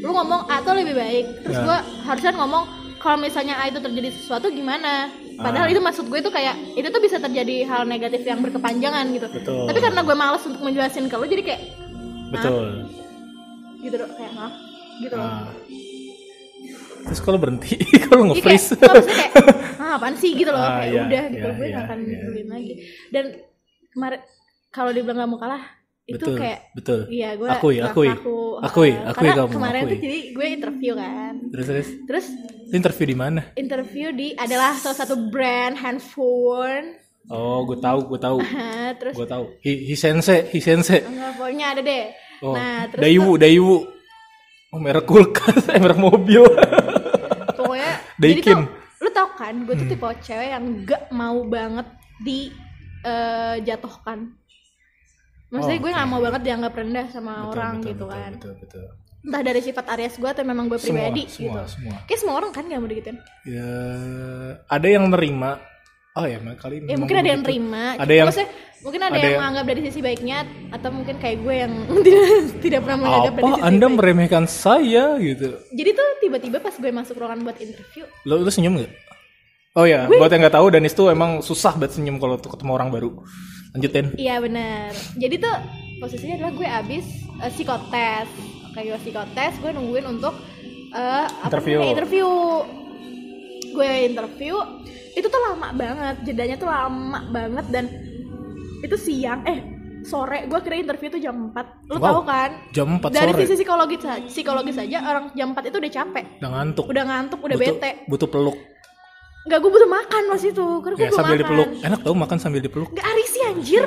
lu 0.00 0.10
ngomong 0.10 0.48
A 0.48 0.60
tuh 0.60 0.72
lebih 0.72 0.94
baik. 0.94 1.44
Terus 1.44 1.56
Ya. 1.56 1.64
gue 1.64 1.78
harusnya 2.04 2.32
ngomong 2.34 2.64
kalau 2.96 3.16
misalnya 3.16 3.56
A 3.56 3.68
itu 3.68 3.78
terjadi 3.78 4.08
sesuatu 4.10 4.48
gimana? 4.48 5.08
Ah. 5.36 5.42
Padahal 5.46 5.68
itu 5.68 5.80
maksud 5.80 6.08
gue 6.08 6.20
tuh 6.20 6.28
kayak 6.28 6.56
itu 6.74 6.88
tuh 6.88 7.00
bisa 7.00 7.16
terjadi 7.16 7.64
hal 7.64 7.84
negatif 7.84 8.20
yang 8.22 8.40
berkepanjangan 8.40 9.04
gitu. 9.12 9.28
Betul. 9.28 9.64
Tapi 9.68 9.78
karena 9.78 10.00
gue 10.00 10.16
males 10.16 10.44
untuk 10.44 10.60
menjelasin 10.60 11.08
ke 11.08 11.16
lu 11.16 11.24
jadi 11.24 11.44
kayak 11.44 11.62
betul 12.30 12.66
gitu 13.80 13.96
loh 13.96 14.10
kayak 14.12 14.32
maaf 14.32 14.54
gitu 15.00 15.14
loh. 15.16 15.24
nah. 15.24 15.48
terus 17.00 17.20
kalau 17.24 17.40
berhenti 17.40 17.80
kalau 18.06 18.28
nggak, 18.28 18.44
maksudnya 18.44 18.86
kayak, 19.00 19.80
ah 19.82 19.96
apaan 19.96 20.14
sih 20.14 20.36
gitu 20.36 20.52
loh, 20.52 20.60
Ah, 20.60 20.84
kayak 20.84 20.92
iya, 20.92 21.00
udah 21.00 21.24
gitu, 21.32 21.46
iya, 21.48 21.56
gue 21.56 21.64
iya, 21.66 21.74
gak 21.74 21.84
akan 21.88 21.98
iya. 21.98 22.18
pedulin 22.20 22.48
lagi. 22.52 22.72
Dan 23.08 23.24
kemarin 23.90 24.20
kalau 24.68 24.90
dibilang 24.92 25.18
gak 25.18 25.30
mau 25.32 25.40
kalah, 25.40 25.62
itu 26.10 26.16
betul 26.18 26.36
kayak, 26.36 26.60
betul 26.74 27.00
iya 27.06 27.28
gue 27.32 27.46
Akui, 27.46 27.76
akui. 27.78 28.08
ngaku, 28.10 28.38
Akui, 28.60 28.90
uh, 28.90 29.08
akui 29.08 29.22
karena 29.22 29.38
kamu, 29.38 29.52
kemarin 29.52 29.80
akui. 29.80 29.90
tuh 29.90 29.98
jadi 30.00 30.18
gue 30.30 30.46
interview 30.50 30.92
kan, 30.94 31.34
terus 31.48 31.66
terus 31.66 31.88
terus 32.04 32.26
interview 32.70 33.06
di 33.06 33.16
mana 33.16 33.40
interview 33.54 34.06
di 34.10 34.28
adalah 34.34 34.74
salah 34.74 34.98
satu 34.98 35.30
brand 35.30 35.74
handphone, 35.74 36.98
oh 37.26 37.62
gue 37.64 37.78
tahu 37.78 37.98
gue 38.06 38.18
tahu 38.18 38.38
terus 39.00 39.14
gue 39.14 39.24
tahu 39.24 39.44
hi, 39.60 39.72
hisense 39.86 40.50
hisense 40.50 40.98
enggak 41.00 41.30
pokoknya 41.34 41.66
ada 41.68 41.80
deh. 41.80 42.04
oh 42.40 42.54
Nah 42.54 42.76
terus 42.86 43.02
daiwu 43.02 43.30
daiwu 43.36 43.74
oh 44.68 44.78
merek 44.78 45.04
kulkas 45.04 45.66
eh 45.66 45.78
merek 45.82 45.98
mobil 45.98 46.42
tuh, 46.42 46.58
pokoknya 47.56 47.90
jadi 48.20 48.34
Daikin. 48.34 48.60
tuh 48.60 48.68
lu 49.00 49.08
tau 49.10 49.28
kan, 49.32 49.54
gue 49.56 49.72
Hmm. 49.72 49.80
tuh 49.80 49.88
tipe 49.88 50.08
cewek 50.20 50.48
yang 50.50 50.64
gak 50.84 51.08
mau 51.10 51.40
banget 51.44 51.86
di 52.20 52.52
eh, 53.00 53.56
jatuhkan. 53.64 54.36
Maksudnya 55.50 55.76
Oh, 55.76 55.82
gue 55.82 55.90
oke. 55.90 55.98
gak 55.98 56.08
mau 56.08 56.20
banget 56.20 56.42
dianggap 56.44 56.72
rendah 56.72 57.06
sama 57.08 57.32
Betul, 57.36 57.50
orang 57.50 57.74
betul, 57.74 57.88
gitu 57.88 58.04
betul, 58.04 58.14
kan. 58.16 58.32
betul 58.32 58.54
betul 58.56 58.84
Entah 59.20 59.42
dari 59.42 59.60
sifat 59.60 59.84
Aries 59.90 60.14
gue 60.16 60.30
atau 60.30 60.42
memang 60.42 60.64
gue 60.66 60.78
pribadi 60.78 61.22
semua 61.26 61.60
gitu. 61.60 61.72
semua 61.74 61.96
Kayak 62.02 62.18
semua 62.18 62.34
orang 62.36 62.50
kan 62.50 62.62
gak 62.64 62.78
mau 62.78 62.88
digituin. 62.88 63.18
ya 63.44 63.70
ada 64.66 64.86
yang 64.86 65.04
nerima 65.06 65.60
oh 66.12 66.24
ya 66.24 66.38
kali 66.54 66.76
Ya 66.82 66.96
mungkin 66.96 67.16
ada 67.16 67.28
yang 67.28 67.40
begitu. 67.40 67.60
terima. 67.60 67.84
Ada 67.96 68.12
yang- 68.12 68.26
maksudnya 68.26 68.50
mungkin 68.80 69.00
ada, 69.00 69.08
ada 69.08 69.18
yang 69.18 69.26
yang- 69.26 69.40
menganggap 69.40 69.64
dari 69.66 69.80
sisi 69.84 70.00
baiknya 70.00 70.38
atau 70.70 70.88
mungkin 70.88 71.14
kayak 71.16 71.36
gue 71.38 71.54
yang 71.56 71.72
tidak 72.06 72.24
tidak 72.58 72.80
pernah 72.80 72.98
menganggap 72.98 73.32
dari 73.32 73.44
apa 73.44 73.50
sisi 73.52 73.66
anda 73.66 73.86
baik. 73.86 73.96
meremehkan 73.96 74.44
saya 74.46 75.04
gitu 75.18 75.48
Jadi 75.70 75.90
tuh 75.92 76.08
tiba-tiba 76.20 76.56
pas 76.58 76.72
gue 76.72 76.90
masuk 76.90 77.14
ruangan 77.16 77.40
buat 77.42 77.56
interview, 77.56 78.04
lo 78.24 78.34
lo 78.38 78.48
senyum 78.48 78.74
nggak 78.74 78.92
oh 79.72 79.84
ya 79.84 80.08
buat 80.08 80.26
yang 80.28 80.40
nggak 80.40 80.56
tahu 80.56 80.66
Danis 80.68 80.90
tuh 80.92 81.06
emang 81.08 81.30
susah 81.40 81.74
banget 81.74 81.94
senyum 81.94 82.16
kalau 82.16 82.34
ketemu 82.36 82.72
orang 82.72 82.88
baru 82.88 83.20
lanjutin 83.70 84.06
Iya 84.14 84.38
benar. 84.38 84.90
Jadi 85.14 85.34
tuh 85.36 85.56
posisinya 85.98 86.34
adalah 86.36 86.52
gue 86.52 86.68
abis 86.68 87.04
uh, 87.36 87.48
psikotes. 87.48 88.28
Kayak 88.70 88.84
gue 88.86 88.98
psikotes, 89.00 89.52
gue 89.56 89.70
nungguin 89.70 90.06
untuk 90.08 90.34
uh, 90.90 91.26
apa 91.26 91.46
Interview. 91.48 91.76
namanya, 91.76 91.92
interview. 91.92 92.28
Gue 93.70 93.90
interview, 94.04 94.54
itu 95.12 95.26
tuh 95.26 95.40
lama 95.40 95.70
banget. 95.70 96.16
Jedanya 96.24 96.56
tuh 96.56 96.66
lama 96.66 97.20
banget 97.28 97.66
dan 97.68 97.84
itu 98.80 98.96
siang 98.96 99.44
eh 99.44 99.60
sore 100.00 100.48
gue 100.48 100.56
kira 100.58 100.74
interview 100.74 101.12
tuh 101.12 101.20
jam 101.20 101.52
4 101.52 101.92
Lo 101.92 102.00
Wow, 102.00 102.02
tau 102.02 102.20
kan? 102.24 102.50
jam 102.72 102.88
4 102.96 103.12
Dari 103.12 103.30
sore 103.30 103.40
sisi 103.44 103.54
psikologis 103.54 104.00
psikologis 104.26 104.80
aja 104.80 105.04
orang 105.04 105.28
jam 105.30 105.52
4 105.52 105.68
itu 105.68 105.76
udah 105.76 105.92
capek. 105.92 106.24
udah 106.40 106.50
ngantuk 106.50 106.84
Udah 106.88 107.04
ngantuk, 107.04 107.38
udah 107.38 107.56
butuh, 107.60 107.76
bete. 107.76 107.90
butuh 108.08 108.28
peluk 108.32 108.56
Enggak, 109.40 109.58
gue 109.58 109.70
butuh 109.70 109.90
makan 109.90 110.22
pas 110.28 110.42
itu. 110.42 110.66
Karena 110.80 110.94
gue 110.94 111.02
ya 111.02 111.10
sambil 111.10 111.32
makan. 111.32 111.42
dipeluk. 111.42 111.68
Enak 111.80 112.00
tau 112.00 112.14
makan 112.14 112.38
sambil 112.38 112.60
dipeluk. 112.60 112.88
Gak 112.92 113.06
arisi 113.06 113.38
anjir. 113.42 113.84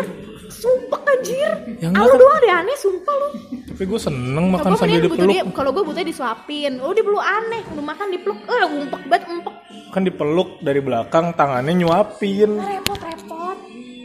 Sumpah 0.50 1.02
anjir. 1.04 1.50
Ya 1.78 1.88
Ah, 1.90 2.04
lu 2.04 2.10
kan. 2.10 2.18
doang 2.18 2.40
deh 2.40 2.52
aneh 2.52 2.76
sumpah 2.76 3.14
lu. 3.14 3.28
Tapi 3.64 3.84
gue 3.84 4.00
seneng 4.00 4.46
makan 4.50 4.66
Kalau 4.66 4.78
sambil 4.78 5.00
dipeluk. 5.00 5.30
dia 5.30 5.44
Kalau 5.50 5.70
gue 5.72 5.84
butuhnya 5.84 6.06
disuapin. 6.06 6.74
Lu 6.76 6.92
dipeluk 6.92 7.22
aneh. 7.22 7.62
Lu 7.70 7.82
makan 7.82 8.08
dipeluk. 8.10 8.40
Eh 8.44 8.60
ngumpet 8.64 9.02
banget 9.08 9.24
ngumpet 9.26 9.54
kan 9.90 10.02
dipeluk 10.02 10.58
dari 10.60 10.82
belakang 10.82 11.34
tangannya 11.34 11.74
nyuapin. 11.76 12.58
Repot-repot 12.58 13.58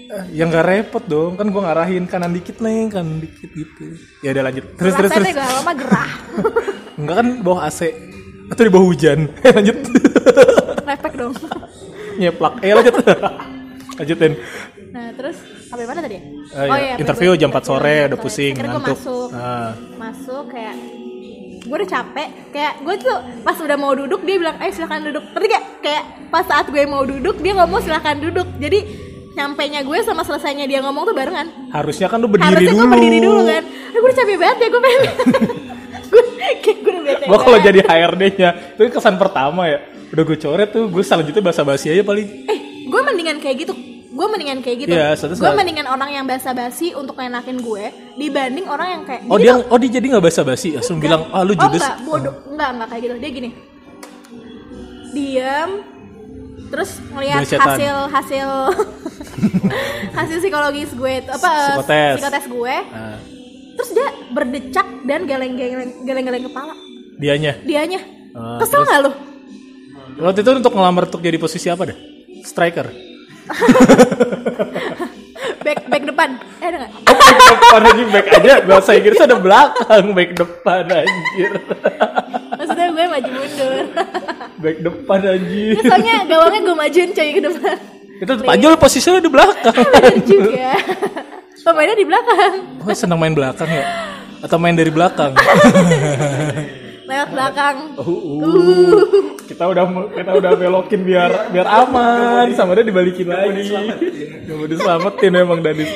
Eh, 0.08 0.24
yang 0.34 0.48
gak 0.48 0.64
repot 0.64 1.04
dong. 1.04 1.37
Kan 1.37 1.48
gue 1.48 1.61
ngarahin 1.61 2.04
kanan 2.04 2.32
dikit 2.32 2.61
nih 2.61 2.88
kanan 2.88 3.20
dikit 3.20 3.48
gitu. 3.50 3.92
Ya 4.20 4.32
udah 4.32 4.42
lanjut. 4.42 4.64
Terus 4.74 4.92
terus 4.94 5.11
terus. 5.11 5.24
Rasanya 5.26 5.37
gak 5.38 5.52
lama 5.54 5.72
gerah. 5.74 6.11
Enggak 6.98 7.16
kan 7.18 7.28
bawah 7.40 7.61
AC. 7.64 7.80
Atau 8.48 8.62
di 8.62 8.70
bawah 8.70 8.87
hujan. 8.87 9.28
Lanjut 9.56 9.76
Reflek 10.88 11.14
dong. 11.14 11.33
Nyeplak. 12.20 12.55
Eh 12.61 12.72
lanjut. 12.72 12.94
Lanjutin. 13.98 14.33
Nah 14.88 15.12
terus 15.12 15.37
Sampai 15.68 15.85
mana 15.85 16.01
tadi? 16.01 16.16
Ya? 16.16 16.22
Eh, 16.57 16.66
ya, 16.66 16.94
interview 16.96 17.31
gue- 17.31 17.40
jam 17.44 17.51
4 17.51 17.61
sore, 17.61 18.09
udah 18.09 18.16
jam 18.16 18.18
pusing, 18.18 18.53
Akhirnya 18.57 18.72
gue 18.72 18.81
ngantuk. 18.81 18.96
masuk. 18.96 19.29
Ah. 19.37 19.70
Masuk 19.94 20.44
kayak 20.48 20.74
gue 21.61 21.77
udah 21.77 21.90
capek. 21.90 22.29
Kayak 22.48 22.72
gue 22.81 22.94
tuh 22.98 23.16
pas 23.44 23.57
udah 23.59 23.77
mau 23.77 23.92
duduk 23.92 24.20
dia 24.24 24.37
bilang 24.38 24.57
ayo 24.57 24.70
silahkan 24.72 25.05
duduk. 25.05 25.24
Ngerti 25.29 25.46
gak 25.46 25.64
kayak 25.79 26.03
pas 26.29 26.44
saat 26.46 26.66
gue 26.66 26.83
mau 26.85 27.05
duduk 27.05 27.37
dia 27.37 27.53
ngomong 27.53 27.81
silahkan 27.81 28.16
duduk. 28.16 28.48
Jadi 28.57 28.79
nyampe 29.37 29.62
nya 29.68 29.85
gue 29.85 29.98
sama 30.01 30.24
selesainya 30.24 30.64
dia 30.64 30.81
ngomong 30.81 31.05
tuh 31.05 31.14
barengan. 31.14 31.46
Harusnya 31.68 32.09
kan 32.09 32.18
lu 32.18 32.27
berdiri 32.27 32.48
harusnya 32.48 32.72
dulu. 32.72 32.81
gue 32.81 32.88
berdiri 32.88 33.18
dulu 33.20 33.40
kan. 33.44 33.62
Aduh, 33.62 33.98
gue 33.98 34.09
udah 34.09 34.16
capek 34.16 34.37
banget 34.37 34.57
ya 34.59 34.68
gue 34.68 34.81
pengen 34.81 35.01
gue 36.09 36.22
kayak 36.59 36.79
gue 36.81 36.90
udah 36.90 37.03
bete 37.05 37.24
Gua 37.29 37.38
kalau 37.38 37.59
jadi 37.61 37.81
HRD-nya 37.83 38.48
itu 38.72 38.88
kesan 38.88 39.20
pertama 39.20 39.68
ya. 39.68 39.79
Udah 40.08 40.22
gue 40.24 40.36
coret 40.36 40.68
tuh, 40.68 40.84
gue 40.86 41.02
selanjutnya 41.02 41.42
basa-basi 41.42 41.88
aja 41.88 42.00
paling. 42.00 42.26
eh 42.44 42.58
gue 42.84 43.00
mendingan 43.04 43.38
kayak 43.38 43.56
gitu. 43.62 43.74
Gue 44.08 44.26
mendingan 44.26 44.58
kayak 44.60 44.76
gitu. 44.80 44.90
Satu 45.14 45.36
gue 45.36 45.52
mendingan 45.52 45.86
orang 45.86 46.10
yang 46.10 46.24
basa-basi 46.24 46.90
untuk 46.92 47.14
ngenakin 47.14 47.58
gue 47.58 47.84
dibanding 48.16 48.66
orang 48.66 48.88
yang 48.90 49.02
kayak 49.04 49.20
Oh 49.26 49.36
dia 49.36 49.54
tuh- 49.54 49.68
oh 49.68 49.78
dia 49.78 49.90
jadi 49.92 50.06
nggak 50.08 50.24
basa-basi, 50.24 50.74
langsung 50.74 50.98
bilang 50.98 51.28
ah 51.28 51.42
lu 51.42 51.52
oh 51.52 51.56
judes. 51.56 51.78
enggak 51.78 51.96
bodoh. 52.02 52.34
Enggak 52.48 52.68
enggak 52.72 52.88
kayak 52.88 53.02
gitu. 53.04 53.14
Dia 53.16 53.30
gini. 53.30 53.50
Diam 55.08 55.70
terus 56.68 56.90
ngelihat 57.08 57.48
hasil 57.48 57.96
hasil 58.12 58.48
hasil 60.18 60.36
psikologis 60.38 60.92
gue 60.92 61.12
itu 61.16 61.30
apa 61.30 61.50
Psikotes. 61.74 62.14
psikotes 62.18 62.44
gue. 62.46 62.74
Nah, 62.86 63.16
terus 63.72 63.90
dia 63.90 64.06
berdecak 64.30 64.86
dan 65.02 65.20
geleng-geleng 65.24 65.92
geleng-geleng 66.02 66.44
kepala. 66.44 66.74
Dianya. 67.16 67.52
dianya. 67.62 68.00
Ah, 68.30 68.58
kesel 68.58 68.82
nggak 68.82 69.00
lu 69.00 69.12
Waktu 70.18 70.42
itu 70.42 70.50
untuk 70.52 70.72
ngelamar 70.72 71.07
untuk 71.07 71.22
jadi 71.22 71.38
posisi 71.38 71.70
apa 71.70 71.88
dah? 71.88 71.96
Striker. 72.42 72.87
back 75.59 75.84
back 75.86 76.03
depan 76.05 76.28
eh 76.61 76.66
ada 76.68 76.76
nggak 76.80 76.92
Oh, 76.99 77.16
back 77.16 77.38
depan 77.40 77.80
aja 77.82 78.03
back 78.09 78.26
aja 78.30 78.55
bahasa 78.62 78.90
Inggris 78.92 79.18
ada 79.18 79.36
belakang 79.36 80.05
back 80.12 80.30
depan 80.34 80.84
anjir. 80.86 81.51
maksudnya 82.51 82.86
gue 82.88 83.05
maju 83.07 83.30
mundur 83.30 83.84
back 84.62 84.76
depan 84.78 85.20
anjir. 85.26 85.74
soalnya 85.80 86.14
gawangnya 86.24 86.61
gue 86.62 86.76
majuin 86.76 87.11
coy 87.12 87.28
ke 87.30 87.40
depan 87.42 87.76
Itu 88.18 88.32
Pajol 88.42 88.74
posisinya 88.76 89.22
di 89.22 89.30
belakang. 89.30 89.76
bener 89.95 90.14
juga 90.20 90.70
pemainnya 91.62 91.97
di 91.97 92.07
belakang 92.07 92.53
Oh, 92.80 92.92
senang 92.92 93.18
main 93.18 93.32
belakang 93.32 93.68
ya? 93.68 93.84
Atau 94.38 94.57
main 94.57 94.74
dari 94.74 94.90
belakang? 94.90 95.32
Lewat 97.09 97.28
belakang 97.32 97.76
Uh, 97.96 98.04
uh. 98.04 98.92
kita 99.48 99.64
udah 99.64 99.84
kita 100.12 100.30
udah 100.36 100.52
belokin 100.54 101.00
biar 101.02 101.48
biar 101.48 101.64
aman 101.64 102.52
sama 102.52 102.76
dia 102.76 102.84
dibalikin 102.84 103.26
lagi. 103.26 103.72
Yang 104.44 104.56
udah 104.61 104.68
diselamatin 104.68 105.32
emang 105.34 105.64
Dadis. 105.64 105.88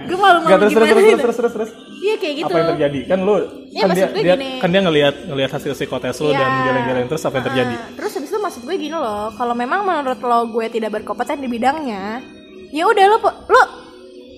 gue 0.00 0.18
malu 0.18 0.38
malu 0.42 0.58
terus, 0.58 0.72
terus, 0.74 0.88
gimana 0.88 0.90
terus, 0.90 1.04
gitu 1.06 1.22
terus, 1.22 1.36
terus, 1.38 1.52
terus, 1.54 1.70
iya 2.02 2.14
kayak 2.18 2.34
gitu 2.42 2.50
apa 2.50 2.58
yang 2.58 2.70
terjadi 2.74 3.00
kan 3.06 3.18
lu 3.22 3.34
Iya, 3.70 3.82
kan 3.86 3.88
dia, 3.94 4.06
gue 4.10 4.22
dia 4.26 4.34
gini. 4.34 4.50
kan 4.58 4.68
dia 4.74 4.82
ngelihat 4.82 5.14
ngelihat 5.30 5.50
hasil 5.54 5.72
psikotes 5.78 6.16
lu 6.18 6.34
dan 6.34 6.42
Iya. 6.42 6.62
geleng-geleng 6.66 7.06
terus 7.06 7.22
apa 7.22 7.34
yang 7.38 7.46
terjadi 7.46 7.74
Nah, 7.78 7.94
terus 7.94 8.12
habis 8.18 8.30
itu 8.30 8.38
maksud 8.40 8.62
gue 8.66 8.74
gini 8.74 8.96
loh, 8.96 9.30
kalau 9.38 9.54
memang 9.54 9.80
menurut 9.86 10.18
lo 10.18 10.50
gue 10.50 10.66
tidak 10.66 10.90
berkompeten 10.90 11.38
di 11.38 11.46
bidangnya, 11.46 12.18
ya 12.74 12.82
udah 12.82 13.04
lo 13.06 13.18
lo 13.22 13.62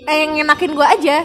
eh, 0.04 0.26
ngenakin 0.28 0.72
gue 0.74 0.86
aja. 0.86 1.16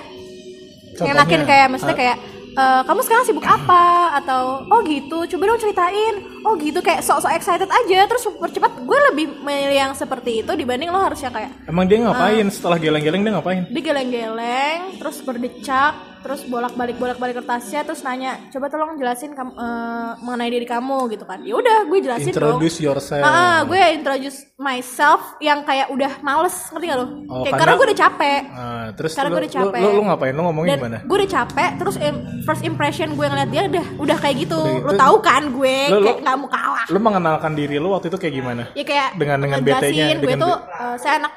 Contohnya, 0.96 1.14
Ngenakin 1.14 1.42
kayak 1.46 1.68
maksudnya 1.68 1.94
ah. 1.94 2.00
kayak 2.00 2.18
"Eh, 2.58 2.82
kamu 2.84 3.00
sekarang 3.00 3.22
sibuk 3.24 3.46
apa? 3.46 3.86
Atau 4.18 4.66
oh 4.66 4.82
gitu 4.82 5.30
coba 5.30 5.44
dong 5.46 5.62
ceritain. 5.62 6.16
Oh 6.42 6.58
gitu 6.58 6.82
kayak 6.82 7.06
sok-sok 7.06 7.30
excited 7.32 7.70
aja. 7.70 8.00
Terus 8.04 8.26
percepat 8.34 8.82
gue 8.82 9.00
lebih 9.12 9.26
milih 9.40 9.78
yang 9.78 9.94
seperti 9.94 10.42
itu 10.42 10.52
dibanding 10.52 10.90
lo 10.90 10.98
harusnya 10.98 11.30
kayak 11.30 11.54
emang 11.66 11.86
dia 11.86 12.02
Ah. 12.02 12.04
ngapain? 12.10 12.50
Setelah 12.50 12.78
geleng-geleng 12.78 13.22
dia 13.22 13.32
ngapain? 13.32 13.62
dia 13.68 13.84
geleng-geleng 13.84 14.80
terus 14.98 15.22
berdecak 15.22 15.94
terus 16.20 16.42
bolak-balik 16.44 16.96
bolak-balik 16.96 17.38
kertasnya 17.38 17.82
terus 17.82 18.02
nanya 18.02 18.38
coba 18.48 18.68
tolong 18.68 18.96
jelasin 18.96 19.32
kam- 19.32 19.54
eh, 19.54 20.12
mengenai 20.20 20.50
diri 20.50 20.66
kamu 20.66 21.10
gitu 21.10 21.24
kan 21.24 21.40
ya 21.42 21.54
udah 21.54 21.78
gue 21.84 22.00
jelasin 22.00 22.30
dong 22.30 22.58
introduce 22.58 22.78
yourself 22.80 23.24
Ah, 23.24 23.64
gue 23.64 23.78
introduce 23.94 24.38
myself 24.58 25.22
yang 25.40 25.62
kayak 25.62 25.88
udah 25.88 26.20
males 26.20 26.54
ngerti 26.68 26.86
gak 26.86 26.98
lo? 26.98 27.06
Oh, 27.28 27.42
kayak 27.42 27.54
karena- 27.54 27.58
karena 27.60 27.74
gue 27.74 27.86
udah 27.86 28.00
capek. 28.00 28.42
Ah, 28.50 28.88
terus 28.92 29.12
Karena 29.14 29.28
lu, 29.28 29.34
gue 29.34 29.42
udah 29.44 29.54
capek. 29.54 29.80
Lu, 29.80 29.90
lu 29.92 30.02
ngapain? 30.04 30.34
Lu 30.34 30.42
ngomongnya 30.44 30.70
Dan 30.70 30.80
gimana? 30.80 30.98
gue 31.04 31.16
udah 31.16 31.32
capek, 31.32 31.70
terus 31.78 31.96
im- 32.00 32.22
first 32.42 32.64
impression 32.64 33.08
gue 33.14 33.26
ngeliat 33.28 33.50
dia 33.50 33.62
udah 33.66 33.86
udah 33.98 34.18
kayak 34.18 34.36
gitu. 34.40 34.58
Udah 34.58 34.82
Lo 34.82 34.90
gitu. 34.90 34.98
tahu 35.00 35.16
kan 35.22 35.44
gue 35.48 35.76
lu- 35.88 36.04
kayak 36.04 36.18
nggak 36.20 36.36
mau 36.38 36.50
kalah. 36.50 36.86
Lu 36.88 37.00
mengenalkan 37.00 37.52
diri 37.54 37.78
lu 37.78 37.90
waktu 37.92 38.08
itu 38.08 38.18
kayak 38.18 38.34
gimana? 38.34 38.64
Ya 38.74 38.84
kayak 38.84 39.10
Dengan- 39.16 39.40
dengan 39.40 39.60
BT-nya, 39.62 40.06
gue 40.16 40.26
dengan 40.26 40.40
tuh 40.42 40.56
eh, 40.58 40.96
saya 40.98 41.14
anak 41.20 41.32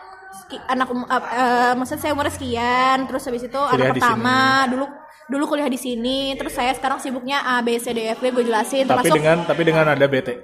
anak 0.64 0.88
eh, 0.88 1.22
eh, 1.32 1.72
maksudnya 1.74 2.00
saya 2.00 2.12
umurnya 2.12 2.32
sekian, 2.32 2.98
terus 3.04 3.22
habis 3.22 3.42
itu 3.42 3.60
Kuliah 3.60 3.74
anak 3.84 3.94
pertama 3.94 4.38
dulu 4.66 4.86
dulu 5.26 5.44
kuliah 5.46 5.66
di 5.66 5.76
sini, 5.76 6.34
terus 6.34 6.50
saya 6.50 6.72
sekarang 6.72 6.98
sibuknya 6.98 7.38
A 7.40 7.60
B 7.60 7.76
C 7.76 7.90
D 7.90 8.10
F 8.10 8.18
G 8.18 8.30
gue 8.30 8.42
jelasin 8.42 8.82
Tapi 8.82 9.06
termasuk 9.06 9.14
dengan 9.14 9.36
tapi 9.44 9.62
dengan 9.62 9.86
ada 9.88 10.06
bete. 10.06 10.42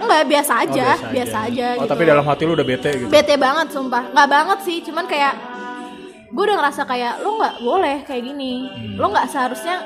enggak 0.00 0.22
biasa 0.26 0.52
Oh, 0.52 0.62
aja, 0.64 0.88
biasa, 1.06 1.36
aja 1.44 1.66
Oh, 1.72 1.84
gitu. 1.84 1.90
tapi 1.90 2.02
dalam 2.04 2.24
hati 2.24 2.42
lu 2.42 2.52
udah 2.52 2.64
bete 2.64 2.90
gitu. 2.96 3.06
bete 3.06 3.34
banget 3.36 3.70
sumpah 3.70 4.08
nggak 4.08 4.28
banget 4.28 4.58
sih 4.60 4.78
cuman 4.80 5.04
kayak 5.04 5.34
gue 6.26 6.42
udah 6.42 6.56
ngerasa 6.56 6.82
kayak 6.84 7.20
lo 7.20 7.36
nggak 7.36 7.54
boleh 7.60 7.96
kayak 8.02 8.22
gini 8.24 8.52
Hmm. 8.64 8.96
lo 8.96 9.06
nggak 9.08 9.28
seharusnya 9.28 9.76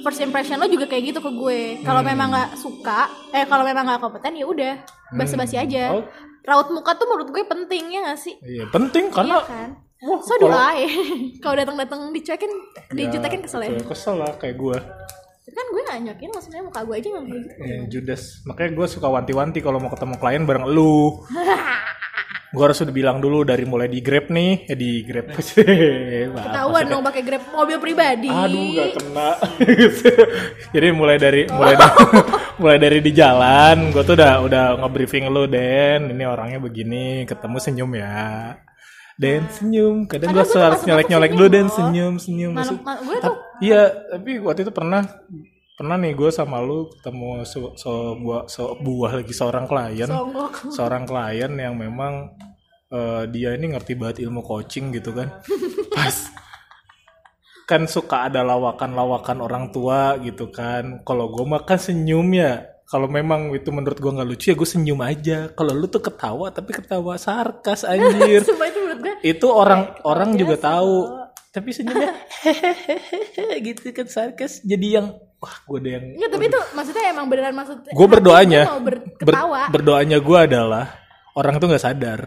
first 0.00 0.18
impression 0.18 0.56
lo 0.56 0.66
juga 0.66 0.84
kayak 0.84 1.12
gitu 1.12 1.20
ke 1.20 1.30
gue 1.30 1.60
kalau 1.80 2.00
Hmm. 2.00 2.10
memang 2.10 2.28
nggak 2.30 2.50
suka 2.56 3.06
eh 3.30 3.44
kalau 3.44 3.62
memang 3.62 3.84
nggak 3.84 4.00
kompeten 4.00 4.34
ya 4.34 4.44
udah 4.44 4.74
basa-basi 5.12 5.54
aja 5.54 5.92
Oh. 5.92 6.02
Raut 6.44 6.68
muka 6.68 6.92
tuh 6.94 7.06
menurut 7.06 7.28
gue 7.28 7.42
penting 7.42 7.84
ya 7.88 8.00
nggak 8.02 8.20
sih 8.20 8.34
Iya, 8.38 8.68
penting 8.68 9.08
karena 9.08 9.36
iya 9.36 9.44
kan 9.44 9.70
Wah, 10.04 10.20
so 10.20 10.36
do 10.36 10.46
I 10.46 10.84
kalau 11.42 11.56
datang-datang 11.56 12.12
dicuekin 12.12 12.52
dijutekin 12.92 13.40
kesel 13.40 13.64
ya 13.64 13.72
kesel 13.80 14.20
lah 14.20 14.36
kayak 14.36 14.60
gue. 14.60 14.76
Kan 15.46 15.66
gue 15.70 15.80
nggak 15.80 16.00
nyokin 16.02 16.28
maksudnya 16.28 16.60
muka 16.60 16.84
gue 16.84 16.94
aja 16.94 17.08
yang 17.08 17.24
kayak 17.24 17.40
gitu 17.40 17.54
Ya, 17.56 17.76
Judas. 17.88 18.22
Makanya 18.44 18.70
gue 18.74 18.86
suka 18.90 19.08
wanti-wanti 19.08 19.62
kalau 19.62 19.80
mau 19.80 19.88
ketemu 19.88 20.14
klien 20.18 20.44
bareng 20.44 20.66
lu. 20.68 21.24
gue 22.54 22.62
harus 22.62 22.78
udah 22.78 22.94
bilang 22.94 23.18
dulu 23.18 23.42
dari 23.42 23.66
mulai 23.66 23.90
di 23.90 23.98
Grab 23.98 24.30
nih, 24.30 24.70
ya 24.70 24.76
di 24.78 25.02
Grab. 25.02 25.34
ketahuan 26.46 26.84
dong 26.86 27.02
pakai 27.02 27.22
grab 27.26 27.42
mobil 27.50 27.82
pribadi 27.82 28.30
Aduh 28.30 28.64
gak 28.78 28.88
kena. 28.94 29.30
Jadi 30.74 30.88
mulai 30.94 31.18
dari 31.18 31.42
mulai 31.50 31.74
dari, 31.74 31.90
mulai 32.62 32.78
dari 32.78 32.98
di 33.02 33.10
jalan, 33.10 33.90
gue 33.90 34.02
tuh 34.06 34.14
udah 34.14 34.34
udah 34.46 34.64
nge-briefing 34.78 35.26
lu 35.26 35.50
Den, 35.50 36.14
ini 36.14 36.22
orangnya 36.22 36.62
begini, 36.62 37.26
ketemu 37.26 37.56
senyum 37.58 37.90
ya. 37.98 38.54
Den 39.14 39.46
senyum, 39.50 40.06
kadang 40.06 40.34
gue 40.34 40.42
harus 40.42 40.54
masuk 40.54 40.86
nyolek 40.86 41.06
aku 41.06 41.10
nyolek 41.10 41.30
senyum 41.30 41.38
dulu 41.42 41.48
Den 41.50 41.66
loh. 41.66 41.74
senyum 41.74 42.14
senyum. 42.18 42.52
Mal- 42.54 43.02
gue 43.02 43.16
tuh 43.18 43.36
Iya, 43.62 43.82
tapi 44.10 44.42
waktu 44.42 44.66
itu 44.66 44.72
pernah 44.74 45.02
pernah 45.74 45.98
nih 45.98 46.14
gue 46.14 46.30
sama 46.30 46.62
lu 46.62 46.86
ketemu 46.86 47.42
se- 47.42 47.74
sebuah 47.74 48.46
sebuah 48.46 49.10
lagi 49.22 49.34
seorang 49.34 49.66
klien. 49.66 50.06
Songgok 50.06 50.70
seorang 50.70 51.02
klien 51.02 51.50
yang 51.50 51.74
memang 51.74 52.30
eh, 52.94 53.26
dia 53.30 53.58
ini 53.58 53.74
ngerti 53.74 53.98
banget 53.98 54.16
ilmu 54.22 54.40
coaching 54.46 54.94
gitu 54.94 55.10
kan. 55.10 55.34
Pas 55.94 56.30
kan 57.64 57.88
suka 57.88 58.28
ada 58.28 58.44
lawakan-lawakan 58.44 59.40
orang 59.42 59.64
tua 59.74 60.14
gitu 60.22 60.52
kan. 60.54 61.02
Kalau 61.02 61.32
gue 61.32 61.42
makan 61.42 61.78
senyum 61.80 62.28
ya. 62.32 62.70
Kalau 62.84 63.08
memang 63.08 63.48
itu 63.56 63.72
menurut 63.72 63.96
gue 63.96 64.12
nggak 64.12 64.28
lucu 64.28 64.46
ya 64.52 64.54
gue 64.54 64.68
senyum 64.68 65.00
aja. 65.02 65.50
Kalau 65.56 65.72
lu 65.74 65.90
tuh 65.90 66.04
ketawa 66.04 66.54
tapi 66.54 66.70
ketawa 66.70 67.18
sarkas 67.18 67.82
anjir. 67.90 68.46
Sumpah 68.46 68.68
itu 68.70 68.78
menurut 68.78 69.00
gue 69.02 69.14
itu 69.26 69.46
orang 69.50 69.90
orang 70.06 70.38
juga 70.38 70.54
tahu. 70.60 71.24
Tapi 71.50 71.70
senyumnya 71.70 72.14
hehehe 72.46 73.58
gitu 73.72 73.90
kan 73.90 74.06
sarkas. 74.06 74.62
Jadi 74.62 75.00
yang 75.00 75.16
wah 75.44 75.54
gue 75.60 75.78
ada 75.78 75.90
yang 75.92 76.04
Enggak, 76.16 76.30
tapi 76.32 76.44
itu 76.48 76.60
maksudnya 76.72 77.04
emang 77.06 77.26
beneran 77.28 77.52
maksud 77.52 77.76
gue 77.84 78.06
berdoanya 78.08 78.62
mau 78.64 78.80
ber- 78.80 79.04
ber- 79.20 79.36
ketawa. 79.36 79.62
berdoanya 79.68 80.18
gue 80.18 80.38
adalah 80.40 80.84
orang 81.34 81.60
tuh 81.60 81.68
nggak 81.68 81.84
sadar. 81.84 82.20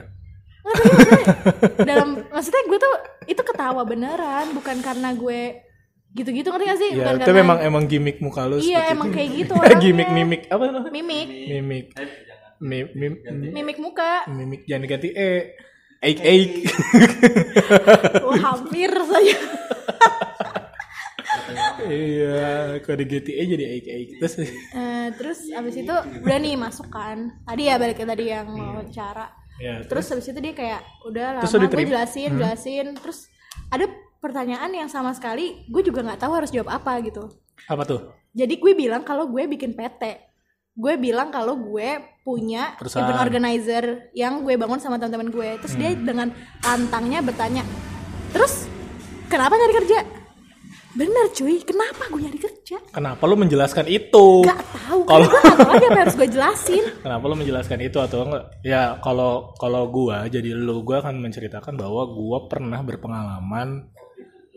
Dalam 1.79 2.27
maksudnya 2.29 2.61
gue 2.63 2.77
tuh 2.77 2.93
itu 3.25 3.41
ketawa 3.41 3.81
beneran 3.81 4.51
bukan 4.51 4.77
karena 4.79 5.09
gue 5.11 5.63
gitu-gitu 6.13 6.47
ngerti 6.47 6.65
gak 6.65 6.77
sih? 6.77 6.89
Ya 6.91 6.97
bukan 6.97 7.13
itu 7.15 7.23
karena 7.23 7.39
memang 7.39 7.57
emang 7.61 7.83
gimmick 7.85 8.17
muka 8.19 8.45
lu 8.45 8.57
iya 8.57 8.89
emang 8.89 9.09
itu. 9.09 9.15
kayak 9.15 9.29
gitu 9.35 9.53
orangnya. 9.57 9.79
gimmick 9.79 10.09
mimik. 10.09 10.41
Apa 10.47 10.63
namanya 10.65 10.91
mimik. 10.91 11.27
Mimik. 11.27 11.85
Mim, 12.57 12.85
mim, 12.91 13.13
mimik 13.49 13.77
muka. 13.77 14.25
Mimik 14.27 14.65
jangan 14.65 14.83
diganti 14.83 15.09
e. 15.09 15.31
Eik 15.97 16.19
eik. 16.19 16.51
Wah, 18.25 18.37
hampir 18.43 18.91
saja 18.91 19.37
iya 21.87 22.47
kalau 22.79 22.97
diganti 22.97 23.31
e 23.31 23.43
jadi 23.45 23.65
eik 23.69 23.85
eik 23.87 24.09
terus? 24.17 24.33
Eh, 24.39 25.07
terus 25.15 25.39
abis 25.49 25.75
itu 25.77 25.95
udah 26.21 26.37
nih 26.37 26.55
masuk 26.55 26.87
kan. 26.87 27.31
Tadi 27.43 27.63
ya 27.63 27.75
balik 27.75 27.97
ke 27.97 28.05
tadi 28.05 28.25
yang 28.27 28.47
mau 28.47 28.81
cara 28.87 29.27
ya 29.57 29.81
terus 29.81 30.05
habis 30.07 30.29
itu 30.29 30.37
dia 30.37 30.53
kayak 30.53 30.81
udah 31.03 31.41
Terus 31.41 31.53
lama 31.55 31.65
gue 31.67 31.85
jelasin 31.85 32.29
jelasin. 32.35 32.85
Terus 32.95 33.25
ada 33.67 33.85
pertanyaan 34.17 34.69
yang 34.69 34.89
sama 34.89 35.13
sekali 35.13 35.65
gue 35.65 35.81
juga 35.81 36.01
nggak 36.01 36.19
tahu 36.19 36.33
harus 36.33 36.49
jawab 36.49 36.69
apa 36.71 37.01
gitu. 37.01 37.25
Apa 37.65 37.83
tuh? 37.83 38.01
Jadi 38.31 38.57
gue 38.57 38.73
bilang 38.73 39.01
kalau 39.01 39.25
gue 39.25 39.43
bikin 39.47 39.73
PT. 39.73 40.03
Gue 40.77 40.93
bilang 40.93 41.33
kalau 41.33 41.57
gue 41.57 41.89
punya 42.21 42.77
Perusahaan. 42.77 43.01
event 43.01 43.17
organizer 43.19 43.85
yang 44.13 44.45
gue 44.45 44.53
bangun 44.53 44.77
sama 44.77 45.01
teman-teman 45.01 45.33
gue. 45.33 45.49
Terus 45.57 45.73
dia 45.73 45.89
Hmm. 45.89 46.05
dengan 46.05 46.27
lantangnya 46.61 47.25
bertanya, 47.25 47.65
"Terus 48.29 48.69
kenapa 49.25 49.57
nyari 49.57 49.73
kerja?" 49.73 49.99
Bener 50.97 51.29
cuy, 51.29 51.61
kenapa 51.61 52.09
gue 52.09 52.21
nyari 52.25 52.39
kerja? 52.41 52.77
kenapa 52.89 53.23
lu 53.23 53.37
menjelaskan 53.37 53.85
itu 53.85 54.41
Gak 54.43 54.59
tahu, 54.75 55.05
Kalau- 55.05 55.29
kalau 55.29 55.55
gue 55.55 55.71
apa 55.71 55.73
yang 55.79 55.97
harus 56.01 56.15
gue 56.17 56.27
jelasin. 56.27 56.83
Kenapa 57.05 57.23
lo 57.23 57.35
menjelaskan 57.37 57.79
itu 57.79 57.97
atau 58.01 58.25
enggak? 58.25 58.43
Ya 58.59 58.97
kalau 58.99 59.53
kalau 59.55 59.87
gua 59.87 60.25
jadi 60.25 60.51
lu 60.51 60.81
gua 60.81 60.99
akan 60.99 61.21
menceritakan 61.21 61.77
bahwa 61.77 62.03
gua 62.09 62.49
pernah 62.49 62.81
berpengalaman 62.81 63.87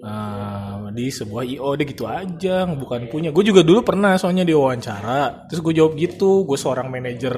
eh, 0.00 0.84
di 0.90 1.06
sebuah 1.06 1.44
IO 1.46 1.76
deh 1.76 1.86
gitu 1.86 2.08
aja, 2.08 2.64
bukan 2.66 3.06
punya. 3.06 3.30
Gue 3.30 3.44
juga 3.44 3.60
dulu 3.60 3.84
pernah 3.84 4.16
soalnya 4.16 4.42
diwawancara. 4.42 5.46
Terus 5.46 5.60
gue 5.60 5.74
jawab 5.76 5.92
gitu, 5.94 6.42
gue 6.42 6.56
seorang 6.56 6.88
manajer 6.88 7.34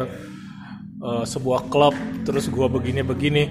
eh, 1.02 1.24
sebuah 1.26 1.66
klub, 1.66 1.92
terus 2.22 2.46
gua 2.48 2.70
begini-begini. 2.70 3.44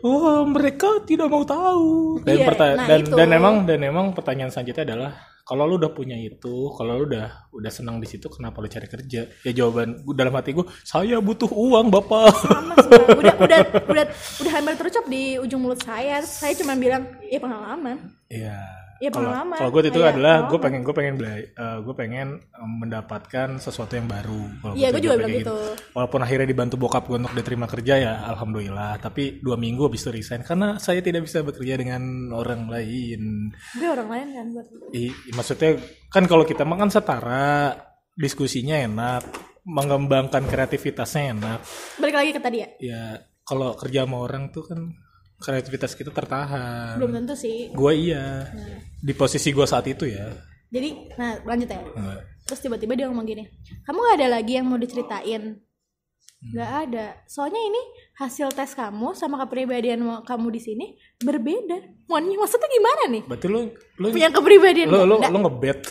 Oh, 0.00 0.42
mereka 0.44 1.04
tidak 1.04 1.28
mau 1.28 1.42
tahu. 1.42 2.20
Dan 2.22 2.34
Iya, 2.36 2.46
perta- 2.46 2.74
nah 2.74 2.86
dan 2.86 3.00
itu. 3.00 3.12
dan 3.12 3.28
emang 3.30 3.54
dan 3.64 3.80
emang 3.80 4.06
pertanyaan 4.10 4.48
selanjutnya 4.48 4.84
adalah 4.86 5.12
kalau 5.42 5.66
lu 5.66 5.76
udah 5.76 5.90
punya 5.90 6.14
itu, 6.14 6.70
kalau 6.72 6.94
lu 6.94 7.04
udah 7.06 7.50
udah 7.50 7.70
senang 7.70 7.98
di 7.98 8.06
situ, 8.06 8.30
kenapa 8.30 8.58
lu 8.58 8.66
cari 8.66 8.86
kerja? 8.86 9.26
Ya 9.42 9.52
jawaban 9.52 10.00
gua- 10.00 10.14
dalam 10.14 10.30
hati 10.32 10.54
gue, 10.54 10.62
saya 10.80 11.18
butuh 11.18 11.50
uang, 11.50 11.90
bapak. 11.90 12.30
Sama 12.38 12.74
semua. 12.78 13.06
Udah, 13.18 13.34
udah, 13.36 13.58
udah, 13.84 14.04
udah 14.40 14.52
hampir 14.54 14.74
terucap 14.78 15.04
di 15.04 15.36
ujung 15.36 15.58
mulut 15.60 15.82
saya. 15.82 16.22
Saya 16.22 16.54
cuma 16.54 16.78
bilang, 16.78 17.02
ya 17.20 17.42
pengalaman. 17.42 18.14
Iya. 18.30 18.79
Ya, 19.00 19.08
Kalau 19.08 19.32
pengalaman. 19.32 19.56
kalau 19.56 19.70
gue 19.72 19.82
itu 19.88 19.96
Kayak 19.96 20.12
adalah 20.12 20.36
gue 20.44 20.58
pengen 20.60 20.80
gue 20.84 20.92
pengen 20.92 21.14
bela- 21.16 21.40
eh, 21.40 21.78
gue 21.80 21.94
pengen 21.96 22.28
em, 22.36 22.70
mendapatkan 22.84 23.48
sesuatu 23.56 23.96
yang 23.96 24.04
baru. 24.04 24.42
Iya, 24.76 24.92
gue 24.92 25.00
juga 25.00 25.16
bilang 25.16 25.32
kayak 25.32 25.40
gitu. 25.40 25.56
Walaupun 25.96 26.20
akhirnya 26.20 26.44
dibantu 26.44 26.76
bokap 26.76 27.08
gue 27.08 27.16
untuk 27.16 27.32
diterima 27.32 27.64
kerja 27.64 27.94
ya, 27.96 28.14
alhamdulillah. 28.28 29.00
Tapi 29.00 29.40
dua 29.40 29.56
minggu 29.56 29.88
habis 29.88 30.04
itu 30.04 30.12
resign 30.12 30.44
karena 30.44 30.76
saya 30.76 31.00
tidak 31.00 31.24
bisa 31.24 31.40
bekerja 31.40 31.80
dengan 31.80 32.28
orang 32.30 32.68
lain. 32.68 33.48
Gue 33.72 33.88
orang 33.88 34.08
lain 34.12 34.26
kan 34.36 34.46
buat 34.52 34.66
I, 34.92 35.08
maksudnya 35.32 35.80
kan 36.12 36.28
kalau 36.28 36.44
kita 36.44 36.68
makan 36.68 36.92
setara, 36.92 37.72
diskusinya 38.12 38.76
enak, 38.76 39.22
mengembangkan 39.64 40.44
kreativitasnya 40.44 41.32
enak. 41.32 41.58
Balik 41.96 42.16
lagi 42.20 42.30
ke 42.36 42.40
tadi 42.44 42.58
ya. 42.60 42.68
Ya 42.76 43.02
kalau 43.40 43.74
kerja 43.74 44.04
sama 44.04 44.20
orang 44.20 44.52
tuh 44.52 44.68
kan 44.68 44.92
kreativitas 45.40 45.96
kita 45.96 46.12
tertahan. 46.12 47.00
Belum 47.00 47.16
tentu 47.16 47.34
sih. 47.34 47.72
Gua 47.72 47.90
iya. 47.96 48.46
Di 49.00 49.16
posisi 49.16 49.50
gua 49.50 49.64
saat 49.64 49.88
itu 49.88 50.04
ya. 50.04 50.28
Jadi, 50.70 51.10
nah 51.18 51.40
lanjut 51.42 51.66
ya. 51.66 51.80
Nah, 51.96 52.20
Terus 52.46 52.60
tiba-tiba 52.62 52.94
dia 52.94 53.06
ngomong 53.10 53.26
gini, 53.26 53.46
kamu 53.86 53.98
gak 53.98 54.16
ada 54.22 54.28
lagi 54.38 54.52
yang 54.58 54.66
mau 54.70 54.78
diceritain? 54.78 55.58
nggak 56.40 56.72
ada 56.88 57.20
soalnya 57.28 57.60
ini 57.60 57.82
hasil 58.16 58.48
tes 58.56 58.72
kamu 58.72 59.12
sama 59.12 59.36
kepribadian 59.44 60.00
kamu 60.24 60.48
di 60.48 60.60
sini 60.64 60.86
berbeda 61.20 62.08
Mon 62.08 62.24
maksudnya 62.24 62.64
gimana 62.72 63.02
nih 63.12 63.22
Berarti 63.28 63.46
lu 63.52 63.60
lu 64.00 64.06
punya 64.08 64.32
kepribadian 64.32 64.88
lu 64.88 65.04
lu, 65.04 65.20
beda. 65.20 65.28
lu 65.28 65.38
ngebet. 65.44 65.80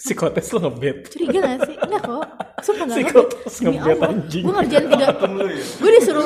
Psikotes 0.00 0.48
lu 0.56 0.58
ngebet. 0.64 1.12
curiga 1.12 1.38
gak 1.44 1.58
sih 1.68 1.76
enggak 1.76 2.02
kok 2.08 2.24
sumpah 2.64 2.84
nggak 2.88 2.98
Psikotes 3.04 3.54
ngebet, 3.60 3.98
anjing. 4.00 4.44
gue 4.48 4.54
ngerjain 4.56 4.86
tiga 4.88 5.06
gue 5.76 5.90
disuruh 6.00 6.24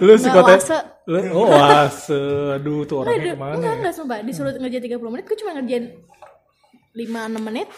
Lu 0.00 0.12
psikotes. 0.16 0.64
Lu 1.10 1.18
oh 1.34 1.46
wase. 1.50 2.22
Aduh 2.56 2.86
tuh 2.86 3.02
orangnya 3.02 3.34
enggak, 3.34 3.36
ke 3.36 3.42
mana? 3.42 3.54
enggak, 3.58 3.72
ya? 3.74 3.78
enggak, 3.82 3.94
sumpah. 3.98 4.18
Disuruh 4.22 4.52
ngerjain 4.56 4.84
30 4.86 5.12
menit, 5.12 5.24
gue 5.26 5.38
cuma 5.42 5.50
ngerjain 5.58 5.84
5-6 6.90 7.48
menit. 7.50 7.68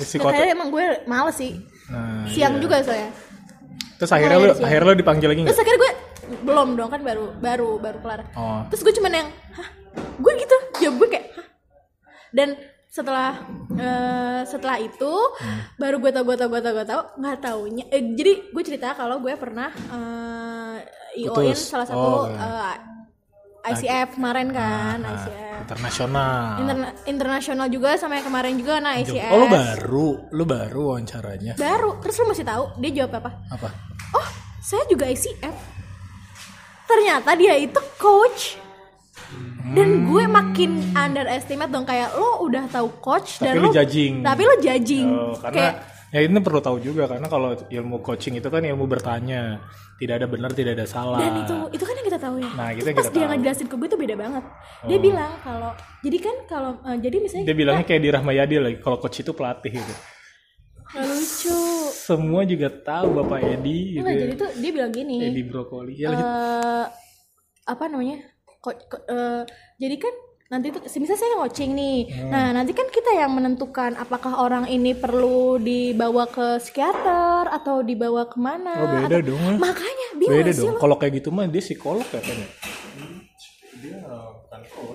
Psikotes. 0.00 0.34
Katanya 0.34 0.50
emang 0.50 0.68
gue 0.74 0.84
males 1.06 1.36
sih. 1.38 1.52
Nah, 1.90 2.26
Siang 2.26 2.58
juga 2.58 2.82
soalnya. 2.82 3.10
terus 4.00 4.16
akhirnya 4.16 4.38
lu 4.40 4.48
siang. 4.56 4.64
akhirnya 4.64 4.88
lu 4.88 4.96
dipanggil 4.96 5.28
lagi 5.28 5.44
Terus 5.44 5.60
akhirnya 5.60 5.80
gue 5.84 5.92
belum 6.40 6.68
dong 6.72 6.88
kan 6.88 7.00
baru 7.04 7.36
baru 7.36 7.70
baru 7.76 7.98
kelar. 8.00 8.20
Oh. 8.32 8.64
Terus 8.72 8.80
gue 8.80 8.94
cuman 8.96 9.12
yang, 9.12 9.28
hah? 9.54 9.68
Gue 10.16 10.32
gitu. 10.40 10.56
Jawab 10.80 10.94
gue 11.04 11.08
kayak, 11.12 11.26
hah? 11.36 11.46
Dan 12.30 12.54
setelah 12.86 13.38
eh, 13.72 14.42
setelah 14.44 14.76
itu 14.76 15.14
Hmm. 15.38 15.60
baru 15.76 15.98
gue 15.98 16.10
tau 16.10 16.22
gue 16.22 16.34
tau 16.34 16.48
gue 16.48 16.58
tau 16.58 16.72
gue 16.72 16.82
tau 16.84 17.02
nggak 17.14 17.38
taunya 17.38 17.84
eh, 17.86 18.02
jadi 18.10 18.50
gue 18.50 18.62
cerita 18.62 18.92
kalau 18.92 19.18
gue 19.18 19.30
pernah 19.32 19.70
eh 19.70 20.76
ioin 21.16 21.54
salah 21.54 21.84
satu 21.84 21.98
Oh, 22.00 22.26
iya. 22.26 22.74
eh, 22.74 22.76
ICF 23.68 24.16
kemarin 24.16 24.50
kan 24.50 24.98
ICF 25.00 25.48
Internasional. 25.60 26.58
Interna- 26.58 26.94
internasional 27.04 27.66
juga 27.68 27.94
sama 27.94 28.16
yang 28.16 28.26
kemarin 28.26 28.54
juga 28.56 28.80
nah 28.80 28.96
ICS 28.96 29.30
Oh 29.30 29.38
lu 29.38 29.46
baru, 29.46 30.08
lu 30.32 30.44
baru 30.44 30.80
wawancaranya. 30.88 31.54
baru 31.54 32.00
terus 32.00 32.16
lu 32.16 32.26
masih 32.26 32.42
tahu 32.42 32.74
dia 32.76 32.90
jawab 32.96 33.22
apa 33.22 33.30
Apa? 33.50 33.68
oh 34.12 34.26
saya 34.58 34.82
juga 34.86 35.06
ICF 35.06 35.54
ternyata 36.84 37.30
dia 37.34 37.54
itu 37.54 37.78
coach 37.94 38.58
dan 39.70 39.88
gue 40.02 40.24
makin 40.26 40.70
underestimate 40.90 41.68
dong 41.68 41.82
kayak 41.82 42.10
lo 42.12 42.42
udah 42.42 42.66
tahu 42.66 42.90
coach 42.98 43.38
Tapi 43.38 43.46
dan 43.46 43.54
lo 43.58 43.70
judging. 43.70 44.14
tapi 44.20 44.42
lo 44.42 44.54
judging 44.58 45.08
Oh, 45.08 45.34
karena 45.36 45.54
kayak 45.54 45.74
ya 46.10 46.20
ini 46.22 46.38
perlu 46.38 46.58
tahu 46.58 46.78
juga 46.78 47.06
karena 47.06 47.26
kalau 47.26 47.50
ilmu 47.54 48.00
coaching 48.00 48.34
itu 48.34 48.46
kan 48.46 48.58
ilmu 48.60 48.82
bertanya, 48.84 49.62
tidak 49.94 50.18
ada 50.18 50.26
benar, 50.26 50.50
tidak 50.50 50.74
ada 50.74 50.82
salah. 50.84 51.16
dan 51.16 51.38
itu 51.38 51.56
itu 51.70 51.84
kan 51.84 51.94
yang 51.94 52.06
kita 52.08 52.18
tahu 52.18 52.36
ya 52.36 52.50
Nah, 52.50 52.68
itu 52.72 52.82
Terus 52.82 52.90
pas 52.92 53.04
kita 53.04 53.12
dia 53.12 53.20
tahu. 53.20 53.30
ngejelasin 53.32 53.66
ke 53.66 53.76
gue 53.76 53.88
tuh 53.88 54.00
beda 54.00 54.14
banget 54.16 54.44
dia 54.82 54.98
bilang 54.98 55.32
kalau 55.38 55.70
jadi 56.00 56.18
kan 56.18 56.36
kalau 56.44 56.70
eh, 56.82 56.98
jadi 56.98 57.16
misalnya 57.16 57.44
Dia 57.44 57.56
bilangnya 57.56 57.84
kayak 57.84 58.00
di 58.00 58.10
Rahmayadi 58.10 58.54
lagi 58.58 58.76
kalau 58.78 58.96
coach 58.96 59.18
itu 59.18 59.30
pelatih 59.30 59.72
gitu. 59.72 59.94
nggak 60.90 61.06
lucu 61.06 61.60
Semua 61.92 62.42
juga 62.42 62.66
tahu 62.68 63.08
Bapak 63.16 63.38
Edi 63.44 63.94
gitu. 63.94 64.02
Ya. 64.02 64.18
jadi 64.20 64.32
tuh 64.34 64.50
dia 64.56 64.70
bilang 64.72 64.90
gini 64.90 65.16
Edi 65.22 65.42
Brokoli. 65.44 65.94
Ya 65.94 66.10
eh 66.10 66.84
apa 67.62 67.84
namanya 67.86 68.18
ko, 68.60 68.70
ko- 68.82 69.04
eh, 69.06 69.42
jadi 69.76 69.96
kan 69.98 70.14
nanti 70.48 70.66
tuh 70.68 70.82
misalnya 70.82 71.14
saya 71.16 71.38
coaching 71.38 71.72
nih 71.72 71.98
Hmm. 72.06 72.28
nah 72.28 72.50
nanti 72.52 72.72
kan 72.72 72.86
kita 72.86 73.14
yang 73.14 73.30
menentukan 73.30 73.94
apakah 73.94 74.34
orang 74.36 74.66
ini 74.66 74.92
perlu 74.92 75.56
dibawa 75.56 76.26
ke 76.26 76.58
psikiater 76.58 77.46
atau 77.48 77.80
dibawa 77.80 78.26
ke 78.26 78.36
mana 78.36 78.74
Oh, 78.76 78.86
beda 78.98 79.16
atau- 79.16 79.26
dong. 79.28 79.54
makanya 79.58 80.08
bingung 80.12 80.34
Beda 80.36 80.50
sih 80.52 80.66
dong. 80.66 80.76
Kalau 80.76 80.96
kayak 80.96 81.12
gitu 81.16 81.30
mah 81.30 81.46
dia 81.46 81.60
psikolog 81.60 82.02
katanya. 82.04 82.50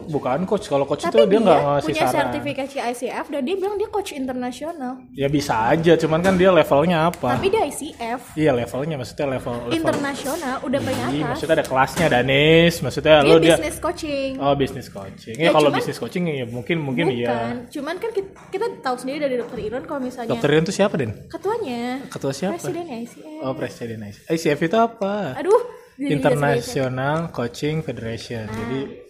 Bukan 0.06 0.44
coach. 0.44 0.66
Kalau 0.66 0.84
coach 0.84 1.02
tapi 1.02 1.18
itu 1.18 1.26
dia 1.28 1.40
nggak 1.40 1.60
ngasih 1.62 1.86
punya 1.88 2.04
saran. 2.04 2.16
sertifikasi 2.20 2.78
ICF 2.88 3.26
dan 3.28 3.42
dia 3.42 3.56
bilang 3.56 3.76
dia 3.76 3.88
coach 3.88 4.12
internasional 4.12 4.94
Ya 5.12 5.28
bisa 5.28 5.54
aja, 5.68 5.94
cuman 5.96 6.20
kan 6.20 6.34
dia 6.34 6.50
levelnya 6.50 7.08
apa? 7.08 7.30
tapi 7.32 7.48
dia 7.48 7.66
ICF 7.66 8.22
Iya 8.34 8.52
levelnya, 8.54 8.96
maksudnya 8.96 9.26
level 9.30 9.54
level. 9.62 9.72
internasional 9.72 10.56
udah 10.62 10.80
paling 10.80 11.00
Iya, 11.12 11.24
maksudnya 11.28 11.56
ada 11.56 11.66
kelasnya 11.66 12.06
Danis, 12.08 12.74
maksudnya 12.80 13.16
dia 13.18 13.28
lo 13.28 13.36
dia 13.38 13.56
business 13.56 13.78
coaching 13.78 14.32
oh 14.38 14.54
bisnis 14.54 14.88
coaching. 14.88 15.36
Ya, 15.36 15.44
Ya, 15.44 15.50
kalau 15.52 15.70
bisnis 15.70 15.98
coaching 15.98 16.24
ya 16.28 16.46
mungkin 16.46 16.78
mungkin 16.80 17.06
bukan 17.08 17.18
iya. 17.18 17.66
cuman 17.68 17.96
kan 17.98 18.10
kita, 18.12 18.30
kita 18.50 18.66
tahu 18.80 18.96
sendiri 18.98 19.20
dari 19.22 19.36
dokter 19.36 19.60
Irun 19.60 19.84
kalau 19.84 20.02
misalnya 20.02 20.30
Dokter 20.32 20.48
Rian 20.48 20.64
itu 20.64 20.74
siapa 20.74 20.96
Den? 20.96 21.12
ketuanya 21.28 21.82
Ketua 22.08 22.32
siapa? 22.32 22.54
presiden 22.56 22.86
ICF 22.86 23.42
Oh 23.42 23.54
presiden 23.54 23.98
ICF 24.06 24.60
itu 24.62 24.78
apa? 24.78 25.34
aduh 25.36 25.62
jadi 25.96 26.12
International 26.12 27.18
Coaching 27.30 27.80
Federation. 27.80 28.46
Jadi 28.46 28.80
Ya, 28.82 29.05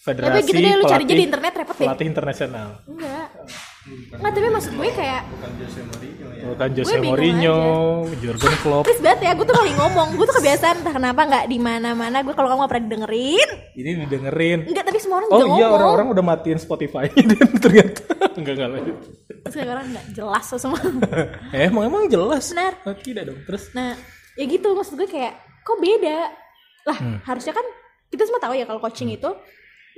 federasi 0.00 0.32
tapi 0.34 0.48
gitu 0.48 0.58
deh, 0.58 0.72
lu 0.72 0.82
cari 0.82 0.96
aja 0.96 0.96
pelatih- 1.02 1.12
di 1.14 1.24
internet 1.24 1.52
repot 1.54 1.74
deh. 1.74 1.84
Pelatih 1.84 2.06
internasional. 2.06 2.68
enggak 2.86 3.26
enggak 4.12 4.32
tapi 4.32 4.48
maksud 4.50 4.72
gue 4.74 4.88
kayak 4.90 5.22
Bukan 6.40 6.68
Jose 6.72 6.96
bingung 6.96 7.12
Mourinho, 7.12 7.58
Jurgen 8.16 8.54
Klopp. 8.58 8.84
please 8.84 8.96
banget 8.98 9.20
ya 9.22 9.32
gue 9.34 9.44
tuh 9.44 9.52
kali 9.54 9.72
ngomong 9.72 10.08
gue 10.14 10.24
tuh 10.24 10.36
kebiasaan 10.36 10.76
entah 10.78 10.94
kenapa 10.94 11.20
nggak 11.22 11.44
di 11.46 11.58
mana 11.58 11.92
mana 11.92 12.16
gue 12.18 12.32
kalau 12.32 12.48
kamu 12.48 12.60
gak 12.60 12.70
pernah 12.70 12.86
dengerin 12.90 13.48
Ini 13.74 13.90
didengerin. 14.00 14.58
enggak 14.64 14.84
tapi 14.84 14.98
semua 14.98 15.16
orang 15.18 15.28
Oh 15.28 15.36
juga 15.38 15.48
iya 15.50 15.52
ngomong 15.62 15.76
orang-orang 15.76 16.06
udah 16.10 16.24
matiin 16.26 16.58
Spotify 16.58 17.04
dan 17.30 17.50
ternyata 17.54 18.00
enggak 18.38 18.52
enggak 18.54 18.70
lanjut. 18.70 18.96
terus 19.42 19.54
kayak 19.54 19.70
orang 19.70 19.86
nggak 19.90 20.06
jelas 20.10 20.44
tuh 20.46 20.58
semua 20.58 20.80
Eh, 21.54 21.60
emang 21.66 21.84
emang 21.86 22.02
jelas. 22.06 22.44
Benar. 22.48 22.72
Oh, 22.82 22.94
tidak 22.94 23.22
dong. 23.26 23.38
Terus 23.42 23.64
nah 23.70 23.92
ya 24.32 24.44
gitu 24.46 24.68
maksud 24.70 24.96
gue 24.96 25.06
kayak 25.06 25.32
kok 25.60 25.76
beda 25.76 26.18
lah 26.82 26.96
Hmm. 26.96 27.18
harusnya 27.22 27.52
kan 27.52 27.66
kita 28.08 28.24
semua 28.24 28.40
tahu 28.40 28.52
ya 28.52 28.64
kalau 28.64 28.78
coaching 28.78 29.10
itu 29.10 29.28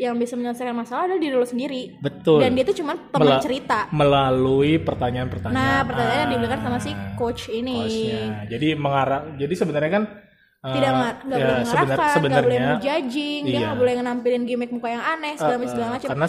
yang 0.01 0.17
bisa 0.17 0.35
menyelesaikan 0.35 0.73
masalah 0.73 1.05
adalah 1.07 1.21
diri 1.21 1.35
lo 1.37 1.45
sendiri 1.47 1.83
betul. 2.01 2.41
dan 2.41 2.57
dia 2.57 2.65
tuh 2.65 2.77
cuma 2.81 2.97
teman 2.97 3.29
Mela- 3.29 3.43
cerita 3.45 3.79
melalui 3.93 4.81
pertanyaan-pertanyaan. 4.81 5.57
nah 5.57 5.85
pertanyaan 5.85 6.19
yang 6.25 6.31
diberikan 6.37 6.61
sama 6.65 6.79
si 6.81 6.91
coach 7.21 7.53
ini 7.53 7.77
Coachnya. 7.77 8.25
Jadi 8.49 8.69
mengarah. 8.75 9.21
Jadi 9.37 9.55
sebenarnya 9.55 9.91
kan 9.93 10.05
eh, 10.65 10.75
tidak 10.75 10.91
nggak 10.91 11.15
ya, 11.39 11.45
boleh 11.45 11.65
sebenar- 11.69 11.99
mengarahkan 11.99 12.21
nggak 12.23 12.45
boleh 12.45 12.61
menjudging 12.63 13.43
dia 13.45 13.53
iya. 13.53 13.61
nggak 13.69 13.79
boleh 13.79 13.93
nampilin 14.01 14.43
gimmick 14.49 14.71
muka 14.73 14.89
yang 14.91 15.05
aneh 15.05 15.35
segala 15.37 15.57
macam 15.61 15.71
segala 15.71 15.89
macam 15.97 16.09
karena 16.09 16.27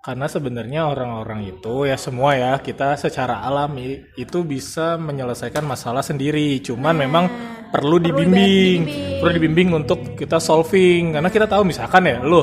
karena 0.00 0.26
sebenarnya 0.32 0.80
orang-orang 0.88 1.40
itu 1.44 1.84
ya 1.84 2.00
semua 2.00 2.32
ya 2.32 2.56
kita 2.56 2.96
secara 2.96 3.44
alami 3.44 4.00
itu 4.16 4.40
bisa 4.48 4.96
menyelesaikan 4.96 5.60
masalah 5.60 6.00
sendiri 6.00 6.56
cuman 6.64 6.96
memang 6.96 7.24
perlu 7.68 8.00
dibimbing 8.00 8.88
dibimbing. 8.88 9.20
perlu 9.20 9.32
dibimbing 9.36 9.68
untuk 9.76 10.16
kita 10.16 10.40
solving 10.40 11.20
karena 11.20 11.28
kita 11.28 11.44
tahu 11.44 11.68
misalkan 11.68 12.08
ya 12.08 12.16
lu 12.24 12.40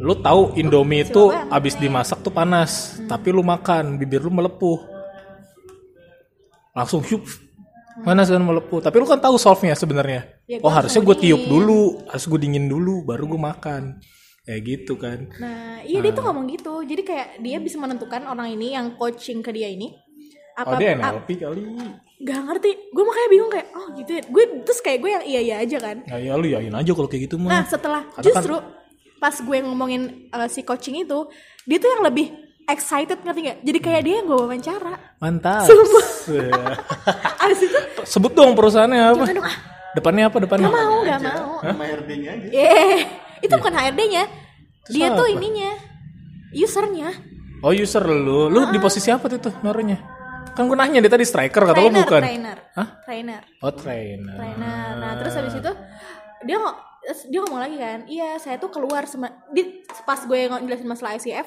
lu 0.00 0.16
tahu 0.16 0.56
Indomie 0.56 1.04
itu 1.04 1.28
abis 1.28 1.76
dimasak 1.76 2.24
tuh 2.24 2.32
panas 2.32 2.96
tapi 3.04 3.28
lu 3.30 3.44
makan 3.44 4.00
bibir 4.00 4.24
lu 4.24 4.32
melepuh. 4.32 4.80
Langsung 6.72 7.04
syup 7.04 7.22
panas 8.00 8.32
kan 8.32 8.40
melepuh. 8.40 8.80
Tapi 8.80 8.96
lu 8.96 9.04
kan 9.04 9.20
tahu 9.20 9.36
solve-nya 9.36 9.76
sebenarnya. 9.76 10.40
Ya, 10.48 10.58
oh 10.64 10.72
harusnya 10.72 11.04
gue 11.04 11.16
tiup 11.20 11.42
dulu 11.44 12.00
harus 12.08 12.24
gue 12.24 12.40
dingin 12.40 12.66
dulu 12.66 13.04
baru 13.04 13.28
gue 13.28 13.40
makan. 13.40 13.82
Kayak 14.48 14.60
gitu 14.64 14.96
kan. 14.96 15.28
Nah 15.36 15.84
iya 15.84 16.00
dia 16.00 16.16
tuh 16.16 16.24
ngomong 16.24 16.48
gitu. 16.48 16.80
Jadi 16.80 17.02
kayak 17.04 17.28
dia 17.44 17.60
bisa 17.60 17.76
menentukan 17.76 18.24
orang 18.24 18.56
ini 18.56 18.72
yang 18.72 18.96
coaching 18.96 19.44
ke 19.44 19.52
dia 19.52 19.68
ini. 19.68 19.92
Oh 20.56 20.64
apa 20.66 20.80
dia 20.80 20.96
ap- 20.96 21.24
NLP 21.24 21.28
kali. 21.44 21.60
gak 22.20 22.40
ngerti. 22.48 22.70
Gue 22.92 23.04
makanya 23.04 23.28
bingung 23.28 23.50
kayak 23.52 23.68
oh 23.76 23.86
gitu 24.00 24.10
ya. 24.16 24.22
Gue 24.32 24.44
terus 24.64 24.80
kayak 24.80 24.98
gue 25.04 25.10
yang 25.12 25.24
iya 25.28 25.40
iya 25.44 25.56
aja 25.60 25.76
kan. 25.76 25.96
Ya, 26.08 26.16
ya 26.16 26.32
lu 26.40 26.48
yain 26.48 26.72
aja 26.72 26.90
kalau 26.96 27.08
kayak 27.08 27.28
gitu 27.28 27.36
nah 27.36 27.60
mah. 27.60 27.68
setelah 27.68 28.02
Karena 28.16 28.24
justru 28.24 28.56
pas 29.20 29.36
gue 29.36 29.56
ngomongin 29.60 30.32
uh, 30.32 30.48
si 30.48 30.64
coaching 30.64 31.04
itu 31.04 31.28
dia 31.68 31.76
tuh 31.76 31.90
yang 31.92 32.02
lebih 32.02 32.32
excited 32.66 33.20
ngerti 33.20 33.40
gak 33.44 33.58
jadi 33.60 33.78
kayak 33.78 34.02
dia 34.02 34.14
yang 34.22 34.26
gue 34.26 34.38
wawancara 34.40 34.94
Mantap. 35.20 35.68
Ya. 35.68 36.72
abis 37.44 37.60
itu 37.68 37.78
Sebut 38.08 38.32
dong 38.32 38.56
perusahaannya 38.56 39.00
apa? 39.12 39.24
jangan 39.28 39.36
dong 39.36 39.48
ah 39.48 39.58
Depannya 39.90 40.30
apa 40.30 40.38
depannya? 40.38 40.70
Gak 40.70 40.76
mau, 40.86 40.96
gak 41.02 41.18
mau. 41.18 41.50
Nama 41.66 41.84
RD-nya 41.98 42.30
aja. 42.30 42.46
Eh, 42.54 42.98
itu 43.42 43.54
bukan 43.58 43.74
HRD-nya. 43.74 44.22
Dia 44.86 45.10
Terus 45.10 45.18
tuh 45.18 45.26
apa? 45.26 45.34
ininya. 45.34 45.70
Usernya. 46.54 47.10
Oh 47.66 47.74
user 47.74 48.04
lu. 48.06 48.46
Lu 48.46 48.70
di 48.70 48.78
posisi 48.78 49.10
apa 49.10 49.26
tuh 49.26 49.50
tuh 49.50 49.54
naruhnya? 49.66 49.98
Kan 50.54 50.70
gue 50.70 50.78
nanya 50.78 51.02
dia 51.02 51.10
tadi 51.10 51.26
striker 51.26 51.62
kata 51.62 51.74
lu 51.74 51.90
Trainer, 51.90 52.02
bukan. 52.06 52.22
trainer. 52.22 52.56
Hah? 52.78 52.88
Trainer. 53.02 53.42
Oh 53.66 53.72
trainer. 53.74 54.34
Trainer. 54.38 54.90
Nah, 54.94 55.12
terus 55.18 55.34
habis 55.34 55.54
itu 55.58 55.72
dia 56.46 56.56
ngo 56.58 56.72
terus 57.00 57.26
dia 57.26 57.40
ngomong 57.40 57.60
lagi 57.60 57.76
kan, 57.76 57.98
"Iya, 58.04 58.36
saya 58.36 58.56
tuh 58.56 58.68
keluar 58.68 59.04
sama 59.04 59.28
di 59.50 59.82
pas 60.04 60.20
gue 60.20 60.38
ng- 60.46 60.64
jelasin 60.64 60.86
masalah 60.86 61.16
ICF. 61.16 61.46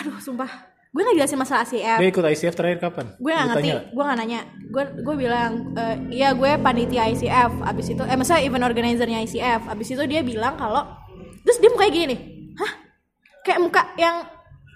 Aduh, 0.00 0.18
sumpah. 0.18 0.50
Gue 0.90 1.06
gak 1.06 1.14
jelasin 1.14 1.38
masalah 1.38 1.62
ICF. 1.62 1.98
Dia 2.02 2.10
ikut 2.10 2.24
ICF 2.26 2.54
terakhir 2.54 2.78
kapan? 2.82 3.06
gue 3.14 3.30
gak 3.30 3.46
Lu 3.46 3.50
ngerti 3.54 3.70
gue 3.94 4.02
gak 4.02 4.18
nanya 4.18 4.40
gue 4.70 4.84
gue 5.06 5.14
bilang 5.16 5.50
"Eh, 5.78 5.96
iya 6.10 6.34
gue 6.34 6.50
panitia 6.58 7.06
ICF 7.06 7.62
abis 7.62 7.94
itu 7.94 8.02
eh 8.02 8.16
maksudnya 8.18 8.42
event 8.42 8.66
organizernya 8.66 9.22
ICF 9.22 9.70
abis 9.70 9.94
itu 9.94 10.02
dia 10.10 10.22
bilang 10.22 10.58
kalau 10.58 10.82
terus 11.46 11.62
dia 11.62 11.70
mukanya 11.70 11.92
gini 11.94 12.06
nih 12.10 12.20
hah 12.58 12.72
kayak 13.46 13.58
muka 13.62 13.82
yang 13.94 14.26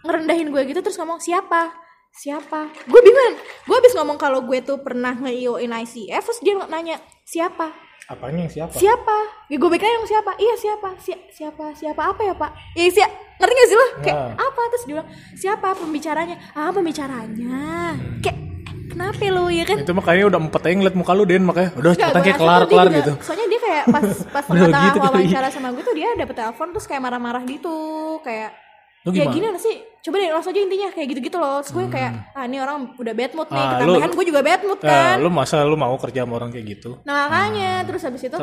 ngerendahin 0.02 0.54
gue 0.54 0.62
gitu 0.70 0.80
terus 0.80 0.94
ngomong 0.94 1.18
siapa 1.18 1.74
siapa 2.14 2.70
gue 2.70 3.00
bingung 3.02 3.34
gue 3.66 3.76
abis 3.76 3.92
ngomong 3.98 4.14
kalau 4.14 4.46
gue 4.46 4.62
tuh 4.62 4.78
pernah 4.78 5.18
nge-IO-in 5.18 5.74
ICF 5.74 6.22
terus 6.22 6.40
dia 6.40 6.54
nanya 6.64 6.94
siapa 7.26 7.74
Apanya 8.04 8.44
yang 8.44 8.52
siapa? 8.52 8.74
siapa? 8.74 9.16
Ya 9.46 9.56
gue 9.56 9.70
pikir 9.70 9.88
yang 9.88 10.04
siapa. 10.04 10.36
Iya 10.36 10.54
siapa? 10.54 10.88
Si- 10.98 11.24
siapa 11.30 11.72
siapa? 11.72 12.00
Apa 12.06 12.20
ya 12.22 12.34
pak? 12.34 12.52
Ya 12.72 12.84
siapa 12.86 13.12
ngerti 13.34 13.52
gak 13.54 13.66
sih 13.66 13.76
lo? 13.76 13.86
Kayak 13.98 14.16
Nah. 14.16 14.32
apa? 14.38 14.60
Terus 14.68 14.82
dia 14.82 14.92
bilang 14.94 15.08
siapa 15.34 15.68
pembicaranya? 15.72 16.36
Ah 16.52 16.68
pembicaranya. 16.68 17.56
Kayak 18.20 18.38
kenapa 18.86 19.24
lu 19.26 19.44
ya 19.48 19.64
kan? 19.64 19.76
Itu 19.80 19.92
makanya 19.92 20.24
udah 20.26 20.38
empet 20.38 20.62
aja 20.62 20.74
ngeliat 20.74 20.94
muka 20.94 21.12
lu 21.12 21.24
Den 21.24 21.42
makanya. 21.42 21.70
Udah 21.74 21.90
cepetan 21.92 22.22
kayak 22.22 22.36
kelar 22.36 22.62
kelar 22.64 22.86
juga- 22.86 22.98
gitu. 23.00 23.12
Soalnya 23.22 23.46
dia 23.48 23.60
kayak 23.62 23.84
pas 23.88 24.04
pas 24.34 24.44
tengah-tengah 24.44 24.84
gitu 24.84 24.98
wawancara 25.00 25.48
sama 25.48 25.68
gue 25.72 25.82
tuh 25.82 25.94
dia 25.94 26.08
dapet 26.12 26.34
telepon 26.34 26.68
terus 26.70 26.84
kayak 26.84 27.00
marah-marah 27.00 27.42
gitu. 27.44 27.76
Kayak 28.20 28.52
Lu 29.04 29.12
ya 29.12 29.24
gini 29.26 29.48
sih 29.56 29.76
coba 30.04 30.16
deh 30.18 30.28
langsung 30.28 30.52
aja 30.52 30.60
intinya 30.60 30.88
kayak 30.90 31.08
gitu-gitu 31.08 31.36
loh. 31.36 31.58
Terus 31.58 31.72
gue 31.72 31.84
kayak 31.88 32.12
ah 32.30 32.44
ini 32.44 32.56
orang 32.58 32.92
udah 32.94 33.14
bad 33.14 33.32
mood 33.32 33.48
nih 33.48 33.56
Hmm. 33.56 33.64
Ah, 33.66 33.76
ketambahan 33.80 34.10
gue 34.12 34.24
juga 34.26 34.40
bad 34.40 34.60
mood 34.62 34.78
Ya, 34.78 34.90
kan. 34.90 35.16
lu 35.18 35.30
masa 35.30 35.56
lu 35.62 35.74
mau 35.74 35.96
kerja 35.96 36.22
sama 36.22 36.36
orang 36.36 36.50
kayak 36.50 36.66
gitu? 36.70 37.00
nah 37.02 37.24
makanya 37.24 37.82
terus 37.82 38.02
habis 38.02 38.20
itu 38.22 38.36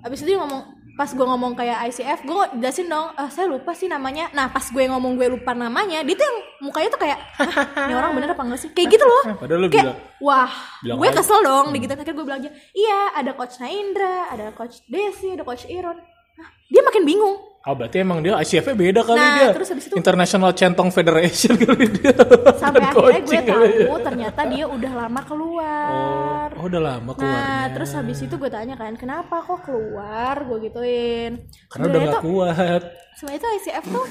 habis 0.00 0.18
itu 0.18 0.26
dia 0.26 0.40
ngomong 0.40 0.62
pas 0.92 1.08
gue 1.08 1.20
ngomong 1.22 1.52
kayak 1.52 1.88
ICF 1.88 2.20
gue 2.22 2.36
jelasin 2.54 2.84
dong 2.86 3.12
"Ah, 3.14 3.28
saya 3.28 3.44
lupa 3.46 3.72
sih 3.72 3.86
namanya. 3.86 4.28
Nah 4.30 4.48
pas 4.48 4.60
gue 4.62 4.84
ngomong 4.84 5.14
gue 5.14 5.28
lupa 5.30 5.52
namanya 5.52 6.00
dia 6.00 6.12
tuh 6.12 6.20
yang 6.22 6.36
mukanya 6.62 6.88
tuh 6.90 7.00
kayak 7.00 7.18
"Hah, 7.34 7.48
ini 7.82 7.94
orang 7.94 8.12
bener 8.12 8.28
apa 8.30 8.42
enggak 8.42 8.60
sih? 8.60 8.70
Kayak 8.70 8.88
gitu 8.90 9.04
loh. 9.04 9.22
Padahal 9.34 9.56
lu 9.58 9.68
kayak 9.68 9.88
bilang 9.88 9.98
wah 10.18 10.52
bilang 10.80 10.96
gue 10.96 11.06
aja. 11.06 11.16
kesel 11.18 11.40
dong. 11.42 11.66
Di 11.68 11.78
gitu 11.78 11.92
akhirnya 11.94 12.14
gue 12.14 12.26
bilang 12.26 12.40
aja 12.40 12.50
iya 12.72 13.00
ada 13.14 13.30
coach 13.32 13.56
Naindra 13.58 14.16
ada 14.28 14.48
coach 14.50 14.80
Desi 14.86 15.28
ada 15.28 15.44
coach 15.44 15.64
Iron. 15.66 15.96
Hah, 16.34 16.48
dia 16.66 16.80
makin 16.80 17.04
bingung 17.04 17.36
Oh 17.62 17.72
berarti 17.72 17.96
emang 17.98 18.18
dia 18.18 18.34
ICF-nya 18.36 18.74
beda 18.74 19.00
kali 19.02 19.16
Nah, 19.16 19.34
dia. 19.38 19.48
terus 19.54 19.70
habis 19.70 19.86
itu- 19.86 19.94
International 19.94 20.50
Centong 20.50 20.90
Federation 20.90 21.54
kali 21.62 21.86
dia. 21.92 22.10
sampai 22.52 22.80
Bukan 22.82 22.90
akhirnya 22.90 23.22
gue 23.22 23.38
ya. 23.38 23.42
tahu 23.46 23.96
ternyata 24.02 24.40
dia 24.46 24.64
udah 24.66 24.92
lama 24.96 25.20
keluar 25.22 26.48
Oh, 26.52 26.66
udah 26.66 26.80
lama 26.82 27.10
keluarnya. 27.12 27.38
Nah, 27.38 27.64
terus 27.70 27.90
habis 27.92 28.18
itu 28.18 28.34
gue 28.34 28.50
tanya 28.50 28.74
kan, 28.74 28.92
kenapa 28.94 29.38
kok 29.40 29.62
keluar? 29.62 30.42
Gue 30.42 30.58
gituin. 30.60 31.38
Karena 31.66 31.84
udah 31.84 31.92
Sebenarnya 31.92 32.06
gak 32.08 32.18
tuh, 32.18 32.22
kuat. 32.28 32.82
sebenarnya 33.14 33.38
itu 33.38 33.48
ICF 33.56 33.84
tuh 33.88 34.06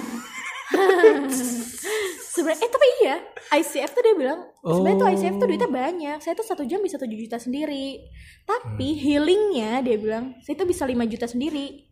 sebenarnya 2.32 2.62
eh 2.62 2.72
tapi 2.72 2.88
iya 3.02 3.16
ICF 3.54 3.92
tuh 3.92 4.02
dia 4.02 4.16
bilang 4.16 4.40
sebenarnya 4.58 4.98
tuh 4.98 5.10
ICF 5.12 5.36
tuh 5.36 5.46
duitnya 5.46 5.68
banyak 5.70 6.18
saya 6.18 6.32
tuh 6.32 6.46
satu 6.46 6.64
jam 6.64 6.80
bisa 6.80 6.96
7 6.96 7.12
juta 7.12 7.36
sendiri 7.36 8.08
tapi 8.42 8.88
Hmm. 8.90 9.02
healingnya 9.02 9.72
dia 9.82 9.98
bilang 9.98 10.40
saya 10.40 10.56
tuh 10.56 10.64
bisa 10.64 10.84
5 10.84 11.04
juta 11.06 11.28
sendiri 11.28 11.91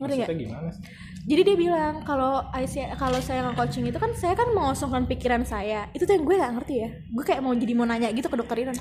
ngerti 0.00 0.14
gak? 0.16 0.28
Maksudnya 0.28 0.42
gimana 0.48 0.68
sih? 0.72 0.82
Jadi 1.20 1.40
dia 1.44 1.56
bilang 1.60 1.94
kalau 2.02 2.48
kalau 2.96 3.18
saya 3.20 3.40
nge-coaching 3.52 3.84
itu 3.92 3.98
kan 4.00 4.10
saya 4.16 4.32
kan 4.32 4.48
mengosongkan 4.56 5.04
pikiran 5.04 5.44
saya. 5.44 5.86
Itu 5.92 6.08
tuh 6.08 6.16
yang 6.16 6.24
gue 6.24 6.36
gak 6.40 6.52
ngerti 6.56 6.74
ya. 6.80 6.88
Gue 7.12 7.24
kayak 7.28 7.44
mau 7.44 7.52
jadi 7.52 7.72
mau 7.76 7.84
nanya 7.84 8.08
gitu 8.10 8.32
ke 8.32 8.36
dokter 8.40 8.56
Iron. 8.64 8.76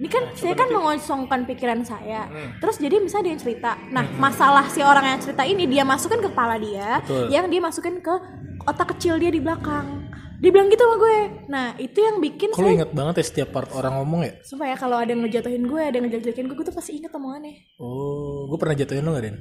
Ini 0.00 0.08
kan 0.08 0.24
saya 0.32 0.56
kan 0.56 0.72
mengosongkan 0.72 1.44
pikiran 1.44 1.84
saya. 1.84 2.24
Hmm. 2.24 2.56
Terus 2.56 2.80
jadi 2.80 2.96
misalnya 3.04 3.24
dia 3.28 3.32
yang 3.36 3.42
cerita. 3.44 3.70
Nah, 3.92 4.04
masalah 4.16 4.64
si 4.72 4.80
orang 4.80 5.04
yang 5.04 5.20
cerita 5.20 5.44
ini 5.44 5.68
dia 5.68 5.84
masukin 5.84 6.24
ke 6.24 6.32
kepala 6.32 6.56
dia, 6.56 7.04
Betul. 7.04 7.28
yang 7.28 7.44
dia 7.52 7.60
masukin 7.60 8.00
ke 8.00 8.14
otak 8.64 8.96
kecil 8.96 9.20
dia 9.20 9.28
di 9.28 9.44
belakang. 9.44 10.08
Dia 10.40 10.48
bilang 10.56 10.72
gitu 10.72 10.80
sama 10.80 10.96
gue. 10.96 11.18
Nah, 11.52 11.66
itu 11.76 12.00
yang 12.00 12.16
bikin 12.16 12.48
Kalau 12.56 12.64
saya 12.64 12.76
inget 12.80 12.92
banget 12.96 13.14
ya 13.20 13.24
setiap 13.28 13.48
part 13.52 13.68
orang 13.76 14.00
ngomong 14.00 14.20
ya. 14.24 14.32
supaya 14.40 14.72
kalau 14.72 14.96
ada 14.96 15.12
yang 15.12 15.20
ngejatuhin 15.20 15.68
gue, 15.68 15.82
ada 15.84 15.96
yang 16.00 16.08
ngejatuhin 16.08 16.48
gue, 16.48 16.56
gue 16.56 16.66
tuh 16.72 16.72
pasti 16.72 16.96
inget 16.96 17.12
omongannya. 17.12 17.60
Oh, 17.76 18.48
gue 18.48 18.56
pernah 18.56 18.72
jatuhin 18.72 19.04
lo 19.04 19.12
gak 19.12 19.28
Den? 19.28 19.36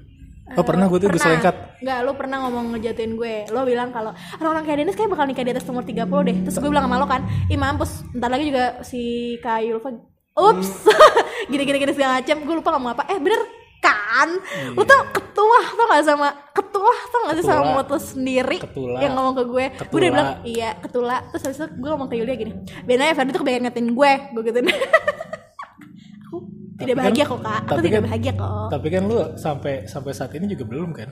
Oh 0.57 0.63
pernah 0.63 0.85
gue 0.85 0.97
tuh 0.97 1.07
gue 1.07 1.17
selengkat. 1.17 1.55
Nggak, 1.79 1.97
lu 2.01 2.11
pernah 2.13 2.37
ngomong 2.43 2.65
ngejatuhin 2.73 3.13
gue. 3.13 3.35
Lo 3.49 3.61
bilang 3.63 3.89
kalau 3.89 4.11
orang-orang 4.37 4.63
kayak 4.65 4.77
Dennis 4.81 4.97
kayak 4.97 5.11
bakal 5.11 5.25
nikah 5.25 5.45
di 5.45 5.51
atas 5.53 5.65
umur 5.65 5.85
30 5.85 6.09
deh. 6.25 6.35
Terus 6.47 6.55
gue 6.57 6.69
bilang 6.69 6.85
sama 6.85 6.97
lo 6.97 7.05
kan, 7.05 7.21
ih 7.47 7.55
mampus, 7.55 8.03
ntar 8.13 8.29
lagi 8.29 8.49
juga 8.49 8.81
si 8.81 9.01
Kak 9.39 9.61
Yulfa 9.61 9.89
Ups, 10.33 10.87
gini-gini 11.51 11.77
gini 11.77 11.93
segala 11.93 12.17
macam. 12.17 12.37
Gue 12.41 12.55
lupa 12.55 12.69
ngomong 12.73 12.91
apa. 12.93 13.03
Eh 13.11 13.19
bener 13.19 13.41
kan? 13.79 14.29
Lu 14.75 14.83
tuh 14.83 15.01
ketua 15.11 15.59
tau 15.71 15.85
gak 15.87 16.03
sama 16.03 16.27
ketua 16.51 16.93
tau 17.09 17.19
gak 17.27 17.35
sih 17.35 17.45
sama 17.47 17.63
Ketula. 17.63 17.83
lu 17.87 17.97
sendiri 17.99 18.57
Ketula. 18.59 18.97
yang 18.99 19.13
ngomong 19.15 19.35
ke 19.35 19.43
gue. 19.45 19.65
Gue 19.67 19.87
udah 19.87 19.87
Ketula. 19.87 20.11
bilang 20.11 20.29
iya 20.43 20.69
ketula. 20.75 21.17
Terus 21.31 21.43
habis 21.45 21.57
itu 21.59 21.67
gue 21.75 21.89
ngomong 21.89 22.07
ke 22.07 22.15
Yulia 22.15 22.35
gini, 22.35 22.51
bener 22.83 23.05
ya 23.07 23.15
Ferdi 23.15 23.31
tuh 23.31 23.39
kebanyakan 23.39 23.63
ngatain 23.67 23.89
gue. 23.91 24.11
Gue 24.31 24.41
gituin. 24.43 24.67
Aku 26.27 26.35
tidak 26.79 26.87
kan- 26.89 26.99
bahagia 27.01 27.23
kok 27.25 27.39
kak. 27.39 27.59
Aku 27.59 27.69
tapi 27.69 27.81
tidak 27.81 27.93
kan- 27.93 28.05
bahagia 28.07 28.31
kok. 28.33 28.51
Tapi 28.69 28.87
kan 28.87 29.01
lu 29.03 29.17
sampai 29.35 29.73
sampai 29.85 30.11
saat 30.11 30.31
ini 30.33 30.45
juga 30.47 30.63
belum 30.65 30.89
kan? 30.91 31.09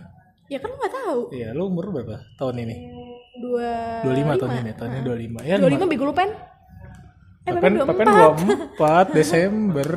Ya 0.47 0.57
kan 0.57 0.67
lu 0.67 0.77
gak 0.77 0.93
tahu. 0.93 1.19
Iya, 1.29 1.47
lu 1.51 1.63
umur 1.67 1.91
berapa 1.91 2.23
tahun 2.35 2.55
ini? 2.61 2.75
dua 3.37 4.01
25 4.01 4.33
tahun 4.35 4.51
ini, 4.57 4.71
tahunnya 4.73 5.01
25. 5.03 5.39
Ya, 5.43 5.55
dua 5.55 5.69
lima 5.69 5.85
bego 5.85 6.03
lu 6.03 6.11
pen 6.11 6.33
eh 7.45 7.53
Pepen, 7.53 7.73
Pepen 7.79 8.05
dua 8.09 8.27
empat 8.33 9.05
24 9.05 9.13
Desember. 9.17 9.89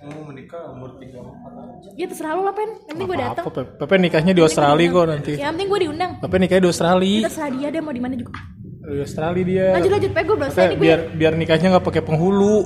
Mau 0.00 0.26
menikah 0.26 0.60
umur 0.70 0.96
34 0.96 1.94
ya 1.94 2.06
terserah 2.06 2.32
lu 2.32 2.42
lah 2.42 2.50
pen 2.50 2.66
yang 2.66 2.86
penting 2.90 3.06
gue 3.06 3.18
datang 3.20 3.44
Apa, 3.44 3.52
Pe- 3.54 3.70
Pepen 3.78 4.00
nikahnya 4.00 4.32
di 4.32 4.40
Australia 4.40 4.88
kok 4.88 5.06
nanti. 5.06 5.32
yang 5.34 5.52
penting 5.52 5.68
gue 5.68 5.80
diundang 5.80 6.10
Pepen 6.18 6.40
nikahnya 6.40 6.62
di 6.62 6.70
Australia. 6.70 7.18
terserah 7.22 7.50
dia 7.52 7.68
dia 7.68 7.80
mau 7.80 7.92
di 7.92 8.00
mana 8.00 8.14
juga 8.16 8.32
Di 8.80 8.98
Australia 8.98 9.44
dia. 9.44 9.66
lanjut 9.70 9.90
lanjut 9.92 10.10
pe 10.10 10.20
gue 10.20 10.36
belum 10.36 10.50
biar 10.78 10.98
biar 11.14 11.32
nikahnya 11.36 11.66
nggak 11.70 11.84
pakai 11.84 12.02
penghulu. 12.02 12.56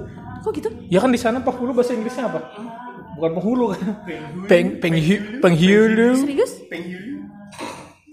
Kok 0.44 0.52
gitu 0.52 0.68
Ya 0.86 1.00
kan 1.00 1.08
di 1.08 1.16
sana 1.16 1.40
penghulu 1.40 1.72
bahasa 1.72 1.90
Inggrisnya 1.90 2.28
apa? 2.28 2.44
Bukan 3.14 3.30
penghulu 3.32 3.72
kan? 3.72 3.80
Peng 4.44 4.76
penghi 4.76 5.40
penghulu. 5.40 6.20
serius 6.20 6.52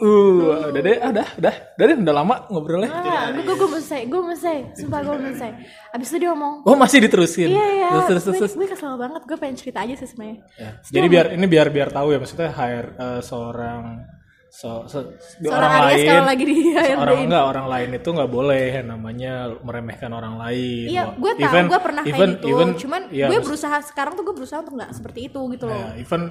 Uh, 0.01 0.73
udah 0.73 0.81
deh, 0.81 0.97
ah, 0.97 1.13
udah, 1.13 1.27
udah, 1.37 1.55
udah 1.77 1.85
deh, 1.85 1.97
udah 2.01 2.15
lama 2.15 2.35
ngobrolnya. 2.49 2.89
ah 2.89 3.29
gue 3.29 3.45
gue 3.45 3.53
gue 3.53 3.69
mau 3.69 3.77
selesai 3.77 4.09
gue 4.09 4.17
mau 4.19 4.33
selesai 4.33 4.57
sumpah 4.73 4.99
gue 4.99 5.13
mau 5.13 5.29
selesai 5.29 5.51
abis 5.93 6.07
itu 6.09 6.17
dia 6.17 6.29
ngomong 6.33 6.53
Oh 6.65 6.73
masih 6.73 7.05
diterusin. 7.05 7.53
iya 7.53 7.65
iya 7.69 7.89
Terus 7.93 8.25
terus 8.25 8.25
terus. 8.33 8.51
gue, 8.57 8.65
kesel 8.65 8.97
banget 8.97 9.21
gue 9.21 9.37
pengen 9.37 9.55
cerita 9.55 9.85
aja 9.85 9.93
sih 9.93 10.09
sebenarnya 10.09 10.41
Ya. 10.57 10.69
Jadi 10.81 11.05
biar 11.05 11.25
ini 11.31 11.45
biar 11.45 11.67
biar 11.69 11.89
tahu 11.91 12.07
ya 12.07 12.17
maksudnya 12.17 12.49
hire 12.49 12.89
eh, 12.97 13.21
seorang 13.21 13.81
so, 14.51 14.83
so- 14.85 15.15
Seorang 15.39 15.55
orang 15.57 15.71
Aries 15.87 15.95
lain 15.95 16.09
kalau 16.11 16.27
lagi 16.27 16.43
di 16.43 16.55
orang 16.75 17.17
enggak 17.23 17.43
orang 17.47 17.67
lain 17.71 17.89
itu 17.95 18.09
nggak 18.11 18.31
boleh 18.31 18.65
yang 18.75 18.87
namanya 18.91 19.33
meremehkan 19.63 20.11
orang 20.11 20.35
lain. 20.37 20.85
Iya, 20.91 21.03
Wah, 21.07 21.15
gue 21.15 21.31
tahu, 21.33 21.45
even- 21.47 21.67
gue 21.71 21.79
pernah 21.79 22.01
even- 22.03 22.15
kayak 22.19 22.31
gitu. 22.43 22.47
even, 22.51 22.69
Cuman 22.75 23.01
ya, 23.09 23.27
gue 23.31 23.39
berusaha 23.39 23.77
sekarang 23.81 24.13
tuh 24.13 24.23
gue 24.27 24.35
berusaha 24.35 24.59
untuk 24.59 24.75
nggak 24.75 24.91
seperti 24.91 25.19
itu 25.31 25.39
gitu 25.49 25.65
loh. 25.65 25.79
ya, 25.79 25.95
even 25.97 26.21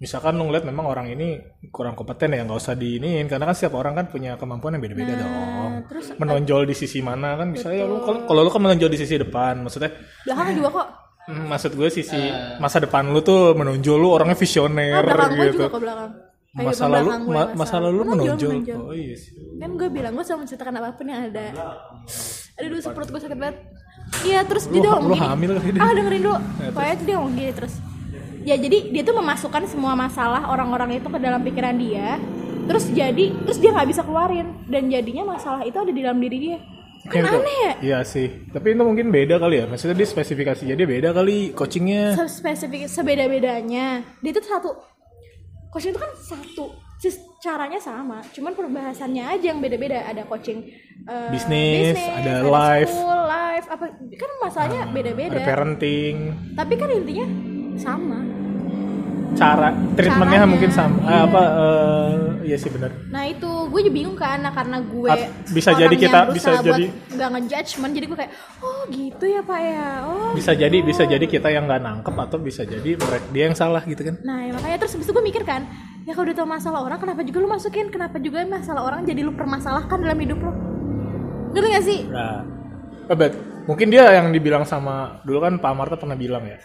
misalkan 0.00 0.32
lu 0.32 0.48
ngeliat 0.48 0.64
memang 0.64 0.88
orang 0.88 1.12
ini 1.12 1.40
kurang 1.68 1.92
kompeten 1.92 2.32
ya 2.32 2.40
nggak 2.40 2.56
usah 2.56 2.72
diiniin 2.72 3.28
karena 3.28 3.44
kan 3.44 3.52
setiap 3.52 3.76
orang 3.76 3.92
kan 3.92 4.08
punya 4.08 4.36
kemampuan 4.36 4.76
yang 4.76 4.84
beda-beda 4.84 5.12
dong. 5.16 5.28
Nah, 5.28 5.84
terus 5.88 6.16
Menonjol 6.16 6.64
di 6.64 6.72
sisi 6.72 7.04
mana 7.04 7.36
kan 7.36 7.52
misalnya 7.52 7.84
lu 7.84 8.00
kalau 8.00 8.24
kalau 8.24 8.40
lu 8.40 8.50
kan 8.50 8.60
menonjol 8.60 8.88
di 8.88 8.96
sisi 8.96 9.20
depan 9.20 9.60
maksudnya 9.60 9.92
belakang 10.24 10.56
juga 10.56 10.68
kok. 10.72 10.88
hmm, 11.28 11.44
maksud 11.52 11.72
gue 11.76 11.88
sisi 11.92 12.20
masa 12.56 12.80
depan 12.80 13.12
lu 13.12 13.20
tuh 13.20 13.52
menonjol 13.52 14.00
lu 14.00 14.08
orangnya 14.08 14.36
visioner 14.36 15.04
belakang 15.04 15.36
gue 15.36 15.46
gitu. 15.52 15.56
juga 15.60 15.68
ke 15.68 15.78
belakang. 15.80 16.10
Kehidupan 16.50 16.66
masa 16.66 16.84
lalu 16.84 17.10
ma- 17.30 17.52
masa 17.54 17.76
lalu 17.78 17.98
menonjol. 18.02 18.50
menonjol. 18.58 18.80
Oh 18.82 18.90
iya 18.90 19.14
sih. 19.14 19.30
Kan 19.54 19.70
gue 19.78 19.86
bilang 19.86 20.12
gue 20.12 20.24
selalu 20.24 20.40
menceritakan 20.42 20.74
apa 20.76 20.88
pun 20.92 21.06
yang 21.06 21.20
ada. 21.30 21.46
Aduh, 22.58 22.68
dulu 22.68 22.80
perut 22.90 23.08
gue 23.08 23.20
sakit 23.22 23.38
banget. 23.38 23.56
Iya, 24.20 24.40
terus 24.42 24.64
dia 24.66 24.80
tuh 24.80 24.90
ngomong 24.90 25.06
lu 25.06 25.14
gini. 25.14 25.22
hamil 25.22 25.50
kali. 25.54 25.78
Ah, 25.78 25.92
dengerin 25.94 26.20
dulu. 26.20 26.38
Pokoknya 26.74 26.94
tuh 26.96 27.06
dia 27.06 27.14
ngomong 27.14 27.34
gini 27.34 27.52
terus. 27.54 27.74
Ya 28.40 28.54
jadi 28.56 28.78
dia 28.90 29.02
tuh 29.04 29.14
memasukkan 29.14 29.62
semua 29.64 29.94
masalah 29.94 30.50
orang-orang 30.50 30.98
itu 30.98 31.06
ke 31.06 31.18
dalam 31.18 31.40
pikiran 31.40 31.76
dia. 31.78 32.18
Terus 32.66 32.84
jadi 32.88 33.24
terus 33.40 33.58
dia 33.58 33.70
nggak 33.70 33.86
bisa 33.86 34.02
keluarin 34.02 34.50
dan 34.66 34.90
jadinya 34.90 35.30
masalah 35.30 35.62
itu 35.62 35.76
ada 35.76 35.88
di 35.88 36.02
dalam 36.02 36.18
diri 36.18 36.38
dia. 36.40 36.58
Kan 37.06 37.24
itu- 37.24 37.38
aneh 37.38 37.58
ya? 37.60 37.72
Iya 37.80 37.98
sih. 38.02 38.26
Tapi 38.50 38.74
itu 38.74 38.82
mungkin 38.82 39.08
beda 39.08 39.38
kali 39.38 39.54
ya. 39.56 39.64
Maksudnya 39.64 39.94
dia 39.94 40.08
spesifikasinya 40.08 40.74
dia 40.74 40.88
beda 40.88 41.10
kali 41.12 41.54
coachingnya. 41.54 42.18
Spesifik 42.26 42.90
sebeda-bedanya 42.90 44.02
dia 44.18 44.30
itu 44.30 44.42
satu 44.42 44.74
coaching 45.70 45.94
itu 45.94 46.00
kan 46.02 46.12
satu 46.18 46.74
caranya 47.40 47.80
sama 47.80 48.20
cuman 48.36 48.52
perbahasannya 48.52 49.24
aja 49.24 49.54
yang 49.54 49.64
beda-beda. 49.64 50.04
Ada 50.04 50.28
coaching 50.28 50.68
eh, 51.08 51.30
Bisnis, 51.32 51.96
ada 51.96 52.44
life. 52.44 52.92
school, 52.92 53.20
life 53.24 53.66
apa 53.72 53.84
kan 53.96 54.30
masalahnya 54.44 54.80
beda-beda. 54.92 55.40
Ada 55.40 55.48
parenting, 55.48 56.16
tapi 56.52 56.74
kan 56.76 56.92
intinya 56.92 57.26
sama 57.80 58.39
cara 59.32 59.68
treatmentnya 59.94 60.38
Caranya, 60.38 60.46
mungkin 60.46 60.70
sama. 60.70 60.96
Eh, 61.02 61.22
apa? 61.22 61.42
eh, 61.42 62.14
iya 62.42 62.56
sih 62.56 62.66
benar. 62.66 62.90
nah 63.08 63.22
itu 63.22 63.46
gue 63.46 63.80
juga 63.80 63.94
bingung 63.94 64.14
kan 64.14 64.38
nah, 64.38 64.50
karena 64.50 64.80
gue 64.80 65.06
At- 65.06 65.30
bisa 65.48 65.70
jadi 65.72 65.94
kita- 65.94 66.28
bisa 66.30 66.50
jadi- 66.58 66.90
nggak 67.10 67.28
ngejudgement 67.30 67.92
jadi 67.92 68.06
gue 68.06 68.18
kayak 68.18 68.32
oh 68.58 68.82
gitu 68.88 69.24
ya 69.24 69.40
pak 69.40 69.60
ya 69.60 69.88
oh 70.02 70.30
Bisa 70.30 70.52
jadi 70.52 70.76
bisa 70.80 71.02
jadi 71.04 71.22
kita 71.22 71.48
yang 71.48 71.64
nggak 71.64 71.78
nangkep 71.80 72.14
atau 72.16 72.38
bisa 72.38 72.62
jadi 72.62 72.94
mereka 72.94 73.26
dia 73.30 73.44
yang 73.44 73.54
salah 73.54 73.82
gitu 73.82 74.02
kan. 74.02 74.14
Nah, 74.20 74.42
ya 74.42 74.52
makanya 74.52 74.76
terus 74.78 74.94
itu 74.94 75.08
gue 75.08 75.22
mikir 75.22 75.42
kan, 75.42 75.66
ya 76.02 76.12
kalau 76.12 76.26
udah 76.26 76.36
tau 76.36 76.48
masalah 76.48 76.80
orang, 76.80 76.98
kenapa 76.98 77.20
juga 77.22 77.38
lu 77.38 77.48
masukin? 77.48 77.86
Kenapa 77.88 78.16
juga 78.18 78.42
masalah 78.44 78.82
orang 78.82 79.02
jadi 79.02 79.20
lu 79.20 79.32
permasalahkan 79.32 79.98
dalam 79.98 80.16
hidup 80.16 80.38
lo? 80.38 80.52
Ngerti 81.50 81.68
gak 81.68 81.84
sih? 81.84 82.00
Nah, 82.06 82.42
eh, 83.04 83.16
bet, 83.16 83.34
mungkin 83.64 83.90
dia 83.90 84.06
yang 84.12 84.30
dibilang 84.30 84.62
sama 84.62 85.18
dulu 85.22 85.38
kan 85.40 85.58
Pak 85.58 85.72
Marta 85.72 85.94
pernah 85.94 86.14
bilang 86.14 86.42
ya 86.44 86.58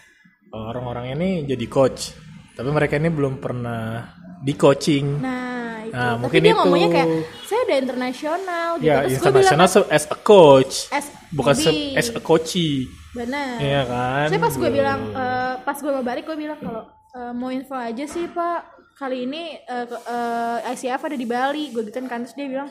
orang-orang 0.47 1.11
ini 1.11 1.29
jadi 1.43 1.65
coach, 1.67 2.13
tapi 2.55 2.69
mereka 2.69 2.95
ini 2.95 3.09
belum 3.09 3.37
pernah 3.37 4.09
di 4.39 4.53
coaching. 4.53 5.19
Nah, 5.19 5.83
itu. 5.83 5.91
Nah, 5.91 6.07
Tapi 6.09 6.21
mungkin 6.21 6.39
dia 6.39 6.47
itu. 6.47 6.57
ngomongnya 6.57 6.89
kayak, 6.89 7.09
saya 7.43 7.59
udah 7.61 7.77
internasional 7.77 8.69
gitu. 8.75 8.85
Ya, 8.85 8.95
terus 8.97 9.11
gue 9.11 9.11
bilang, 9.11 9.19
internasional 9.21 9.67
se- 9.67 9.89
as 9.89 10.05
a 10.05 10.17
coach, 10.17 10.73
as 10.89 11.05
bukan 11.29 11.53
se- 11.53 11.93
as 11.93 12.07
a 12.09 12.21
coachee. 12.21 12.87
Benar. 13.11 13.59
Iya 13.59 13.81
kan? 13.85 14.25
Saya 14.27 14.39
pas 14.39 14.53
gue 14.53 14.69
bilang, 14.69 14.99
eh, 15.09 15.53
pas 15.61 15.77
gue 15.77 15.87
mau 15.89 16.03
balik 16.03 16.23
gue 16.25 16.37
bilang 16.37 16.57
kalau 16.57 16.83
eh, 17.13 17.31
mau 17.31 17.47
info 17.49 17.73
aja 17.73 18.03
sih 18.05 18.27
pak, 18.27 18.59
kali 18.93 19.23
ini 19.23 19.55
eh, 19.57 19.85
ke- 19.85 20.03
eh, 20.05 20.71
ICF 20.71 21.01
ada 21.01 21.15
di 21.15 21.23
Bali, 21.23 21.71
gue 21.71 21.83
gituin 21.83 22.05
kan 22.05 22.21
terus 22.21 22.35
dia 22.35 22.45
bilang, 22.45 22.67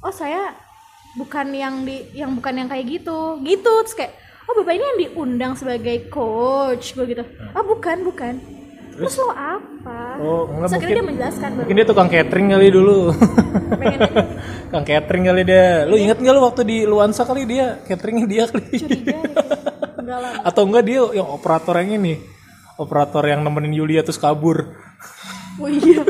oh 0.00 0.10
saya 0.10 0.54
bukan 1.12 1.50
yang 1.50 1.82
di, 1.82 2.06
yang 2.14 2.30
bukan 2.32 2.54
yang 2.56 2.68
kayak 2.68 2.86
gitu, 2.88 3.38
gitu 3.40 3.72
terus 3.82 3.94
kayak, 3.94 4.14
oh 4.46 4.54
bapak 4.56 4.72
ini 4.72 4.84
yang 4.84 4.98
diundang 5.00 5.52
sebagai 5.54 6.06
coach 6.06 6.92
gue 6.92 7.06
gitu 7.08 7.22
ah 7.50 7.62
bukan 7.62 8.02
bukan 8.02 8.34
terus, 8.92 9.14
lo 9.16 9.30
apa 9.30 9.98
Oh, 10.18 10.44
enggak 10.46 10.68
terus 10.68 10.76
akhirnya 10.76 10.88
dia 10.88 10.94
mungkin. 10.94 11.08
menjelaskan 11.08 11.48
baru 11.48 11.60
Mungkin 11.60 11.74
dia 11.74 11.86
tukang 11.86 12.08
catering 12.08 12.48
kali 12.50 12.66
dulu. 12.68 12.98
tukang 14.66 14.84
catering 14.84 15.24
kali 15.24 15.42
dia. 15.42 15.66
Lu 15.84 15.96
inget 15.96 16.16
nggak 16.16 16.34
lu 16.34 16.42
waktu 16.42 16.62
di 16.62 16.76
Luansa 16.84 17.22
kali 17.22 17.42
dia 17.44 17.80
cateringnya 17.82 18.26
dia 18.26 18.42
kali. 18.46 18.66
curiga 18.68 18.86
gitu. 18.86 19.12
enggak 19.96 20.18
lah 20.18 20.32
Atau 20.48 20.62
enggak 20.64 20.84
dia 20.84 21.00
yang 21.12 21.26
operator 21.26 21.74
yang 21.76 21.96
ini. 21.96 22.14
Operator 22.76 23.24
yang 23.24 23.40
nemenin 23.40 23.74
Yulia 23.74 24.00
terus 24.00 24.16
kabur. 24.16 24.72
oh 25.56 25.68
iya 25.68 26.00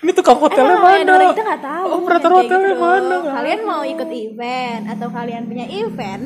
Ini 0.00 0.10
tukang 0.12 0.38
hotelnya 0.38 0.72
yang 0.72 0.80
mana? 0.80 1.04
dengerin 1.04 1.28
kita 1.30 1.44
nggak 1.44 1.62
tahu 1.62 1.86
Operator 2.00 2.30
hotelnya 2.32 2.72
gitu. 2.72 2.80
mana? 2.80 3.16
kalian 3.30 3.60
mau 3.62 3.82
ikut 3.84 4.08
event 4.08 4.82
atau 4.88 5.08
kalian 5.08 5.42
punya 5.44 5.66
event 5.68 6.24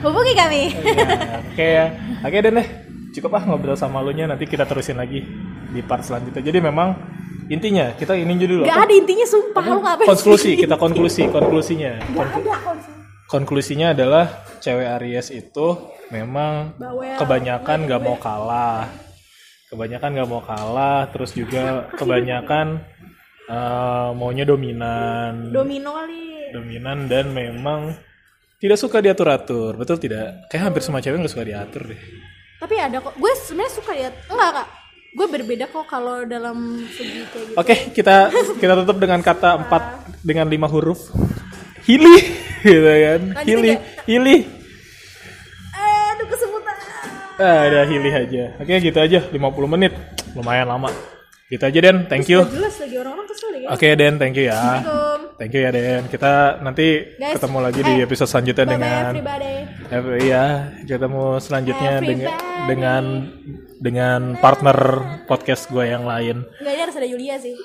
hubungi 0.00 0.32
kami 0.32 0.62
Ya, 0.70 1.06
Oke 1.42 1.66
ya. 1.66 1.86
Oke 2.22 2.38
deh. 2.40 2.66
Cukup 3.10 3.30
ah 3.34 3.42
ngobrol 3.42 3.74
sama 3.74 3.98
lu 4.06 4.14
nya 4.14 4.30
nanti 4.30 4.46
kita 4.46 4.62
terusin 4.62 4.94
lagi 4.94 5.22
di 5.70 5.80
part 5.82 6.06
selanjutnya. 6.06 6.42
Jadi 6.42 6.58
memang 6.62 6.94
intinya 7.50 7.90
kita 7.98 8.14
ini 8.14 8.38
dulu 8.38 8.62
Gak 8.62 8.78
apa? 8.78 8.86
ada 8.86 8.94
intinya 8.94 9.26
sumpah 9.26 9.64
lu 9.66 9.78
ngapain 9.82 10.06
konklusi 10.06 10.50
kita 10.54 10.74
konklusi 10.78 11.22
konklusinya. 11.26 11.92
Gak 11.98 12.28
ada 12.38 12.54
konsep 12.62 12.94
konklusinya 13.30 13.94
adalah 13.94 14.26
cewek 14.58 14.86
Aries 14.98 15.30
itu 15.30 15.66
memang 16.10 16.74
Bawel. 16.74 17.14
kebanyakan 17.18 17.86
nggak 17.86 18.02
mau 18.02 18.18
kalah. 18.18 18.90
Kebanyakan 19.70 20.10
nggak 20.18 20.30
mau 20.30 20.42
kalah 20.42 21.06
terus 21.14 21.30
juga 21.34 21.86
kebanyakan 21.98 22.82
eh, 23.46 24.08
maunya 24.18 24.42
dominan. 24.46 25.50
Domino 25.54 25.94
kali. 25.94 26.50
Dominan 26.50 27.06
dan 27.06 27.30
memang 27.30 27.94
tidak 28.58 28.78
suka 28.78 28.98
diatur 28.98 29.30
atur 29.30 29.78
betul 29.78 29.98
tidak? 29.98 30.46
Kayak 30.50 30.70
hampir 30.70 30.82
semua 30.82 30.98
cewek 31.02 31.22
nggak 31.22 31.30
suka 31.34 31.46
diatur 31.46 31.94
deh 31.94 32.02
tapi 32.60 32.74
ada 32.76 33.00
kok 33.00 33.16
gue 33.16 33.32
sebenarnya 33.40 33.72
suka 33.72 33.92
ya 33.96 34.08
enggak 34.28 34.50
kak 34.60 34.68
gue 35.10 35.26
berbeda 35.26 35.64
kok 35.66 35.84
kalau 35.88 36.22
dalam 36.22 36.84
segi 36.86 37.24
kayak 37.26 37.46
gitu 37.48 37.56
oke 37.56 37.74
kita 37.96 38.14
kita 38.60 38.72
tutup 38.84 38.96
dengan 39.00 39.18
kata 39.24 39.58
empat 39.66 39.82
dengan 40.20 40.46
lima 40.46 40.68
huruf 40.68 41.10
hili 41.88 42.20
gitu 42.68 42.84
kan 42.84 43.20
Lanjutin 43.34 43.48
hili 43.48 43.70
nggak? 43.72 43.82
hili 44.06 44.36
eh 45.74 46.02
aduh 46.14 46.26
kesemutan 46.28 46.76
Ah, 47.40 47.64
udah 47.72 47.88
hilih 47.88 48.12
aja. 48.12 48.44
Oke, 48.60 48.76
gitu 48.84 49.00
aja. 49.00 49.24
50 49.32 49.40
menit. 49.64 49.96
Lumayan 50.36 50.68
lama. 50.68 50.92
Gitu 51.50 51.62
aja, 51.66 51.78
Den. 51.82 52.06
Thank 52.06 52.30
you. 52.30 52.46
Gak 52.46 52.54
jelas 52.54 52.74
lagi 52.78 52.94
orang-orang 52.94 53.26
kesel 53.26 53.48
deh 53.50 53.60
ya 53.66 53.68
Oke, 53.74 53.88
Den. 53.98 54.14
Thank 54.16 54.38
you 54.38 54.46
ya. 54.46 54.60
Thank 55.34 55.50
you 55.50 55.60
ya, 55.66 55.70
Den. 55.74 56.06
Kita 56.06 56.62
nanti 56.62 56.86
Guys, 57.18 57.34
ketemu 57.34 57.58
lagi 57.58 57.80
di 57.82 57.94
eh, 57.98 58.06
episode 58.06 58.30
selanjutnya 58.30 58.64
bye 58.64 58.70
bye 58.70 58.78
dengan 58.78 59.04
everybody 59.10 59.54
Eh, 59.90 60.18
Iya, 60.22 60.44
ketemu 60.86 61.24
selanjutnya 61.42 61.92
dengan 61.98 62.30
dengan 62.70 63.04
dengan 63.82 64.20
partner 64.38 64.78
podcast 65.26 65.66
gue 65.66 65.82
yang 65.82 66.06
lain. 66.06 66.46
Enggak 66.62 66.86
harus 66.86 66.94
ada 66.94 67.08
Yulia 67.08 67.34
sih 67.36 67.58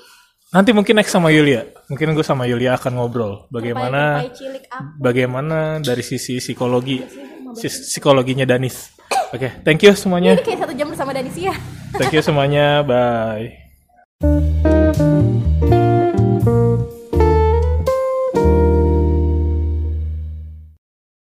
Nanti 0.49 0.71
mungkin 0.71 0.95
next 0.95 1.11
sama 1.11 1.29
Yulia. 1.29 1.67
Mungkin 1.86 2.15
gue 2.15 2.23
sama 2.23 2.47
Yulia 2.49 2.79
akan 2.79 2.95
ngobrol 2.95 3.45
bagaimana 3.51 4.23
bagaimana 4.97 5.77
dari 5.77 6.01
sisi 6.01 6.41
psikologi 6.41 7.03
sis- 7.53 7.91
psikologinya 7.91 8.49
Danis. 8.49 8.97
Oke, 9.29 9.61
thank 9.61 9.83
you 9.83 9.93
semuanya. 9.93 10.33
Ini 10.33 10.41
kayak 10.41 10.59
satu 10.65 10.73
jam 10.73 10.88
bersama 10.89 11.11
Danisia 11.13 11.53
Thank 11.93 12.17
you 12.17 12.23
semuanya. 12.23 12.81
Bye. 12.81 13.64
Música 14.22 14.84